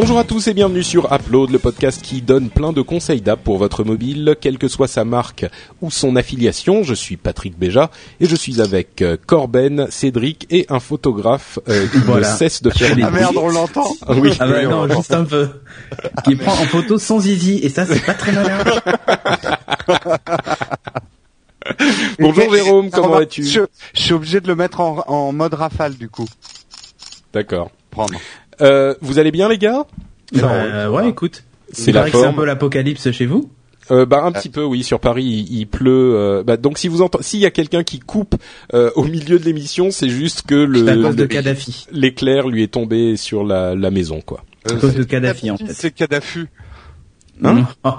Bonjour 0.00 0.16
à 0.20 0.22
tous 0.22 0.46
et 0.46 0.54
bienvenue 0.54 0.84
sur 0.84 1.12
Upload, 1.12 1.50
le 1.50 1.58
podcast 1.58 2.00
qui 2.02 2.22
donne 2.22 2.50
plein 2.50 2.72
de 2.72 2.82
conseils 2.82 3.20
d'app 3.20 3.42
pour 3.42 3.58
votre 3.58 3.82
mobile, 3.82 4.36
quelle 4.40 4.56
que 4.56 4.68
soit 4.68 4.86
sa 4.86 5.04
marque 5.04 5.44
ou 5.82 5.90
son 5.90 6.14
affiliation. 6.14 6.84
Je 6.84 6.94
suis 6.94 7.16
Patrick 7.16 7.58
Béja 7.58 7.90
et 8.20 8.26
je 8.26 8.36
suis 8.36 8.60
avec 8.60 9.02
euh, 9.02 9.16
Corben, 9.26 9.88
Cédric 9.90 10.46
et 10.50 10.66
un 10.68 10.78
photographe 10.78 11.58
euh, 11.68 11.88
qui 11.88 11.98
Voilà. 11.98 12.30
ne 12.32 12.36
cesse 12.36 12.62
de 12.62 12.70
faire 12.70 12.94
des 12.94 13.02
Ah 13.02 13.10
merde, 13.10 13.36
on 13.38 13.48
l'entend 13.48 13.88
Ah 14.06 14.12
oui, 14.12 14.30
Ah 14.38 14.46
bah 14.46 14.62
non, 14.62 14.86
juste 14.88 15.12
un 15.12 15.24
peu. 15.24 15.48
Qui 16.24 16.36
prend 16.36 16.52
en 16.52 16.66
photo 16.66 16.96
sans 16.96 17.18
zizi 17.18 17.58
et 17.64 17.68
ça 17.68 17.84
c'est 17.84 17.98
pas 18.06 18.14
très 18.14 18.30
malin. 18.30 18.56
Bonjour 22.20 22.54
Jérôme, 22.54 22.90
comment 22.90 23.08
vas-tu? 23.08 23.42
je, 23.44 23.62
je 23.94 24.00
suis 24.00 24.12
obligé 24.12 24.40
de 24.40 24.46
le 24.46 24.54
mettre 24.54 24.78
en, 24.80 25.00
en 25.08 25.32
mode 25.32 25.54
rafale 25.54 25.96
du 25.96 26.08
coup. 26.08 26.28
D'accord. 27.32 27.72
Prendre. 27.90 28.14
Euh, 28.60 28.94
vous 29.00 29.18
allez 29.18 29.30
bien 29.30 29.48
les 29.48 29.58
gars? 29.58 29.84
Euh, 30.36 30.88
ouais, 30.88 31.08
écoute. 31.08 31.44
C'est 31.72 31.92
la 31.92 32.04
que 32.04 32.10
c'est 32.10 32.16
un 32.18 32.22
forme. 32.24 32.36
peu 32.36 32.44
l'apocalypse 32.44 33.10
chez 33.10 33.26
vous. 33.26 33.50
Euh, 33.90 34.04
bah 34.04 34.20
un 34.22 34.32
petit 34.32 34.50
peu 34.50 34.62
oui 34.64 34.82
sur 34.82 35.00
Paris 35.00 35.24
il, 35.24 35.60
il 35.60 35.66
pleut 35.66 36.14
euh, 36.14 36.42
bah, 36.42 36.58
donc 36.58 36.76
si 36.76 36.88
vous 36.88 37.00
entendez 37.00 37.24
s'il 37.24 37.40
y 37.40 37.46
a 37.46 37.50
quelqu'un 37.50 37.82
qui 37.82 37.98
coupe 38.00 38.34
euh, 38.74 38.90
au 38.96 39.04
milieu 39.04 39.38
de 39.38 39.44
l'émission 39.46 39.90
c'est 39.90 40.10
juste 40.10 40.42
que 40.46 40.70
C'est 40.74 40.90
à 40.90 40.94
cause 40.94 41.16
de 41.16 41.22
le 41.22 41.26
Kadhafi. 41.26 41.86
l'éclair 41.90 42.48
lui 42.48 42.62
est 42.62 42.66
tombé 42.70 43.16
sur 43.16 43.44
la, 43.44 43.74
la 43.74 43.90
maison 43.90 44.20
quoi. 44.20 44.44
À 44.70 44.74
cause 44.74 44.94
de 44.94 45.04
Kadhafi 45.04 45.50
en 45.50 45.56
fait. 45.56 45.72
C'est 45.72 45.90
Kadhafi. 45.90 46.40
Hein 47.44 47.66
oh. 47.84 47.90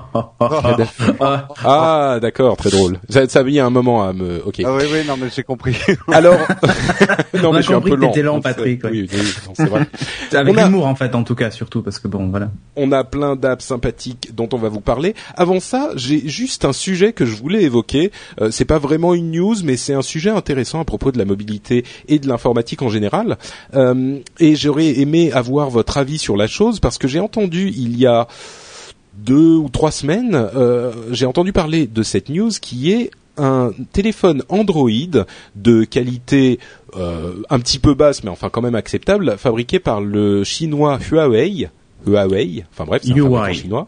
Kadhafi. 0.61 1.03
Ah, 1.19 1.47
Ah 1.63 2.17
d'accord 2.21 2.57
très 2.57 2.69
drôle. 2.69 2.99
Ça, 3.09 3.27
ça 3.27 3.39
a 3.39 3.43
mis 3.43 3.59
un 3.59 3.69
moment 3.69 4.03
à 4.07 4.13
me 4.13 4.41
ok. 4.45 4.61
Ah 4.65 4.73
oui, 4.75 4.83
oui, 4.91 4.99
non, 5.07 5.15
mais 5.17 5.27
j'ai 5.33 5.43
compris. 5.43 5.75
Alors 6.11 6.37
non 7.41 7.49
On 7.49 7.51
mais 7.53 7.57
a 7.59 7.61
je 7.61 7.65
suis 7.67 7.73
un 7.73 7.77
compris 7.77 7.91
peu 7.91 7.95
que 7.97 8.01
lent. 8.01 8.07
t'étais 8.09 8.21
lent. 8.23 8.41
Patrick, 8.41 8.83
ouais. 8.83 8.89
Oui, 8.91 9.09
oui, 9.11 9.19
c'est 9.53 9.65
vrai. 9.65 9.87
Avec 10.33 10.57
a- 10.57 10.65
l'humour 10.65 10.85
en 10.87 10.95
fait 10.95 11.15
en 11.15 11.23
tout 11.23 11.35
cas 11.35 11.51
surtout 11.51 11.81
parce 11.81 11.99
que 11.99 12.07
bon 12.07 12.27
voilà. 12.29 12.49
On 12.75 12.91
a 12.91 13.03
plein 13.03 13.35
d'apps 13.35 13.63
sympathiques 13.65 14.35
dont 14.35 14.49
on 14.53 14.57
va 14.57 14.69
vous 14.69 14.81
parler. 14.81 15.15
Avant 15.35 15.59
ça, 15.59 15.91
j'ai 15.95 16.27
juste 16.27 16.65
un 16.65 16.73
sujet 16.73 17.13
que 17.13 17.25
je 17.25 17.35
voulais 17.35 17.63
évoquer. 17.63 18.11
Euh, 18.41 18.51
c'est 18.51 18.65
pas 18.65 18.79
vraiment 18.79 19.13
une 19.13 19.31
news, 19.31 19.55
mais 19.63 19.77
c'est 19.77 19.93
un 19.93 20.01
sujet 20.01 20.29
intéressant 20.29 20.79
à 20.79 20.85
propos 20.85 21.11
de 21.11 21.17
la 21.17 21.25
mobilité 21.25 21.85
et 22.07 22.19
de 22.19 22.27
l'informatique 22.27 22.81
en 22.81 22.89
général. 22.89 23.37
Euh, 23.75 24.17
et 24.39 24.55
j'aurais 24.55 24.99
aimé 24.99 25.31
avoir 25.31 25.69
votre 25.69 25.97
avis 25.97 26.17
sur 26.17 26.35
la 26.37 26.47
chose 26.47 26.79
parce 26.79 26.97
que 26.97 27.07
j'ai 27.07 27.19
entendu 27.19 27.69
il 27.69 27.97
y 27.97 28.05
a 28.05 28.27
deux 29.25 29.55
ou 29.55 29.69
trois 29.69 29.91
semaines, 29.91 30.33
euh, 30.35 30.91
j'ai 31.11 31.25
entendu 31.25 31.51
parler 31.53 31.87
de 31.87 32.03
cette 32.03 32.29
news 32.29 32.49
qui 32.61 32.91
est 32.91 33.11
un 33.37 33.71
téléphone 33.93 34.43
Android 34.49 34.89
de 35.55 35.83
qualité 35.85 36.59
euh, 36.97 37.35
un 37.49 37.59
petit 37.59 37.79
peu 37.79 37.93
basse, 37.93 38.23
mais 38.23 38.29
enfin 38.29 38.49
quand 38.49 38.61
même 38.61 38.75
acceptable, 38.75 39.35
fabriqué 39.37 39.79
par 39.79 40.01
le 40.01 40.43
chinois 40.43 40.99
Huawei. 41.09 41.69
Huawei, 42.05 42.65
enfin 42.71 42.85
bref, 42.85 43.01
c'est 43.03 43.11
un 43.11 43.15
fabricant 43.23 43.53
chinois. 43.53 43.87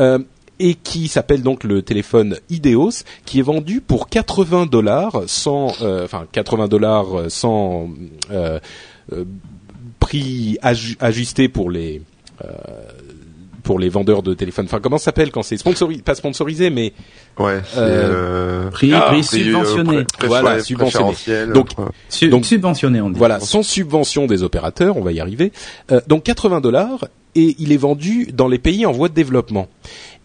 Euh, 0.00 0.18
et 0.58 0.74
qui 0.74 1.08
s'appelle 1.08 1.42
donc 1.42 1.64
le 1.64 1.82
téléphone 1.82 2.38
Ideos, 2.48 3.02
qui 3.24 3.40
est 3.40 3.42
vendu 3.42 3.80
pour 3.80 4.08
80 4.08 4.66
dollars 4.66 5.22
sans, 5.26 5.72
euh, 5.82 6.04
enfin 6.04 6.26
80 6.32 6.68
dollars 6.68 7.06
sans 7.28 7.90
euh, 8.30 8.58
prix 10.00 10.58
aju- 10.62 10.96
ajusté 11.00 11.48
pour 11.48 11.70
les 11.70 12.02
euh, 12.44 12.48
pour 13.66 13.78
les 13.80 13.88
vendeurs 13.88 14.22
de 14.22 14.32
téléphones. 14.32 14.66
Enfin, 14.66 14.78
comment 14.80 14.96
ça 14.96 15.06
s'appelle 15.06 15.32
quand 15.32 15.42
c'est 15.42 15.56
sponsorisé, 15.56 16.00
pas 16.00 16.14
sponsorisé, 16.14 16.70
mais 16.70 16.92
Ouais, 17.38 17.60
c'est 17.68 17.78
Euh, 17.80 17.82
euh, 18.66 18.70
Prix, 18.70 18.92
ah, 18.94 19.00
prix 19.08 19.18
euh, 19.18 19.22
subventionné. 19.22 19.92
pré- 20.04 20.04
pré- 20.18 20.26
Voilà, 20.28 20.60
subventionné. 20.62 21.12
Donc, 21.52 21.70
ouais. 21.76 21.84
Su- 22.08 22.28
Donc- 22.28 22.46
subventionné 22.46 23.00
on 23.00 23.10
dit. 23.10 23.18
Voilà, 23.18 23.40
sans 23.40 23.64
subvention 23.64 24.26
des 24.26 24.44
opérateurs, 24.44 24.96
on 24.96 25.02
va 25.02 25.10
y 25.12 25.18
arriver. 25.20 25.50
Euh, 25.90 26.00
donc 26.06 26.22
80 26.22 26.60
dollars 26.60 27.08
et 27.34 27.56
il 27.58 27.72
est 27.72 27.76
vendu 27.76 28.28
dans 28.32 28.46
les 28.48 28.58
pays 28.58 28.86
en 28.86 28.92
voie 28.92 29.08
de 29.08 29.14
développement. 29.14 29.66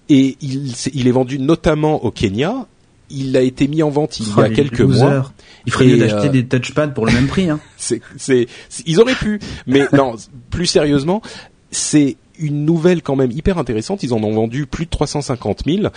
Et 0.08 0.38
il, 0.42 1.08
est 1.08 1.12
vendu 1.12 1.40
notamment 1.40 2.04
au 2.06 2.12
Kenya. 2.12 2.68
Il 3.10 3.36
a 3.38 3.42
été 3.42 3.68
mis 3.68 3.82
en 3.82 3.90
vente 3.90 4.20
il 4.20 4.28
y 4.38 4.40
a 4.42 4.50
quelques 4.50 4.80
losers. 4.80 5.10
mois. 5.10 5.32
Il 5.66 5.72
ferait 5.74 5.86
mieux 5.88 5.98
d'acheter 5.98 6.28
euh, 6.28 6.32
des 6.32 6.46
touchpads 6.46 6.90
pour 6.90 7.06
le 7.08 7.12
même 7.12 7.28
prix. 7.28 7.50
Hein. 7.50 7.60
C'est- 7.78 8.48
ils 8.86 9.00
auraient 9.02 9.16
pu, 9.16 9.40
mais 9.66 9.88
non. 9.94 10.16
Plus 10.52 10.68
sérieusement, 10.68 11.22
c'est 11.72 12.18
une 12.42 12.66
nouvelle 12.66 13.02
quand 13.02 13.16
même 13.16 13.32
hyper 13.32 13.58
intéressante. 13.58 14.04
Ils 14.04 14.14
en 14.14 14.24
ont 14.24 14.34
vendu 14.34 14.66
plus 14.66 14.86
de 14.86 14.90
350 14.90 15.64
000. 15.66 15.88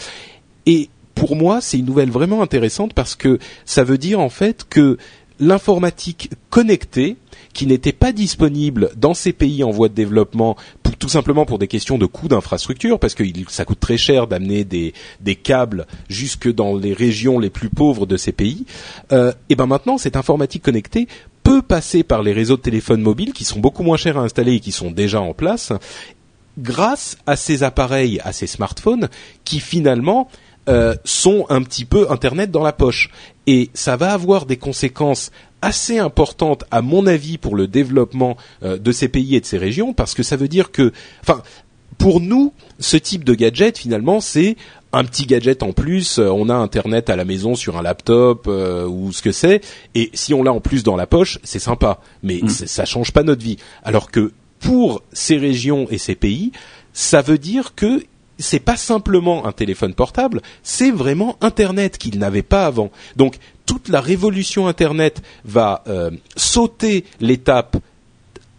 Et 0.66 0.88
pour 1.15 1.37
moi, 1.37 1.60
c'est 1.60 1.78
une 1.78 1.87
nouvelle 1.87 2.10
vraiment 2.10 2.43
intéressante 2.43 2.94
parce 2.94 3.15
que 3.15 3.38
ça 3.65 3.84
veut 3.84 3.99
dire 3.99 4.21
en 4.21 4.28
fait 4.28 4.66
que 4.69 4.99
l'informatique 5.41 6.31
connectée, 6.50 7.16
qui 7.53 7.66
n'était 7.66 7.93
pas 7.93 8.12
disponible 8.12 8.91
dans 8.97 9.15
ces 9.15 9.32
pays 9.32 9.65
en 9.65 9.71
voie 9.71 9.88
de 9.88 9.94
développement, 9.94 10.56
tout 10.99 11.09
simplement 11.09 11.44
pour 11.44 11.59
des 11.59 11.69
questions 11.69 11.99
de 11.99 12.06
coûts 12.06 12.28
d'infrastructure, 12.28 12.99
parce 12.99 13.15
que 13.15 13.25
ça 13.49 13.65
coûte 13.65 13.81
très 13.81 13.97
cher 13.97 14.26
d'amener 14.26 14.65
des, 14.65 14.94
des 15.21 15.34
câbles 15.34 15.87
jusque 16.09 16.53
dans 16.53 16.76
les 16.76 16.93
régions 16.93 17.38
les 17.38 17.50
plus 17.50 17.69
pauvres 17.69 18.06
de 18.06 18.16
ces 18.16 18.32
pays. 18.32 18.65
Euh, 19.12 19.32
et 19.49 19.56
ben 19.56 19.66
maintenant, 19.66 19.99
cette 19.99 20.16
informatique 20.16 20.62
connectée 20.62 21.09
peut 21.43 21.62
passer 21.62 22.03
par 22.03 22.22
les 22.22 22.32
réseaux 22.32 22.56
de 22.56 22.62
téléphones 22.62 23.03
mobiles 23.03 23.32
qui 23.32 23.44
sont 23.44 23.61
beaucoup 23.61 23.82
moins 23.82 23.99
chers 23.99 24.19
à 24.19 24.22
installer 24.22 24.55
et 24.55 24.61
qui 24.61 24.72
sont 24.72 24.91
déjà 24.91 25.21
en 25.21 25.34
place 25.34 25.72
grâce 26.59 27.16
à 27.26 27.37
ces 27.37 27.62
appareils, 27.62 28.20
à 28.25 28.32
ces 28.32 28.47
smartphones 28.47 29.09
qui 29.44 29.60
finalement 29.60 30.28
euh, 30.69 30.94
sont 31.04 31.47
un 31.50 31.62
petit 31.62 31.84
peu 31.84 32.10
Internet 32.10 32.50
dans 32.50 32.62
la 32.62 32.72
poche. 32.72 33.10
Et 33.47 33.70
ça 33.75 33.97
va 33.97 34.12
avoir 34.12 34.47
des 34.47 34.56
conséquences 34.56 35.31
assez 35.60 35.98
importantes, 35.98 36.64
à 36.70 36.81
mon 36.82 37.06
avis, 37.06 37.37
pour 37.38 37.54
le 37.56 37.66
développement 37.66 38.37
euh, 38.62 38.78
de 38.78 38.93
ces 38.93 39.09
pays 39.09 39.34
et 39.37 39.41
de 39.41 39.47
ces 39.47 39.59
régions, 39.59 39.93
parce 39.93 40.14
que 40.14 40.22
ça 40.22 40.37
veut 40.37 40.48
dire 40.48 40.70
que, 40.72 40.93
enfin, 41.22 41.43
pour 41.98 42.20
nous, 42.20 42.53
ce 42.81 42.97
type 42.97 43.25
de 43.25 43.34
gadget, 43.34 43.78
finalement, 43.78 44.20
c'est 44.20 44.56
un 44.93 45.04
petit 45.04 45.26
gadget 45.26 45.62
en 45.62 45.72
plus. 45.72 46.19
euh, 46.19 46.28
on 46.31 46.48
a 46.48 46.54
Internet 46.54 47.10
à 47.10 47.16
la 47.16 47.25
maison 47.25 47.54
sur 47.54 47.76
un 47.76 47.82
laptop 47.82 48.47
euh, 48.47 48.87
ou 48.87 49.12
ce 49.12 49.22
que 49.22 49.32
c'est, 49.32 49.60
et 49.94 50.10
si 50.14 50.32
on 50.34 50.43
l'a 50.43 50.53
en 50.53 50.60
plus 50.60 50.82
dans 50.82 50.97
la 50.97 51.06
poche, 51.06 51.38
c'est 51.44 51.59
sympa, 51.59 52.00
mais 52.22 52.41
c'est- 52.48 52.66
ça 52.66 52.84
change 52.84 53.12
pas 53.12 53.22
notre 53.22 53.43
vie. 53.43 53.56
Alors 53.84 54.10
que 54.10 54.32
pour 54.64 55.02
ces 55.12 55.36
régions 55.36 55.86
et 55.91 55.98
ces 55.98 56.14
pays, 56.14 56.50
ça 56.92 57.20
veut 57.20 57.38
dire 57.38 57.75
que 57.75 58.02
c'est 58.38 58.60
pas 58.60 58.76
simplement 58.76 59.47
un 59.47 59.52
téléphone 59.52 59.94
portable, 59.94 60.41
c'est 60.62 60.91
vraiment 60.91 61.36
Internet 61.41 61.98
qu'ils 61.98 62.19
n'avaient 62.19 62.42
pas 62.42 62.66
avant. 62.66 62.91
Donc 63.16 63.36
toute 63.66 63.88
la 63.88 64.00
révolution 64.00 64.66
Internet 64.66 65.22
va 65.44 65.84
euh, 65.86 66.10
sauter 66.34 67.04
l'étape 67.20 67.76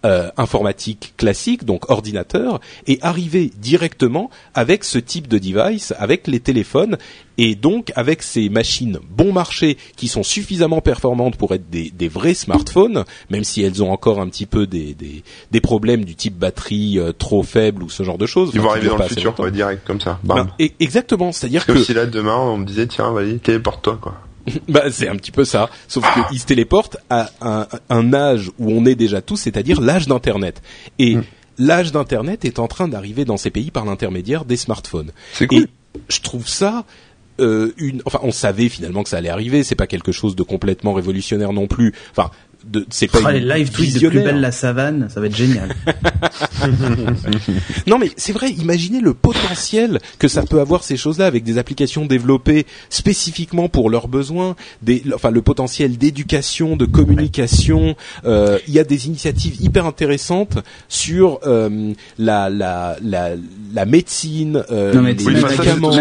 euh, 0.06 0.30
informatique 0.38 1.14
classique, 1.18 1.66
donc 1.66 1.90
ordinateur, 1.90 2.62
et 2.88 3.00
arriver 3.02 3.52
directement 3.58 4.30
avec 4.54 4.84
ce 4.84 5.00
type 5.00 5.28
de 5.28 5.38
device, 5.40 5.94
avec 5.98 6.28
les 6.28 6.40
téléphones, 6.40 6.98
et 7.38 7.56
donc 7.56 7.92
avec 7.96 8.24
ces 8.24 8.48
machines 8.48 9.00
bon 9.10 9.34
marché 9.34 9.78
qui 9.98 10.08
sont 10.08 10.24
suffisamment 10.24 10.80
performantes 10.80 11.36
pour 11.36 11.54
être 11.54 11.70
des, 11.70 11.90
des 11.90 12.08
vrais 12.08 12.34
smartphones, 12.34 13.04
même 13.30 13.44
si 13.44 13.62
elles 13.62 13.84
ont 13.84 13.92
encore 13.92 14.22
un 14.22 14.30
petit 14.30 14.46
peu 14.46 14.68
des, 14.68 14.94
des, 14.94 15.24
des 15.52 15.62
problèmes 15.62 16.06
du 16.06 16.16
type 16.16 16.38
batterie 16.38 17.00
euh, 17.00 17.12
trop 17.12 17.44
faible 17.44 17.84
ou 17.84 17.90
ce 17.90 18.04
genre 18.04 18.18
de 18.18 18.28
choses. 18.28 18.52
Ils 18.54 18.62
vont 18.62 18.70
arriver 18.70 18.88
dans 18.88 18.98
le 18.98 19.08
futur, 19.08 19.36
quoi, 19.36 19.52
direct, 19.52 19.86
comme 19.86 20.00
ça. 20.00 20.20
Ben, 20.24 20.36
Bam. 20.36 20.50
exactement, 20.80 21.32
c'est-à-dire 21.32 21.66
Comme 21.66 21.76
que 21.78 21.84
si 21.84 21.94
là, 21.94 22.06
demain, 22.06 22.38
on 22.38 22.58
me 22.58 22.66
disait, 22.66 22.88
tiens, 22.88 23.12
vas-y, 23.12 23.40
téléporte-toi, 23.40 23.98
quoi. 24.02 24.16
bah, 24.70 24.92
c'est 24.92 25.08
un 25.08 25.16
petit 25.16 25.32
peu 25.32 25.46
ça, 25.46 25.70
sauf 25.88 26.06
qu'ils 26.30 26.40
se 26.40 26.46
téléportent 26.46 26.98
à 27.10 27.30
un, 27.42 27.68
un 27.90 28.14
âge 28.14 28.52
où 28.60 28.72
on 28.72 28.86
est 28.86 28.96
déjà 28.96 29.22
tous, 29.22 29.38
c'est-à-dire 29.38 29.82
l'âge 29.82 30.08
d'Internet. 30.08 30.62
Et 31.00 31.16
Mm. 31.16 31.24
l'âge 31.60 31.92
d'Internet 31.92 32.46
est 32.46 32.60
en 32.60 32.68
train 32.68 32.88
d'arriver 32.88 33.26
dans 33.26 33.38
ces 33.38 33.50
pays 33.50 33.72
par 33.72 33.86
l'intermédiaire 33.86 34.46
des 34.46 34.58
smartphones. 34.58 35.12
C'est 35.34 35.48
cool. 35.48 35.64
Et 35.64 35.68
je 36.10 36.20
trouve 36.22 36.48
ça 36.48 36.86
euh, 37.40 37.74
une. 37.78 38.02
Enfin, 38.06 38.20
on 38.24 38.32
savait 38.32 38.70
finalement 38.70 39.04
que 39.04 39.10
ça 39.10 39.18
allait 39.18 39.30
arriver. 39.30 39.64
C'est 39.64 39.76
pas 39.76 39.88
quelque 39.88 40.12
chose 40.12 40.36
de 40.36 40.44
complètement 40.44 40.94
révolutionnaire 40.94 41.54
non 41.54 41.68
plus. 41.68 41.94
Enfin, 42.12 42.30
de 42.68 42.86
c'est 42.90 43.08
pas 43.08 43.20
Oh, 43.24 43.30
les 43.30 43.40
une 43.40 43.48
live 43.50 43.70
tweets 43.72 44.02
de 44.02 44.10
plus 44.10 44.22
belle 44.22 44.42
la 44.42 44.52
savane, 44.52 45.08
ça 45.14 45.20
va 45.22 45.28
être 45.28 45.36
génial. 45.36 45.70
Non 47.88 47.98
mais 48.00 48.12
c'est 48.18 48.32
vrai, 48.34 48.50
imaginez 48.52 49.00
le 49.02 49.14
potentiel 49.14 50.00
que 50.20 50.28
ça 50.28 50.44
peut 50.44 50.60
avoir 50.60 50.84
ces 50.84 50.98
choses-là 50.98 51.26
avec 51.26 51.44
des 51.44 51.58
applications 51.58 52.06
développées 52.06 52.66
spécifiquement 52.90 53.70
pour 53.70 53.90
leurs 53.90 54.08
besoins, 54.08 54.56
des, 54.82 55.04
enfin 55.14 55.32
le 55.32 55.42
potentiel 55.42 55.98
d'éducation, 55.98 56.76
de 56.76 56.86
communication. 56.86 57.96
euh, 58.26 58.58
Il 58.68 58.74
y 58.74 58.80
a 58.80 58.84
des 58.84 59.08
initiatives 59.08 59.62
hyper 59.62 59.86
intéressantes 59.86 60.58
sur 60.90 61.40
euh, 61.46 61.94
la, 62.18 62.50
la, 62.50 62.98
la, 63.04 63.32
la 63.74 63.86
médecine, 63.86 64.64
euh, 64.72 64.94
Non, 64.94 65.02
mais 65.02 65.14
les 65.14 65.24
Oui, 65.26 65.40
ça, 65.42 65.48
médicaments. 65.50 65.92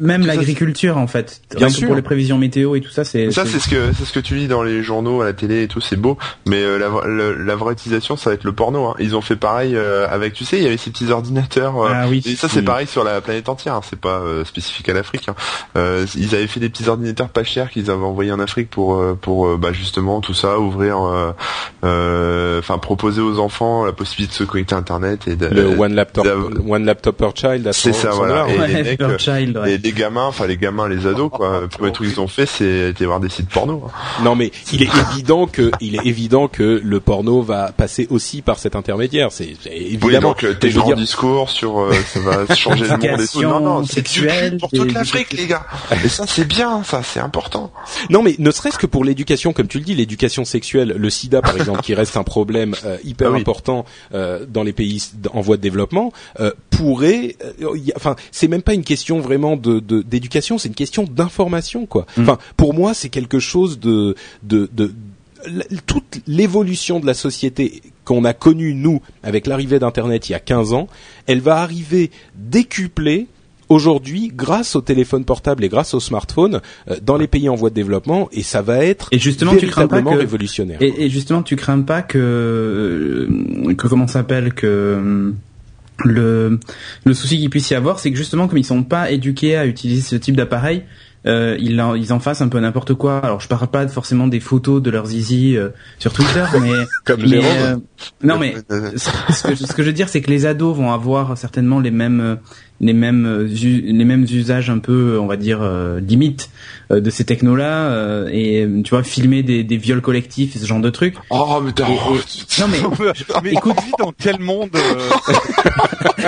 même- 0.00 0.26
l'agriculture 0.26 0.98
en 0.98 1.06
fait. 1.06 1.40
Bien 1.56 1.68
sûr. 1.68 1.86
Pour 1.86 1.96
les 1.96 2.02
prévisions 2.02 2.38
météo 2.38 2.74
et 2.74 2.80
tout 2.80 2.90
ça, 2.90 3.04
c'est. 3.04 3.30
Ça 3.30 3.44
c'est 3.46 3.58
ce 3.60 3.68
que 3.68 3.92
c'est 3.96 4.04
ce 4.04 4.12
que 4.12 4.20
tu 4.20 4.34
lis 4.34 4.48
dans 4.48 4.62
les 4.62 4.82
journaux, 4.82 5.20
à 5.20 5.24
la 5.24 5.32
télé 5.32 5.62
et 5.62 5.68
tout, 5.68 5.75
c'est 5.80 5.96
beau. 5.96 6.16
Mais 6.46 6.62
euh, 6.62 6.78
la, 6.78 7.06
le- 7.06 7.34
la 7.42 7.56
vraie 7.56 7.72
utilisation, 7.72 8.16
ça 8.16 8.30
va 8.30 8.34
être 8.34 8.44
le 8.44 8.52
porno. 8.52 8.86
Hein. 8.86 8.94
Ils 8.98 9.14
ont 9.16 9.20
fait 9.20 9.36
pareil 9.36 9.74
euh, 9.76 10.06
avec, 10.10 10.32
tu 10.34 10.44
sais, 10.44 10.56
il 10.58 10.62
y 10.62 10.66
avait 10.66 10.76
ces 10.76 10.90
petits 10.90 11.10
ordinateurs. 11.10 11.76
euh, 11.82 11.88
Ah 11.92 12.06
oui. 12.08 12.22
et 12.26 12.36
ça 12.36 12.48
c'est 12.48 12.62
Mm. 12.62 12.66
pareil 12.66 12.86
sur 12.86 13.04
la 13.04 13.20
planète 13.20 13.48
entière. 13.48 13.74
hein. 13.74 13.80
C'est 13.88 13.98
pas 14.00 14.18
euh, 14.20 14.44
spécifique 14.44 14.88
à 14.88 14.92
l'Afrique. 14.94 15.28
hein. 15.28 15.34
Euh, 15.76 16.06
ils 16.16 16.34
avaient 16.34 16.46
fait 16.46 16.60
des 16.60 16.68
petits 16.68 16.88
ordinateurs 16.88 17.28
pas 17.28 17.44
chers 17.44 17.70
qu'ils 17.70 17.90
avaient 17.90 18.04
envoyés 18.04 18.32
en 18.32 18.40
Afrique 18.40 18.70
pour 18.70 19.02
pour 19.20 19.46
euh, 19.46 19.56
bah, 19.56 19.72
justement 19.72 20.20
tout 20.20 20.34
ça, 20.34 20.58
ouvrir, 20.58 20.98
euh, 21.04 21.32
euh, 21.84 22.58
enfin 22.58 22.78
proposer 22.78 23.20
aux 23.20 23.38
enfants 23.38 23.84
la 23.84 23.92
possibilité 23.92 24.32
de 24.32 24.36
se 24.36 24.44
connecter 24.44 24.74
à 24.74 24.78
Internet 24.78 25.26
et 25.28 25.36
de, 25.36 25.46
le 25.46 25.66
one 25.78 25.94
laptop, 25.94 26.26
one 26.66 26.84
laptop 26.84 27.16
per 27.16 27.30
child. 27.34 27.68
C'est 27.72 27.92
ce- 27.92 28.00
ça, 28.02 28.10
voilà. 28.10 28.46
Et 28.48 28.58
ouais. 28.58 28.68
les 28.68 28.74
Ouais, 28.74 28.82
mecs, 28.82 28.98
Pure 28.98 29.18
Child, 29.18 29.56
ouais. 29.58 29.72
Et 29.74 29.78
les 29.78 29.92
gamins, 29.92 30.24
enfin 30.26 30.46
les 30.46 30.56
gamins, 30.56 30.88
les 30.88 31.06
ados, 31.06 31.30
quoi. 31.32 31.60
Le 31.62 31.68
premier 31.68 31.92
truc 31.92 32.08
qu'ils 32.08 32.20
ont 32.20 32.28
fait, 32.28 32.46
c'est 32.46 32.92
voir 33.04 33.20
des 33.20 33.28
sites 33.28 33.48
porno. 33.48 33.84
hein. 33.86 34.22
Non 34.24 34.34
mais 34.34 34.50
il 34.72 34.82
est 34.82 34.90
évident 35.12 35.46
que 35.46 35.65
il 35.80 35.96
est 35.96 36.04
évident 36.06 36.48
que 36.48 36.80
le 36.82 37.00
porno 37.00 37.42
va 37.42 37.72
passer 37.72 38.06
aussi 38.10 38.42
par 38.42 38.58
cet 38.58 38.76
intermédiaire. 38.76 39.32
C'est 39.32 39.56
c'est 39.62 39.70
Oui, 39.70 39.86
évidemment. 39.94 40.28
donc 40.30 40.44
euh, 40.44 40.54
tes 40.54 40.70
grands 40.70 40.86
dire- 40.86 40.96
discours 40.96 41.50
sur 41.50 41.80
euh, 41.80 41.92
ça 42.12 42.20
va 42.20 42.54
changer 42.54 42.84
le 42.84 42.88
monde 42.90 43.02
et 43.02 43.06
tout. 43.08 43.14
Éducation 43.14 43.50
Non, 43.50 43.60
non, 43.60 43.84
c'est 43.84 44.02
du 44.02 44.08
sexuelle, 44.10 44.50
cul 44.52 44.58
pour 44.58 44.70
toute 44.70 44.92
l'Afrique, 44.92 45.32
les 45.32 45.46
gars. 45.46 45.66
Et 46.04 46.08
ça, 46.08 46.24
c'est 46.26 46.46
bien, 46.46 46.82
ça, 46.84 47.02
c'est 47.02 47.20
important. 47.20 47.72
Non, 48.10 48.22
mais 48.22 48.34
ne 48.38 48.50
serait-ce 48.50 48.78
que 48.78 48.86
pour 48.86 49.04
l'éducation, 49.04 49.52
comme 49.52 49.68
tu 49.68 49.78
le 49.78 49.84
dis, 49.84 49.94
l'éducation 49.94 50.44
sexuelle, 50.44 50.94
le 50.96 51.10
SIDA 51.10 51.40
par 51.42 51.56
exemple, 51.56 51.82
qui 51.82 51.94
reste 51.94 52.16
un 52.16 52.22
problème 52.24 52.74
euh, 52.84 52.96
hyper 53.04 53.28
Ah 53.28 53.32
oui. 53.34 53.40
important 53.40 53.84
euh, 54.14 54.44
dans 54.48 54.62
les 54.62 54.72
pays 54.72 55.02
en 55.32 55.40
voie 55.40 55.56
de 55.56 55.62
développement, 55.62 56.12
euh, 56.40 56.52
pourrait, 56.70 57.36
euh, 57.62 57.76
y 57.78 57.90
a- 57.92 57.94
enfin, 57.96 58.16
c'est 58.32 58.48
même 58.48 58.62
pas 58.62 58.74
une 58.74 58.84
question 58.84 59.20
vraiment 59.20 59.56
de 59.56 59.80
de- 59.80 60.02
d'éducation, 60.02 60.58
c'est 60.58 60.68
une 60.68 60.74
question 60.74 61.04
d'information, 61.04 61.86
quoi. 61.86 62.06
Mm. 62.16 62.22
Enfin, 62.22 62.38
pour 62.56 62.74
moi, 62.74 62.94
c'est 62.94 63.08
quelque 63.08 63.38
chose 63.38 63.78
de 63.80 64.14
de, 64.42 64.68
de 64.72 64.92
toute 65.86 66.20
l'évolution 66.26 67.00
de 67.00 67.06
la 67.06 67.14
société 67.14 67.82
qu'on 68.04 68.24
a 68.24 68.32
connue 68.32 68.74
nous 68.74 69.00
avec 69.22 69.46
l'arrivée 69.46 69.78
d'internet 69.78 70.28
il 70.28 70.32
y 70.32 70.34
a 70.34 70.40
15 70.40 70.72
ans, 70.72 70.88
elle 71.26 71.40
va 71.40 71.56
arriver 71.56 72.10
décuplée 72.36 73.26
aujourd'hui 73.68 74.30
grâce 74.34 74.76
au 74.76 74.80
téléphone 74.80 75.24
portable 75.24 75.64
et 75.64 75.68
grâce 75.68 75.94
au 75.94 76.00
smartphone 76.00 76.60
euh, 76.88 76.96
dans 77.02 77.16
les 77.16 77.26
pays 77.26 77.48
en 77.48 77.54
voie 77.54 77.70
de 77.70 77.74
développement 77.74 78.28
et 78.32 78.42
ça 78.42 78.62
va 78.62 78.84
être 78.84 79.08
Et 79.12 79.18
justement, 79.18 79.56
tu 79.56 79.66
crains 79.66 79.86
pas 79.86 79.96
véritablement 79.96 80.12
que 80.12 80.20
révolutionnaire. 80.20 80.78
Et, 80.80 81.06
et 81.06 81.10
justement, 81.10 81.42
tu 81.42 81.56
crains 81.56 81.80
pas 81.80 82.02
que, 82.02 82.18
euh, 82.18 83.74
que 83.74 83.88
comment 83.88 84.06
s'appelle 84.06 84.54
que 84.54 84.66
euh, 84.66 85.32
le 86.04 86.60
le 87.04 87.14
souci 87.14 87.38
qu'il 87.38 87.50
puisse 87.50 87.70
y 87.70 87.74
avoir, 87.74 87.98
c'est 87.98 88.10
que 88.10 88.16
justement, 88.16 88.48
comme 88.48 88.58
ils 88.58 88.64
sont 88.64 88.82
pas 88.82 89.10
éduqués 89.10 89.56
à 89.56 89.66
utiliser 89.66 90.02
ce 90.02 90.16
type 90.16 90.36
d'appareil, 90.36 90.82
euh, 91.26 91.56
ils 91.60 91.80
en, 91.80 91.94
ils 91.94 92.12
en 92.12 92.20
fassent 92.20 92.40
un 92.42 92.48
peu 92.48 92.58
n'importe 92.60 92.94
quoi. 92.94 93.18
Alors, 93.18 93.40
je 93.40 93.48
parle 93.48 93.66
pas 93.68 93.86
forcément 93.88 94.26
des 94.28 94.40
photos 94.40 94.80
de 94.82 94.90
leurs 94.90 95.06
zizi 95.06 95.56
euh, 95.56 95.70
sur 95.98 96.12
Twitter, 96.12 96.44
mais 96.60 96.70
Comme 97.04 97.22
mais, 97.28 97.40
euh, 97.44 97.76
non, 98.22 98.38
mais 98.38 98.54
ce 98.96 99.48
que, 99.48 99.54
ce 99.54 99.72
que 99.72 99.82
je 99.82 99.88
veux 99.88 99.92
dire, 99.92 100.08
c'est 100.08 100.20
que 100.20 100.30
les 100.30 100.46
ados 100.46 100.76
vont 100.76 100.92
avoir 100.92 101.36
certainement 101.36 101.80
les 101.80 101.90
mêmes 101.90 102.38
les 102.78 102.92
mêmes 102.92 103.24
euh, 103.24 103.48
u- 103.48 103.80
les 103.86 104.04
mêmes 104.04 104.24
usages 104.24 104.68
un 104.68 104.78
peu, 104.78 105.18
on 105.18 105.26
va 105.26 105.36
dire 105.38 105.60
euh, 105.62 105.98
limites 105.98 106.50
euh, 106.92 107.00
de 107.00 107.08
ces 107.08 107.24
technos-là 107.24 107.88
euh, 107.88 108.28
et 108.30 108.68
tu 108.84 108.90
vois 108.90 109.02
filmer 109.02 109.42
des, 109.42 109.64
des 109.64 109.78
viols 109.78 110.02
collectifs 110.02 110.54
et 110.56 110.58
ce 110.58 110.66
genre 110.66 110.80
de 110.80 110.90
trucs. 110.90 111.14
Oh, 111.30 111.62
mais 111.64 111.72
t'as... 111.72 111.88
Non 111.88 112.68
mais 112.68 112.78
mais 113.42 113.52
Écoute. 113.52 113.76
vit 113.82 113.92
dans 113.98 114.12
quel 114.12 114.40
monde 114.40 114.68
euh, 114.74 115.08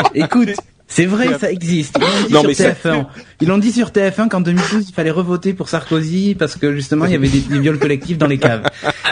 écoute, 0.15 0.49
c'est 0.89 1.05
vrai, 1.07 1.39
ça 1.39 1.51
existe. 1.53 1.97
Ils 2.29 2.33
l'ont 2.35 2.43
dit 2.43 2.55
sur 2.55 2.69
mais 2.69 2.73
ça- 2.75 2.91
TF1. 2.91 3.07
Ils 3.41 3.49
l'ont 3.49 3.59
dit 3.59 3.71
sur 3.73 3.91
TF1 3.91 4.29
qu'en 4.29 4.41
2012 4.41 4.87
il 4.89 4.93
fallait 4.95 5.11
revoter 5.13 5.53
pour 5.55 5.69
Sarkozy 5.69 6.35
parce 6.37 6.57
que 6.57 6.75
justement 6.75 7.05
il 7.05 7.13
y 7.13 7.15
avait 7.15 7.29
des, 7.29 7.41
des 7.41 7.59
viols 7.61 7.79
collectifs 7.79 8.19
dans 8.19 8.27
les 8.27 8.39
caves. 8.39 8.63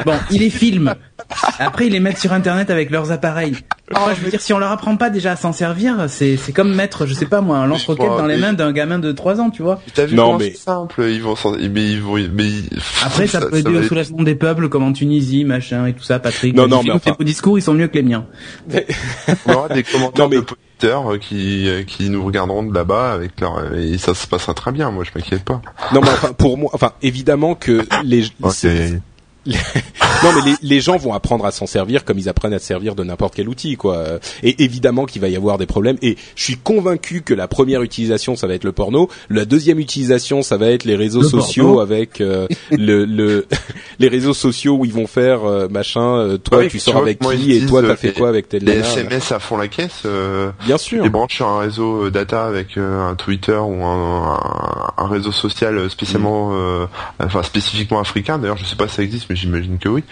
Bon, 0.04 0.14
ils 0.30 0.40
les 0.40 0.50
filment. 0.50 0.94
Après 1.58 1.86
ils 1.86 1.92
les 1.92 2.00
mettent 2.00 2.18
sur 2.18 2.32
internet 2.32 2.70
avec 2.70 2.90
leurs 2.90 3.12
appareils. 3.12 3.54
Moi, 3.92 4.14
je 4.18 4.24
veux 4.24 4.30
dire, 4.30 4.40
si 4.40 4.52
on 4.52 4.58
leur 4.58 4.72
apprend 4.72 4.96
pas 4.96 5.10
déjà 5.10 5.32
à 5.32 5.36
s'en 5.36 5.52
servir, 5.52 6.06
c'est 6.08 6.36
c'est 6.36 6.50
comme 6.52 6.74
mettre, 6.74 7.06
je 7.06 7.14
sais 7.14 7.26
pas 7.26 7.40
moi, 7.40 7.58
un 7.58 7.66
lance-roquette 7.68 8.06
dans 8.08 8.26
les 8.26 8.36
mains 8.36 8.52
d'un 8.52 8.72
gamin 8.72 8.98
de 8.98 9.12
3 9.12 9.40
ans, 9.40 9.50
tu 9.50 9.62
vois. 9.62 9.80
T'as 9.94 10.06
vu 10.06 10.16
Non, 10.16 10.38
mais- 10.38 10.50
c'est 10.50 10.56
simple, 10.64 11.04
ils 11.08 11.22
vont 11.22 11.36
s'en... 11.36 11.52
Mais 11.52 11.84
ils 11.92 12.02
vont... 12.02 12.16
Mais 12.16 12.46
ils- 12.46 12.68
Après, 13.04 13.28
ça, 13.28 13.40
peut 13.46 13.58
aider 13.58 13.70
va 13.70 13.78
au 13.78 13.82
être- 13.82 13.88
soulagement 13.88 14.24
des 14.24 14.34
peuples, 14.34 14.68
comme 14.68 14.82
en 14.82 14.92
Tunisie, 14.92 15.44
machin, 15.44 15.86
et 15.86 15.92
tout 15.92 16.02
ça, 16.02 16.18
Patrick. 16.18 16.56
Non, 16.56 16.66
non, 16.66 16.82
mais 16.84 16.90
enfin- 16.90 17.14
discours, 17.20 17.58
ils 17.60 17.62
sont 17.62 17.74
mieux 17.74 17.86
que 17.86 17.94
les 17.94 18.02
miens. 18.02 18.26
On 19.46 19.52
aura 19.52 19.68
des 19.68 19.84
commentaires 19.84 20.24
Non, 20.24 20.30
mais- 20.30 20.40
de 20.40 20.46
auditeurs 20.76 21.12
euh, 21.12 21.18
qui, 21.18 21.68
euh, 21.68 21.82
qui 21.82 22.10
nous 22.10 22.24
regarderont 22.24 22.62
de 22.62 22.74
là-bas 22.74 23.12
avec 23.12 23.40
leur... 23.40 23.74
Et 23.74 23.98
ça 23.98 24.14
se 24.14 24.26
passera 24.26 24.54
très 24.54 24.72
bien, 24.72 24.90
moi, 24.90 25.04
je 25.04 25.10
m'inquiète 25.14 25.44
pas. 25.44 25.60
Non, 25.92 26.00
mais 26.00 26.08
enfin, 26.08 26.32
pour 26.32 26.58
moi, 26.58 26.70
enfin, 26.72 26.92
évidemment 27.02 27.54
que 27.54 27.86
les, 28.04 28.26
Ouais, 28.40 29.00
non, 30.24 30.30
mais 30.34 30.50
les, 30.50 30.56
les 30.68 30.80
gens 30.80 30.96
vont 30.96 31.12
apprendre 31.14 31.44
à 31.46 31.50
s'en 31.50 31.66
servir 31.66 32.04
comme 32.04 32.18
ils 32.18 32.28
apprennent 32.28 32.52
à 32.54 32.58
se 32.58 32.66
servir 32.66 32.94
de 32.94 33.04
n'importe 33.04 33.34
quel 33.34 33.48
outil, 33.48 33.76
quoi. 33.76 34.04
Et 34.42 34.62
évidemment 34.64 35.04
qu'il 35.06 35.20
va 35.22 35.28
y 35.28 35.36
avoir 35.36 35.58
des 35.58 35.66
problèmes. 35.66 35.96
Et 36.02 36.16
je 36.34 36.42
suis 36.44 36.56
convaincu 36.56 37.22
que 37.22 37.34
la 37.34 37.48
première 37.48 37.82
utilisation, 37.82 38.36
ça 38.36 38.46
va 38.46 38.54
être 38.54 38.64
le 38.64 38.72
porno. 38.72 39.08
La 39.30 39.44
deuxième 39.44 39.78
utilisation, 39.78 40.42
ça 40.42 40.56
va 40.56 40.68
être 40.70 40.84
les 40.84 40.96
réseaux 40.96 41.22
Le 41.22 41.28
sociaux 41.28 41.64
porno. 41.64 41.80
avec 41.80 42.20
euh, 42.20 42.46
le, 42.72 43.04
le 43.04 43.46
les 43.98 44.08
réseaux 44.08 44.34
sociaux 44.34 44.76
où 44.78 44.84
ils 44.84 44.92
vont 44.92 45.06
faire 45.06 45.44
euh, 45.44 45.68
machin. 45.68 46.16
euh, 46.18 46.38
toi, 46.38 46.58
Ouais, 46.58 46.68
tu 46.68 46.78
sors 46.78 46.96
avec 46.96 47.22
moi, 47.22 47.34
qui 47.34 47.52
et 47.52 47.66
toi, 47.66 47.82
t'as 47.82 47.88
euh, 47.88 47.96
fait 47.96 48.12
quoi 48.12 48.28
avec 48.28 48.48
tes 48.48 48.58
Les 48.58 48.72
SMS 48.78 49.32
à 49.32 49.38
fond 49.38 49.56
la 49.56 49.68
caisse, 49.68 50.02
euh, 50.06 50.50
Bien 50.64 50.78
sûr. 50.78 51.02
les 51.02 51.10
branches 51.10 51.36
sur 51.36 51.48
un 51.48 51.60
réseau 51.60 52.10
data 52.10 52.44
avec 52.46 52.76
euh, 52.78 53.08
un 53.10 53.14
Twitter 53.14 53.56
ou 53.56 53.84
un, 53.84 54.38
un, 54.98 55.04
un 55.04 55.08
réseau 55.08 55.32
social 55.32 55.88
spécialement, 55.90 56.50
euh, 56.54 56.86
enfin 57.20 57.42
spécifiquement 57.42 58.00
africain. 58.00 58.38
D'ailleurs, 58.38 58.56
je 58.56 58.64
sais 58.64 58.76
pas 58.76 58.88
si 58.88 58.94
ça 58.96 59.02
existe, 59.02 59.26
mais 59.28 59.35
j'imagine 59.36 59.78
que 59.78 59.88
oui. 59.88 60.02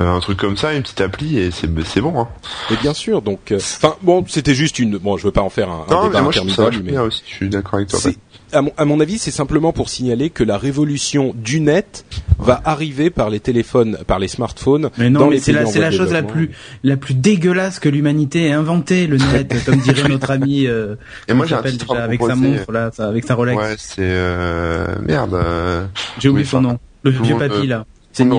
Euh, 0.00 0.08
un 0.08 0.20
truc 0.20 0.38
comme 0.38 0.56
ça, 0.56 0.74
une 0.74 0.82
petite 0.82 1.00
appli 1.00 1.38
et 1.38 1.50
c'est 1.50 1.68
c'est 1.84 2.00
bon. 2.00 2.20
Hein. 2.20 2.28
Mais 2.70 2.76
bien 2.82 2.92
sûr. 2.94 3.22
Donc, 3.22 3.52
euh, 3.52 3.56
enfin, 3.56 3.94
bon, 4.02 4.24
c'était 4.28 4.54
juste 4.54 4.78
une. 4.78 4.98
Bon, 4.98 5.16
je 5.16 5.24
veux 5.24 5.32
pas 5.32 5.40
en 5.42 5.50
faire 5.50 5.70
un, 5.70 5.86
un 5.88 5.92
Non, 5.94 6.02
débat 6.08 6.18
mais 6.18 6.22
moi 6.22 6.32
je 6.32 6.38
interminable, 6.40 6.64
vachement 6.64 6.82
mais 6.84 6.90
bien 6.92 7.02
aussi. 7.02 7.22
Je 7.28 7.34
suis 7.34 7.48
d'accord 7.48 7.74
avec 7.74 7.88
toi. 7.88 7.98
C'est- 8.00 8.18
à 8.54 8.60
mon, 8.60 8.72
à 8.76 8.84
mon 8.84 9.00
avis, 9.00 9.16
c'est 9.18 9.30
simplement 9.30 9.72
pour 9.72 9.88
signaler 9.88 10.28
que 10.28 10.44
la 10.44 10.58
révolution 10.58 11.32
du 11.34 11.60
net 11.60 12.04
va 12.38 12.60
arriver 12.66 13.08
par 13.08 13.30
les 13.30 13.40
téléphones, 13.40 13.96
par 14.06 14.18
les 14.18 14.28
smartphones. 14.28 14.90
Mais 14.98 15.08
non, 15.08 15.20
dans 15.20 15.26
mais 15.28 15.38
c'est 15.40 15.52
la, 15.52 15.62
la 15.64 15.90
chose 15.90 16.12
la 16.12 16.22
plus, 16.22 16.50
la 16.82 16.98
plus 16.98 17.14
dégueulasse 17.14 17.78
que 17.78 17.88
l'humanité 17.88 18.48
ait 18.48 18.52
inventé, 18.52 19.06
le 19.06 19.16
net, 19.16 19.54
comme 19.64 19.78
dirait 19.78 20.06
notre 20.06 20.30
ami, 20.30 20.66
euh, 20.66 20.96
Et 21.28 21.32
moi 21.32 21.46
j'ai 21.46 21.54
un 21.54 21.62
titre 21.62 21.94
déjà, 21.94 22.04
avec 22.04 22.20
sa 22.22 22.34
montre, 22.34 22.70
là, 22.72 22.90
ça, 22.92 23.08
avec 23.08 23.24
sa 23.24 23.34
Rolex. 23.36 23.58
Ouais, 23.58 23.74
c'est 23.78 23.96
euh, 24.00 24.86
merde. 25.00 25.32
Euh, 25.32 25.86
J'ai 26.18 26.28
oublié 26.28 26.46
son 26.46 26.60
nom. 26.60 26.78
Le 27.04 27.10
vieux 27.10 27.36
papy, 27.38 27.62
euh, 27.62 27.66
là. 27.66 27.86
C'est 28.12 28.24
reconnu. 28.24 28.38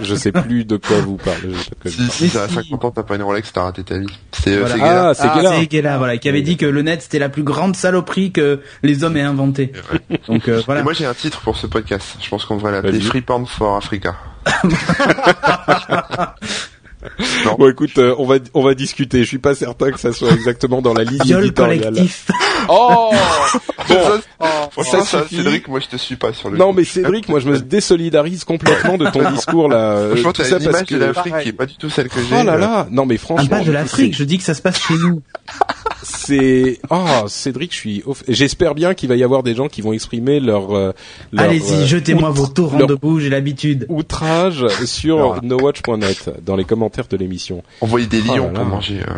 Je 0.00 0.14
sais 0.14 0.32
plus 0.32 0.64
de 0.64 0.76
quoi 0.76 1.00
vous 1.00 1.16
parlez. 1.16 1.52
je 1.84 1.90
Si, 1.90 2.08
si, 2.10 2.22
Mais 2.24 2.28
ça 2.30 2.42
a 2.44 2.48
si. 2.48 2.54
50 2.54 2.84
ans, 2.84 2.90
t'as 2.90 3.02
pas 3.02 3.14
une 3.16 3.22
Rolex, 3.22 3.52
t'as 3.52 3.62
raté 3.62 3.82
ta 3.84 3.98
vie. 3.98 4.06
C'est 4.32 4.54
euh, 4.54 4.60
Voilà. 4.60 4.76
Gala. 4.78 5.08
Ah, 5.10 5.14
c'est. 5.14 5.28
C'est 5.60 5.66
Guéla, 5.66 5.98
voilà, 5.98 6.16
qui 6.18 6.28
avait 6.28 6.42
dit 6.42 6.56
que 6.56 6.66
le 6.66 6.82
net 6.82 7.02
c'était 7.02 7.18
la 7.18 7.28
plus 7.28 7.42
grande 7.44 7.76
saloperie 7.76 8.32
que 8.32 8.60
les 8.82 9.04
hommes 9.04 9.16
aient 9.16 9.22
inventée. 9.22 9.72
Donc 10.26 10.48
euh, 10.48 10.60
Et 10.60 10.64
voilà. 10.64 10.82
moi 10.82 10.92
j'ai 10.92 11.06
un 11.06 11.14
titre 11.14 11.40
pour 11.40 11.56
ce 11.56 11.66
podcast. 11.66 12.16
Je 12.20 12.28
pense 12.28 12.44
qu'on 12.44 12.56
devrait 12.56 12.72
l'appeler. 12.72 13.00
Free 13.00 13.22
Porn 13.22 13.46
for 13.46 13.76
Africa. 13.76 14.16
non. 17.44 17.56
Bon, 17.58 17.68
écoute, 17.70 17.98
euh, 17.98 18.14
on 18.18 18.26
va 18.26 18.36
on 18.54 18.62
va 18.62 18.74
discuter. 18.74 19.22
Je 19.22 19.28
suis 19.28 19.38
pas 19.38 19.54
certain 19.54 19.90
que 19.90 19.98
ça 20.00 20.12
soit 20.12 20.30
exactement 20.32 20.80
dans 20.82 20.94
la 20.94 21.04
ligne 21.04 21.18
Viol 21.24 21.42
éditoriale. 21.44 21.80
collectif. 21.84 22.26
Oh 22.68 23.10
Ça, 23.88 23.94
ça 23.94 24.82
ça, 24.84 25.00
ça, 25.04 25.22
suffit. 25.22 25.36
Cédric, 25.36 25.68
moi 25.68 25.80
je 25.80 25.86
te 25.86 25.96
suis 25.96 26.16
pas 26.16 26.32
sur 26.32 26.50
le 26.50 26.58
Non, 26.58 26.70
coup. 26.70 26.76
mais 26.78 26.84
Cédric, 26.84 27.28
moi 27.28 27.40
je 27.40 27.48
me 27.48 27.58
désolidarise 27.58 28.44
complètement 28.44 28.98
de 28.98 29.08
ton 29.10 29.28
discours 29.32 29.68
là. 29.68 29.92
euh, 29.96 30.10
Franchement, 30.12 30.32
tout 30.32 30.42
ça 30.44 30.60
parce 30.60 30.82
que. 30.82 30.94
l'Afrique 30.96 31.34
qui 31.42 31.48
est 31.48 31.52
pas 31.52 31.66
du 31.66 31.74
tout 31.76 31.88
celle 31.90 32.08
que 32.08 32.20
j'ai. 32.20 32.36
Oh 32.40 32.44
là 32.44 32.54
euh, 32.54 32.58
là, 32.58 32.86
non 32.90 33.06
mais 33.06 33.14
Un 33.14 33.18
franchement, 33.18 33.48
pas 33.48 33.64
de 33.64 33.72
l'Afrique, 33.72 34.14
je 34.16 34.24
dis 34.24 34.36
que 34.38 34.44
ça 34.44 34.54
se 34.54 34.62
passe 34.62 34.78
chez 34.80 34.94
nous. 34.94 35.22
c'est 36.02 36.80
oh 36.90 37.26
Cédric, 37.28 37.72
je 37.72 37.76
suis. 37.76 38.02
off- 38.06 38.22
J'espère 38.28 38.74
bien 38.74 38.94
qu'il 38.94 39.08
va 39.08 39.16
y 39.16 39.22
avoir 39.24 39.42
des 39.42 39.54
gens 39.54 39.68
qui 39.68 39.80
vont 39.82 39.92
exprimer 39.92 40.40
leur. 40.40 40.72
euh, 40.74 40.92
leur, 41.32 41.44
Allez-y, 41.46 41.72
euh, 41.82 41.86
jetez-moi 41.86 42.30
vos 42.30 42.46
torrents 42.46 42.78
leur 42.78 42.86
de 42.88 42.94
boue, 42.94 43.20
j'ai 43.20 43.30
l'habitude. 43.30 43.86
outrage 43.88 44.66
sur 44.86 45.42
nowatch.net 45.42 46.30
dans 46.44 46.56
les 46.56 46.64
commentaires 46.64 47.06
de 47.08 47.16
l'émission. 47.16 47.62
Envoyer 47.80 48.06
des 48.06 48.22
Oh 48.28 48.34
lions 48.36 48.52
là. 48.52 48.60
pour 48.60 48.64
manger. 48.68 49.00
euh, 49.06 49.12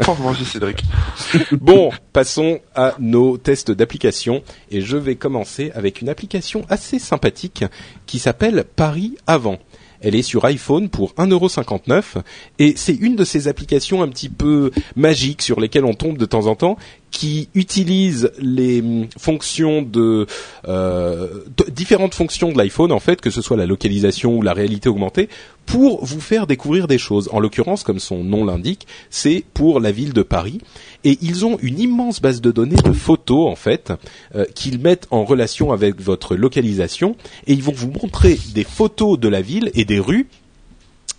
pour 0.04 0.18
manger 0.20 0.44
Cédric. 0.44 0.82
Bon, 1.52 1.90
passons 2.12 2.60
à 2.74 2.94
nos 2.98 3.36
tests 3.36 3.70
d'application 3.70 4.42
et 4.70 4.80
je 4.80 4.96
vais 4.96 5.16
commencer 5.16 5.70
avec 5.74 6.00
une 6.00 6.08
application 6.08 6.64
assez 6.68 6.98
sympathique 6.98 7.64
qui 8.06 8.18
s'appelle 8.18 8.64
Paris 8.76 9.16
avant. 9.26 9.58
Elle 10.02 10.14
est 10.14 10.22
sur 10.22 10.44
iPhone 10.44 10.88
pour 10.88 11.12
1,59€ 11.14 12.22
et 12.58 12.74
c'est 12.76 12.94
une 12.94 13.16
de 13.16 13.24
ces 13.24 13.48
applications 13.48 14.02
un 14.02 14.08
petit 14.08 14.28
peu 14.28 14.70
magiques 14.96 15.42
sur 15.42 15.60
lesquelles 15.60 15.84
on 15.84 15.94
tombe 15.94 16.18
de 16.18 16.26
temps 16.26 16.46
en 16.46 16.56
temps 16.56 16.76
qui 17.12 17.48
utilise 17.54 18.32
les 18.40 18.80
hum, 18.80 19.06
fonctions 19.16 19.82
de 19.82 20.26
euh, 20.66 21.28
d- 21.56 21.64
différentes 21.70 22.14
fonctions 22.14 22.50
de 22.50 22.58
l'iPhone 22.58 22.90
en 22.90 22.98
fait, 22.98 23.20
que 23.20 23.30
ce 23.30 23.40
soit 23.42 23.56
la 23.56 23.66
localisation 23.66 24.36
ou 24.38 24.42
la 24.42 24.54
réalité 24.54 24.88
augmentée, 24.88 25.28
pour 25.66 26.04
vous 26.04 26.20
faire 26.20 26.48
découvrir 26.48 26.88
des 26.88 26.98
choses. 26.98 27.28
En 27.30 27.38
l'occurrence, 27.38 27.84
comme 27.84 28.00
son 28.00 28.24
nom 28.24 28.44
l'indique, 28.44 28.88
c'est 29.10 29.44
pour 29.54 29.78
la 29.78 29.92
ville 29.92 30.12
de 30.12 30.22
Paris. 30.22 30.58
Et 31.04 31.18
ils 31.22 31.44
ont 31.46 31.58
une 31.62 31.78
immense 31.78 32.20
base 32.20 32.40
de 32.40 32.50
données 32.50 32.76
de 32.76 32.92
photos 32.92 33.48
en 33.52 33.56
fait 33.56 33.92
euh, 34.34 34.44
qu'ils 34.54 34.80
mettent 34.80 35.06
en 35.10 35.24
relation 35.24 35.70
avec 35.70 36.00
votre 36.00 36.34
localisation 36.34 37.14
et 37.46 37.52
ils 37.52 37.62
vont 37.62 37.72
vous 37.72 37.92
montrer 38.02 38.38
des 38.54 38.64
photos 38.64 39.20
de 39.20 39.28
la 39.28 39.42
ville 39.42 39.70
et 39.74 39.84
des 39.84 40.00
rues. 40.00 40.26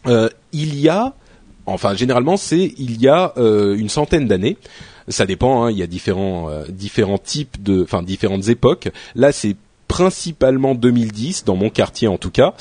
Euh, 0.08 0.28
il 0.52 0.78
y 0.80 0.90
a, 0.90 1.14
enfin 1.66 1.94
généralement 1.96 2.36
c'est 2.36 2.74
il 2.78 3.00
y 3.02 3.08
a 3.08 3.34
euh, 3.38 3.78
une 3.78 3.90
centaine 3.90 4.28
d'années. 4.28 4.58
Ça 5.08 5.26
dépend. 5.26 5.64
Hein, 5.64 5.72
il 5.72 5.78
y 5.78 5.84
a 5.84 5.88
différents 5.88 6.50
euh, 6.50 6.66
différents 6.70 7.18
types 7.18 7.62
de, 7.62 7.84
enfin 7.84 8.04
différentes 8.04 8.48
époques. 8.48 8.90
Là 9.16 9.32
c'est 9.32 9.56
principalement 9.88 10.76
2010 10.76 11.46
dans 11.46 11.56
mon 11.56 11.70
quartier 11.70 12.08
en 12.08 12.18
tout 12.18 12.32
cas 12.32 12.56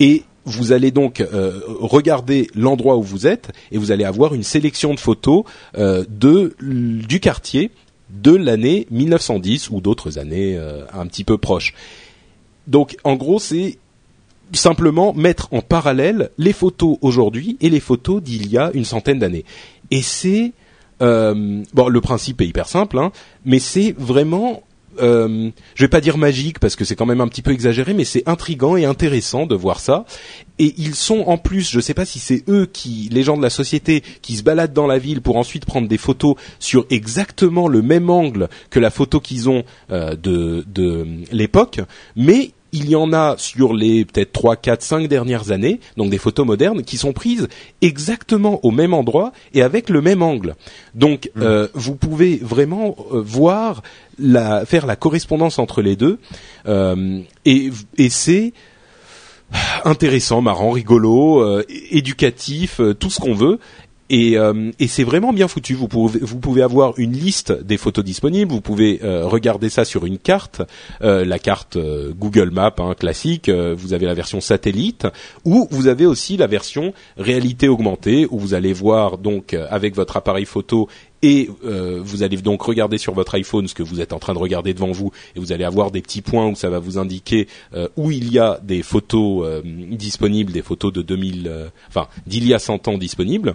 et 0.00 0.24
vous 0.44 0.72
allez 0.72 0.90
donc 0.90 1.20
euh, 1.20 1.60
regarder 1.80 2.48
l'endroit 2.54 2.96
où 2.96 3.02
vous 3.02 3.26
êtes 3.26 3.52
et 3.72 3.78
vous 3.78 3.92
allez 3.92 4.04
avoir 4.04 4.34
une 4.34 4.42
sélection 4.42 4.94
de 4.94 5.00
photos 5.00 5.44
euh, 5.76 6.04
de 6.08 6.54
du 6.60 7.20
quartier 7.20 7.70
de 8.10 8.34
l'année 8.34 8.86
1910 8.90 9.70
ou 9.70 9.80
d'autres 9.80 10.18
années 10.18 10.56
euh, 10.56 10.84
un 10.92 11.06
petit 11.06 11.24
peu 11.24 11.38
proches. 11.38 11.74
Donc 12.66 12.96
en 13.04 13.16
gros 13.16 13.38
c'est 13.38 13.78
simplement 14.52 15.14
mettre 15.14 15.48
en 15.52 15.62
parallèle 15.62 16.30
les 16.36 16.52
photos 16.52 16.98
aujourd'hui 17.00 17.56
et 17.60 17.70
les 17.70 17.80
photos 17.80 18.22
d'il 18.22 18.50
y 18.50 18.58
a 18.58 18.70
une 18.74 18.84
centaine 18.84 19.18
d'années. 19.18 19.44
Et 19.90 20.02
c'est 20.02 20.52
euh, 21.02 21.62
bon, 21.72 21.88
le 21.88 22.00
principe 22.00 22.40
est 22.40 22.46
hyper 22.46 22.68
simple, 22.68 22.98
hein, 22.98 23.12
mais 23.44 23.58
c'est 23.58 23.94
vraiment 23.98 24.62
euh, 25.02 25.50
je 25.74 25.84
vais 25.84 25.88
pas 25.88 26.00
dire 26.00 26.18
magique 26.18 26.58
parce 26.58 26.76
que 26.76 26.84
c'est 26.84 26.96
quand 26.96 27.06
même 27.06 27.20
un 27.20 27.28
petit 27.28 27.42
peu 27.42 27.52
exagéré, 27.52 27.94
mais 27.94 28.04
c'est 28.04 28.22
intrigant 28.28 28.76
et 28.76 28.84
intéressant 28.84 29.46
de 29.46 29.54
voir 29.54 29.80
ça. 29.80 30.04
Et 30.58 30.74
ils 30.78 30.94
sont 30.94 31.24
en 31.26 31.36
plus, 31.36 31.70
je 31.70 31.80
sais 31.80 31.94
pas 31.94 32.04
si 32.04 32.18
c'est 32.18 32.44
eux 32.48 32.66
qui, 32.72 33.08
les 33.10 33.22
gens 33.22 33.36
de 33.36 33.42
la 33.42 33.50
société, 33.50 34.02
qui 34.22 34.36
se 34.36 34.42
baladent 34.42 34.72
dans 34.72 34.86
la 34.86 34.98
ville 34.98 35.20
pour 35.20 35.36
ensuite 35.36 35.64
prendre 35.64 35.88
des 35.88 35.98
photos 35.98 36.36
sur 36.58 36.86
exactement 36.90 37.68
le 37.68 37.82
même 37.82 38.10
angle 38.10 38.48
que 38.70 38.78
la 38.78 38.90
photo 38.90 39.20
qu'ils 39.20 39.48
ont 39.48 39.64
euh, 39.90 40.16
de, 40.16 40.64
de 40.72 41.06
l'époque, 41.32 41.80
mais 42.16 42.52
il 42.74 42.90
y 42.90 42.96
en 42.96 43.12
a 43.12 43.36
sur 43.38 43.72
les 43.72 44.04
peut-être 44.04 44.32
3, 44.32 44.56
4, 44.56 44.82
5 44.82 45.06
dernières 45.06 45.52
années, 45.52 45.78
donc 45.96 46.10
des 46.10 46.18
photos 46.18 46.44
modernes, 46.44 46.82
qui 46.82 46.96
sont 46.96 47.12
prises 47.12 47.46
exactement 47.80 48.58
au 48.64 48.72
même 48.72 48.92
endroit 48.92 49.32
et 49.54 49.62
avec 49.62 49.88
le 49.88 50.00
même 50.00 50.22
angle. 50.22 50.56
Donc 50.96 51.30
euh, 51.38 51.68
vous 51.74 51.94
pouvez 51.94 52.36
vraiment 52.42 52.96
euh, 53.12 53.22
voir, 53.24 53.84
la, 54.18 54.66
faire 54.66 54.86
la 54.86 54.96
correspondance 54.96 55.60
entre 55.60 55.82
les 55.82 55.94
deux, 55.94 56.18
euh, 56.66 57.20
et, 57.44 57.70
et 57.96 58.10
c'est 58.10 58.52
intéressant, 59.84 60.40
marrant, 60.40 60.70
rigolo, 60.70 61.40
euh, 61.40 61.64
éducatif, 61.90 62.80
euh, 62.80 62.94
tout 62.94 63.10
ce 63.10 63.20
qu'on 63.20 63.34
veut. 63.34 63.58
Et, 64.10 64.36
euh, 64.36 64.70
et 64.78 64.86
c'est 64.86 65.04
vraiment 65.04 65.32
bien 65.32 65.48
foutu. 65.48 65.74
Vous 65.74 65.88
pouvez, 65.88 66.20
vous 66.20 66.38
pouvez 66.38 66.62
avoir 66.62 66.98
une 66.98 67.12
liste 67.12 67.52
des 67.52 67.78
photos 67.78 68.04
disponibles. 68.04 68.52
Vous 68.52 68.60
pouvez 68.60 69.00
euh, 69.02 69.26
regarder 69.26 69.70
ça 69.70 69.84
sur 69.84 70.04
une 70.04 70.18
carte, 70.18 70.62
euh, 71.02 71.24
la 71.24 71.38
carte 71.38 71.76
euh, 71.76 72.12
Google 72.14 72.50
Maps 72.50 72.74
hein, 72.78 72.94
classique. 72.94 73.48
euh, 73.48 73.74
vous 73.76 73.94
avez 73.94 74.06
la 74.06 74.14
version 74.14 74.40
satellite, 74.40 75.06
ou 75.44 75.66
vous 75.70 75.86
avez 75.86 76.06
aussi 76.06 76.36
la 76.36 76.46
version 76.46 76.92
réalité 77.16 77.68
augmentée, 77.68 78.26
où 78.30 78.38
vous 78.38 78.54
allez 78.54 78.72
voir 78.72 79.18
donc 79.18 79.54
euh, 79.54 79.66
avec 79.70 79.94
votre 79.94 80.16
appareil 80.16 80.44
photo 80.44 80.88
et 81.22 81.48
euh, 81.64 82.02
vous 82.04 82.22
allez 82.22 82.36
donc 82.36 82.60
regarder 82.62 82.98
sur 82.98 83.14
votre 83.14 83.34
iPhone 83.34 83.66
ce 83.66 83.74
que 83.74 83.82
vous 83.82 84.02
êtes 84.02 84.12
en 84.12 84.18
train 84.18 84.34
de 84.34 84.38
regarder 84.38 84.74
devant 84.74 84.92
vous 84.92 85.10
et 85.34 85.40
vous 85.40 85.52
allez 85.52 85.64
avoir 85.64 85.90
des 85.90 86.02
petits 86.02 86.20
points 86.20 86.46
où 86.46 86.54
ça 86.54 86.68
va 86.68 86.78
vous 86.78 86.98
indiquer 86.98 87.48
euh, 87.72 87.88
où 87.96 88.10
il 88.10 88.30
y 88.30 88.38
a 88.38 88.60
des 88.62 88.82
photos 88.82 89.46
euh, 89.46 89.62
disponibles, 89.64 90.52
des 90.52 90.60
photos 90.60 90.92
de 90.92 91.00
2000, 91.00 91.48
euh, 91.48 91.68
enfin 91.88 92.08
d'il 92.26 92.46
y 92.46 92.52
a 92.52 92.58
100 92.58 92.88
ans 92.88 92.98
disponibles. 92.98 93.54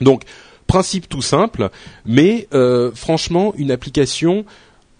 Donc 0.00 0.22
principe 0.66 1.08
tout 1.08 1.22
simple, 1.22 1.70
mais 2.04 2.46
euh, 2.52 2.90
franchement 2.94 3.54
une 3.56 3.70
application 3.70 4.44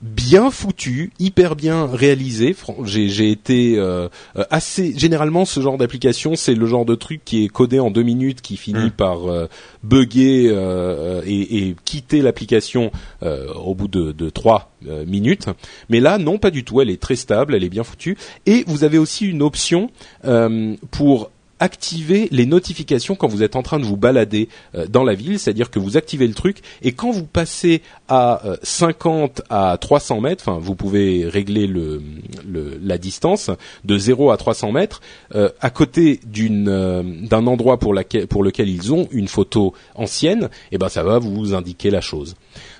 bien 0.00 0.52
foutue, 0.52 1.12
hyper 1.18 1.56
bien 1.56 1.86
réalisée. 1.86 2.54
J'ai 2.84 3.08
j'ai 3.08 3.30
été 3.30 3.76
euh, 3.78 4.08
euh, 4.36 4.44
assez. 4.48 4.94
Généralement, 4.96 5.44
ce 5.44 5.60
genre 5.60 5.76
d'application, 5.76 6.36
c'est 6.36 6.54
le 6.54 6.66
genre 6.66 6.84
de 6.84 6.94
truc 6.94 7.22
qui 7.24 7.44
est 7.44 7.48
codé 7.48 7.80
en 7.80 7.90
deux 7.90 8.04
minutes, 8.04 8.40
qui 8.40 8.56
finit 8.56 8.86
Mm. 8.86 8.90
par 8.92 9.26
euh, 9.28 9.48
bugger 9.82 10.50
euh, 10.50 11.20
et, 11.26 11.58
et 11.68 11.76
quitter 11.84 12.22
l'application 12.22 12.92
euh, 13.24 13.52
au 13.54 13.74
bout 13.74 13.88
de, 13.88 14.12
de 14.12 14.30
trois 14.30 14.70
minutes. 15.06 15.46
Mais 15.88 15.98
là, 15.98 16.18
non, 16.18 16.38
pas 16.38 16.52
du 16.52 16.62
tout. 16.62 16.80
Elle 16.80 16.90
est 16.90 17.02
très 17.02 17.16
stable, 17.16 17.56
elle 17.56 17.64
est 17.64 17.68
bien 17.68 17.82
foutue. 17.82 18.16
Et 18.46 18.62
vous 18.68 18.84
avez 18.84 18.98
aussi 18.98 19.26
une 19.26 19.42
option 19.42 19.90
euh, 20.24 20.76
pour 20.92 21.32
activer 21.60 22.28
les 22.30 22.46
notifications 22.46 23.14
quand 23.14 23.28
vous 23.28 23.42
êtes 23.42 23.56
en 23.56 23.62
train 23.62 23.78
de 23.78 23.84
vous 23.84 23.96
balader 23.96 24.48
euh, 24.74 24.86
dans 24.86 25.04
la 25.04 25.14
ville, 25.14 25.38
c'est-à-dire 25.38 25.70
que 25.70 25.78
vous 25.78 25.96
activez 25.96 26.26
le 26.26 26.34
truc 26.34 26.58
et 26.82 26.92
quand 26.92 27.10
vous 27.10 27.24
passez 27.26 27.82
à 28.08 28.44
euh, 28.46 28.56
50 28.62 29.42
à 29.50 29.76
300 29.80 30.20
mètres, 30.20 30.44
enfin 30.46 30.58
vous 30.60 30.74
pouvez 30.74 31.26
régler 31.28 31.66
le, 31.66 32.00
le- 32.46 32.78
la 32.82 32.98
distance 32.98 33.50
de 33.84 33.98
0 33.98 34.30
à 34.30 34.36
300 34.36 34.72
mètres 34.72 35.00
euh, 35.34 35.48
à 35.60 35.70
côté 35.70 36.20
euh, 36.38 37.02
d'un 37.22 37.46
endroit 37.46 37.78
pour 37.78 37.92
lequel 37.94 38.68
ils 38.68 38.92
ont 38.92 39.08
une 39.10 39.28
photo 39.28 39.74
ancienne, 39.94 40.50
et 40.72 40.78
ben 40.78 40.88
ça 40.88 41.02
va 41.02 41.18
vous 41.18 41.54
indiquer 41.54 41.90
la 41.90 42.00
chose. 42.00 42.36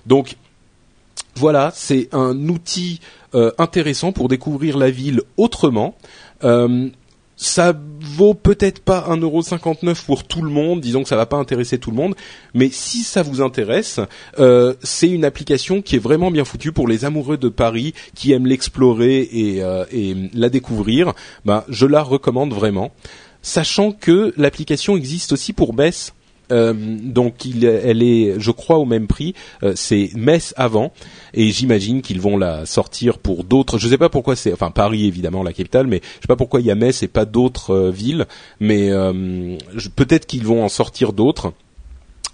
Donc 0.07 0.37
voilà, 1.35 1.71
c'est 1.75 2.09
un 2.13 2.49
outil 2.49 3.01
euh, 3.35 3.51
intéressant 3.59 4.13
pour 4.13 4.29
découvrir 4.29 4.77
la 4.79 4.91
ville 4.91 5.21
autrement. 5.37 5.95
Ça 7.41 7.73
vaut 8.01 8.35
peut-être 8.35 8.81
pas 8.81 9.07
1,59€ 9.11 10.05
pour 10.05 10.25
tout 10.25 10.43
le 10.43 10.51
monde, 10.51 10.81
disons 10.81 11.05
que 11.05 11.09
ça 11.09 11.15
va 11.15 11.25
pas 11.25 11.37
intéresser 11.37 11.79
tout 11.79 11.93
le 11.93 11.97
monde, 11.97 12.17
mais 12.53 12.69
si 12.69 13.05
ça 13.05 13.23
vous 13.23 13.41
intéresse, 13.41 14.01
euh, 14.41 14.75
c'est 14.83 15.09
une 15.09 15.25
application 15.25 15.81
qui 15.81 15.95
est 15.95 16.01
vraiment 16.01 16.33
bien 16.33 16.45
foutue 16.45 16.73
pour 16.73 16.89
les 16.89 17.05
amoureux 17.05 17.37
de 17.37 17.49
Paris 17.49 17.95
qui 18.17 18.33
aiment 18.33 18.47
l'explorer 18.47 19.21
et, 19.21 19.63
euh, 19.63 19.85
la 20.35 20.49
découvrir. 20.49 21.13
Ben, 21.45 21.63
je 21.69 21.87
la 21.87 22.03
recommande 22.03 22.53
vraiment, 22.53 22.91
sachant 23.41 23.93
que 23.93 24.35
l'application 24.37 24.97
existe 24.97 25.31
aussi 25.31 25.53
pour 25.53 25.75
Metz. 25.75 26.15
Euh, 26.53 26.73
donc 26.75 27.45
il, 27.45 27.65
elle 27.65 28.03
est, 28.03 28.39
je 28.39 28.51
crois, 28.51 28.79
au 28.79 28.85
même 28.85 29.07
prix. 29.07 29.35
Euh, 29.63 29.73
c'est 29.75 30.11
Metz 30.15 30.55
avant, 30.57 30.93
et 31.35 31.51
j'imagine 31.51 32.03
qu'ils 32.03 32.21
vont 32.21 32.37
la 32.37 32.67
sortir 32.67 33.19
pour 33.19 33.45
d'autres. 33.45 33.79
Je 33.79 33.89
sais 33.89 33.99
pas 33.99 34.09
pourquoi 34.09 34.37
c'est, 34.37 34.53
enfin 34.53 34.71
Paris 34.71 35.07
évidemment 35.07 35.43
la 35.43 35.53
capitale, 35.53 35.87
mais 35.87 36.01
je 36.03 36.23
sais 36.23 36.29
pas 36.29 36.37
pourquoi 36.37 36.61
il 36.61 36.67
y 36.67 36.71
a 36.71 36.75
Metz 36.75 37.03
et 37.03 37.09
pas 37.09 37.25
d'autres 37.25 37.71
euh, 37.71 37.91
villes. 37.91 38.27
Mais 38.61 38.91
peut-être 39.97 40.27
qu'ils 40.27 40.45
vont 40.45 40.65
en 40.65 40.69
sortir 40.69 41.13
d'autres. 41.13 41.53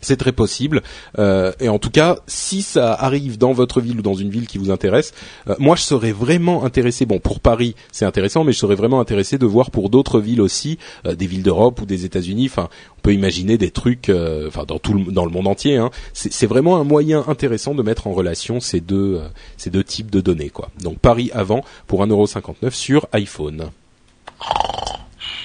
C'est 0.05 0.17
très 0.17 0.33
possible. 0.33 0.83
Euh, 1.19 1.53
et 1.61 1.69
en 1.69 1.79
tout 1.79 1.91
cas, 1.91 2.19
si 2.27 2.63
ça 2.63 2.93
arrive 2.93 3.39
dans 3.39 3.53
votre 3.53 3.81
ville 3.81 3.99
ou 3.99 4.03
dans 4.03 4.15
une 4.15 4.31
ville 4.31 4.47
qui 4.47 4.59
vous 4.59 4.71
intéresse, 4.71 5.13
euh, 5.49 5.55
moi 5.59 5.77
je 5.77 5.83
serais 5.83 6.13
vraiment 6.13 6.65
intéressé. 6.65 7.07
Bon, 7.07 7.19
pour 7.19 7.41
Paris, 7.41 7.75
c'est 7.91 8.05
intéressant, 8.05 8.45
mais 8.45 8.53
je 8.53 8.59
serais 8.59 8.75
vraiment 8.75 9.01
intéressé 9.01 9.39
de 9.39 9.47
voir 9.47 9.71
pour 9.71 9.91
d'autres 9.91 10.21
villes 10.21 10.41
aussi, 10.41 10.79
euh, 11.07 11.15
des 11.15 11.27
villes 11.27 11.43
d'Europe 11.43 11.81
ou 11.81 11.87
des 11.87 12.05
États-Unis. 12.05 12.47
Enfin, 12.51 12.69
on 12.99 13.01
peut 13.01 13.13
imaginer 13.15 13.59
des 13.59 13.71
trucs, 13.71 14.09
euh, 14.09 14.49
enfin 14.49 14.65
dans 14.67 14.79
tout 14.79 14.95
le, 14.95 15.13
dans 15.13 15.25
le 15.25 15.31
monde 15.31 15.47
entier. 15.47 15.77
Hein. 15.77 15.91
C'est 16.13 16.47
vraiment 16.47 16.77
un 16.79 16.85
moyen 16.85 17.25
intéressant 17.29 17.75
de 17.75 17.83
mettre 17.83 18.07
en 18.07 18.13
relation 18.13 18.61
ces 18.61 18.81
deux 18.81 19.17
euh, 19.17 19.29
ces 19.57 19.71
deux 19.71 19.85
types 19.85 20.11
de 20.11 20.21
données, 20.21 20.51
quoi. 20.51 20.71
Donc 20.83 20.99
Paris 20.99 21.31
avant 21.33 21.65
pour 21.87 22.05
1,59€ 22.05 22.71
sur 22.71 23.07
iPhone. 23.13 23.71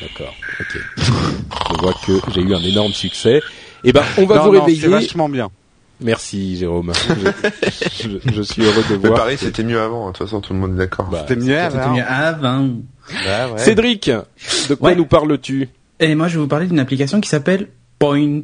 D'accord. 0.02 0.34
Ok. 0.60 0.78
Je 0.98 1.82
vois 1.82 1.94
que 2.06 2.14
j'ai 2.34 2.42
eu 2.42 2.54
un 2.54 2.64
énorme 2.64 2.94
succès. 2.94 3.42
Eh 3.84 3.94
ben, 3.94 4.04
on 4.18 4.26
va 4.26 4.36
non, 4.38 4.44
vous 4.46 4.54
non, 4.54 4.60
réveiller. 4.62 4.82
C'est 4.82 4.88
vachement 4.88 5.30
bien. 5.30 5.50
Merci 6.02 6.56
Jérôme. 6.58 6.94
Je, 8.02 8.10
je- 8.26 8.34
je 8.34 8.42
suis 8.42 8.64
heureux 8.64 8.84
de 8.90 8.96
Mais 8.96 9.10
voir. 9.10 9.16
pareil, 9.20 9.38
c'était 9.38 9.64
mieux 9.64 9.80
avant. 9.82 10.08
De 10.08 10.14
toute 10.16 10.26
façon, 10.26 10.40
tout 10.40 10.54
le 10.54 10.60
monde 10.60 10.76
est 10.76 10.78
d'accord. 10.78 11.08
Bah, 11.10 11.26
C'était 11.28 11.40
mieux 11.42 11.56
mieux 11.56 12.04
avant. 12.08 12.70
Bah 13.26 13.50
ouais. 13.52 13.58
Cédric, 13.58 14.10
de 14.70 14.76
quoi 14.76 14.90
Ouais. 14.92 14.96
nous 14.96 15.06
parles-tu? 15.06 15.68
Et 16.00 16.16
moi, 16.16 16.30
je 16.30 16.36
vais 16.36 16.42
vous 16.42 16.48
parler 16.48 16.68
d'une 16.68 16.80
application 16.80 17.20
qui 17.20 17.28
s'appelle 17.28 17.68
Point. 17.98 18.44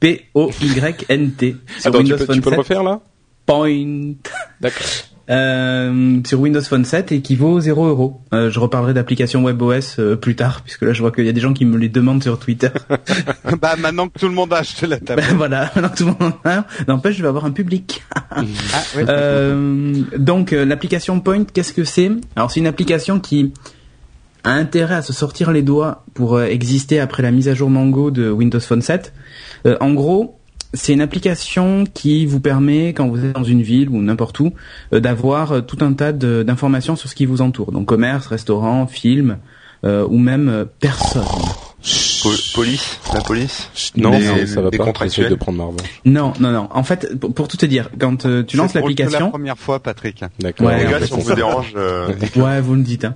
P-O-Y-N-T. 0.00 1.56
Sur 1.78 1.88
Attends, 1.88 1.90
tu 1.90 1.96
Windows 2.04 2.16
peux, 2.18 2.26
Phone 2.26 2.34
tu 2.36 2.40
peux 2.40 2.50
le 2.50 2.56
7. 2.56 2.58
refaire 2.60 2.82
là? 2.82 3.00
Point. 3.46 4.14
D'accord. 4.60 4.86
Euh, 5.30 6.20
sur 6.26 6.40
Windows 6.40 6.60
Phone 6.60 6.84
7 6.84 7.12
et 7.12 7.20
qui 7.20 7.36
vaut 7.36 7.60
0 7.60 7.86
euros. 7.86 8.20
Euh, 8.34 8.50
je 8.50 8.58
reparlerai 8.58 8.92
d'application 8.92 9.44
WebOS 9.44 9.98
euh, 9.98 10.16
plus 10.16 10.34
tard, 10.34 10.62
puisque 10.62 10.82
là 10.82 10.92
je 10.92 11.00
vois 11.00 11.12
qu'il 11.12 11.24
y 11.24 11.28
a 11.28 11.32
des 11.32 11.40
gens 11.40 11.52
qui 11.52 11.64
me 11.64 11.78
les 11.78 11.88
demandent 11.88 12.22
sur 12.22 12.38
Twitter. 12.38 12.70
bah 13.60 13.76
maintenant 13.78 14.08
que 14.08 14.18
tout 14.18 14.26
le 14.26 14.34
monde 14.34 14.52
a 14.52 14.58
acheté 14.58 14.86
la 14.86 14.98
table. 15.00 15.22
ben 15.22 15.36
voilà, 15.36 15.70
maintenant 15.74 15.92
tout 15.96 16.06
le 16.06 16.24
monde 16.24 16.34
a. 16.44 16.66
N'empêche, 16.88 17.16
je 17.16 17.22
vais 17.22 17.28
avoir 17.28 17.44
un 17.44 17.52
public. 17.52 18.02
ah, 18.30 18.42
oui. 18.42 19.04
Euh, 19.08 20.02
donc 20.18 20.52
euh, 20.52 20.64
l'application 20.64 21.20
Point, 21.20 21.44
qu'est-ce 21.44 21.72
que 21.72 21.84
c'est? 21.84 22.10
Alors 22.34 22.50
c'est 22.50 22.60
une 22.60 22.66
application 22.66 23.20
qui 23.20 23.52
a 24.44 24.50
intérêt 24.50 24.96
à 24.96 25.02
se 25.02 25.12
sortir 25.12 25.52
les 25.52 25.62
doigts 25.62 26.04
pour 26.14 26.42
exister 26.42 26.98
après 26.98 27.22
la 27.22 27.30
mise 27.30 27.48
à 27.48 27.54
jour 27.54 27.70
Mango 27.70 28.10
de 28.10 28.28
Windows 28.28 28.58
Phone 28.58 28.82
7. 28.82 29.12
Euh, 29.66 29.76
en 29.80 29.92
gros, 29.92 30.38
c'est 30.74 30.92
une 30.92 31.00
application 31.00 31.84
qui 31.92 32.26
vous 32.26 32.40
permet, 32.40 32.88
quand 32.88 33.08
vous 33.08 33.24
êtes 33.24 33.32
dans 33.32 33.44
une 33.44 33.62
ville 33.62 33.88
ou 33.88 34.00
n'importe 34.02 34.40
où, 34.40 34.52
euh, 34.92 35.00
d'avoir 35.00 35.64
tout 35.66 35.78
un 35.80 35.92
tas 35.92 36.12
d'informations 36.12 36.96
sur 36.96 37.08
ce 37.08 37.14
qui 37.14 37.26
vous 37.26 37.42
entoure. 37.42 37.72
Donc 37.72 37.86
commerce, 37.86 38.26
restaurant, 38.26 38.86
film, 38.86 39.38
ou 39.84 40.16
même 40.16 40.66
personne 40.78 41.24
police, 42.54 42.98
la 43.12 43.20
police? 43.20 43.68
Non, 43.96 44.12
ça 44.46 44.60
va 44.60 44.70
pas. 44.70 44.84
Contractuels? 44.84 45.30
de 45.30 45.34
prendre 45.34 45.58
ma 45.58 46.10
Non, 46.10 46.32
non, 46.40 46.50
non. 46.50 46.68
En 46.70 46.82
fait, 46.82 47.18
pour, 47.18 47.48
tout 47.48 47.56
te 47.56 47.66
dire, 47.66 47.90
quand 47.98 48.26
euh, 48.26 48.42
tu 48.42 48.56
lances 48.56 48.74
l'application. 48.74 49.18
C'est 49.18 49.24
la 49.24 49.30
première 49.30 49.58
fois, 49.58 49.80
Patrick. 49.80 50.24
D'accord. 50.38 50.66
Ouais, 50.66 50.84
les 50.84 50.90
gars, 50.90 51.04
si 51.04 51.12
on 51.12 51.18
vous 51.18 51.34
dérange. 51.34 51.72
Euh... 51.76 52.12
ouais, 52.36 52.60
vous 52.60 52.74
le 52.74 52.82
dites. 52.82 53.04
Hein. 53.04 53.14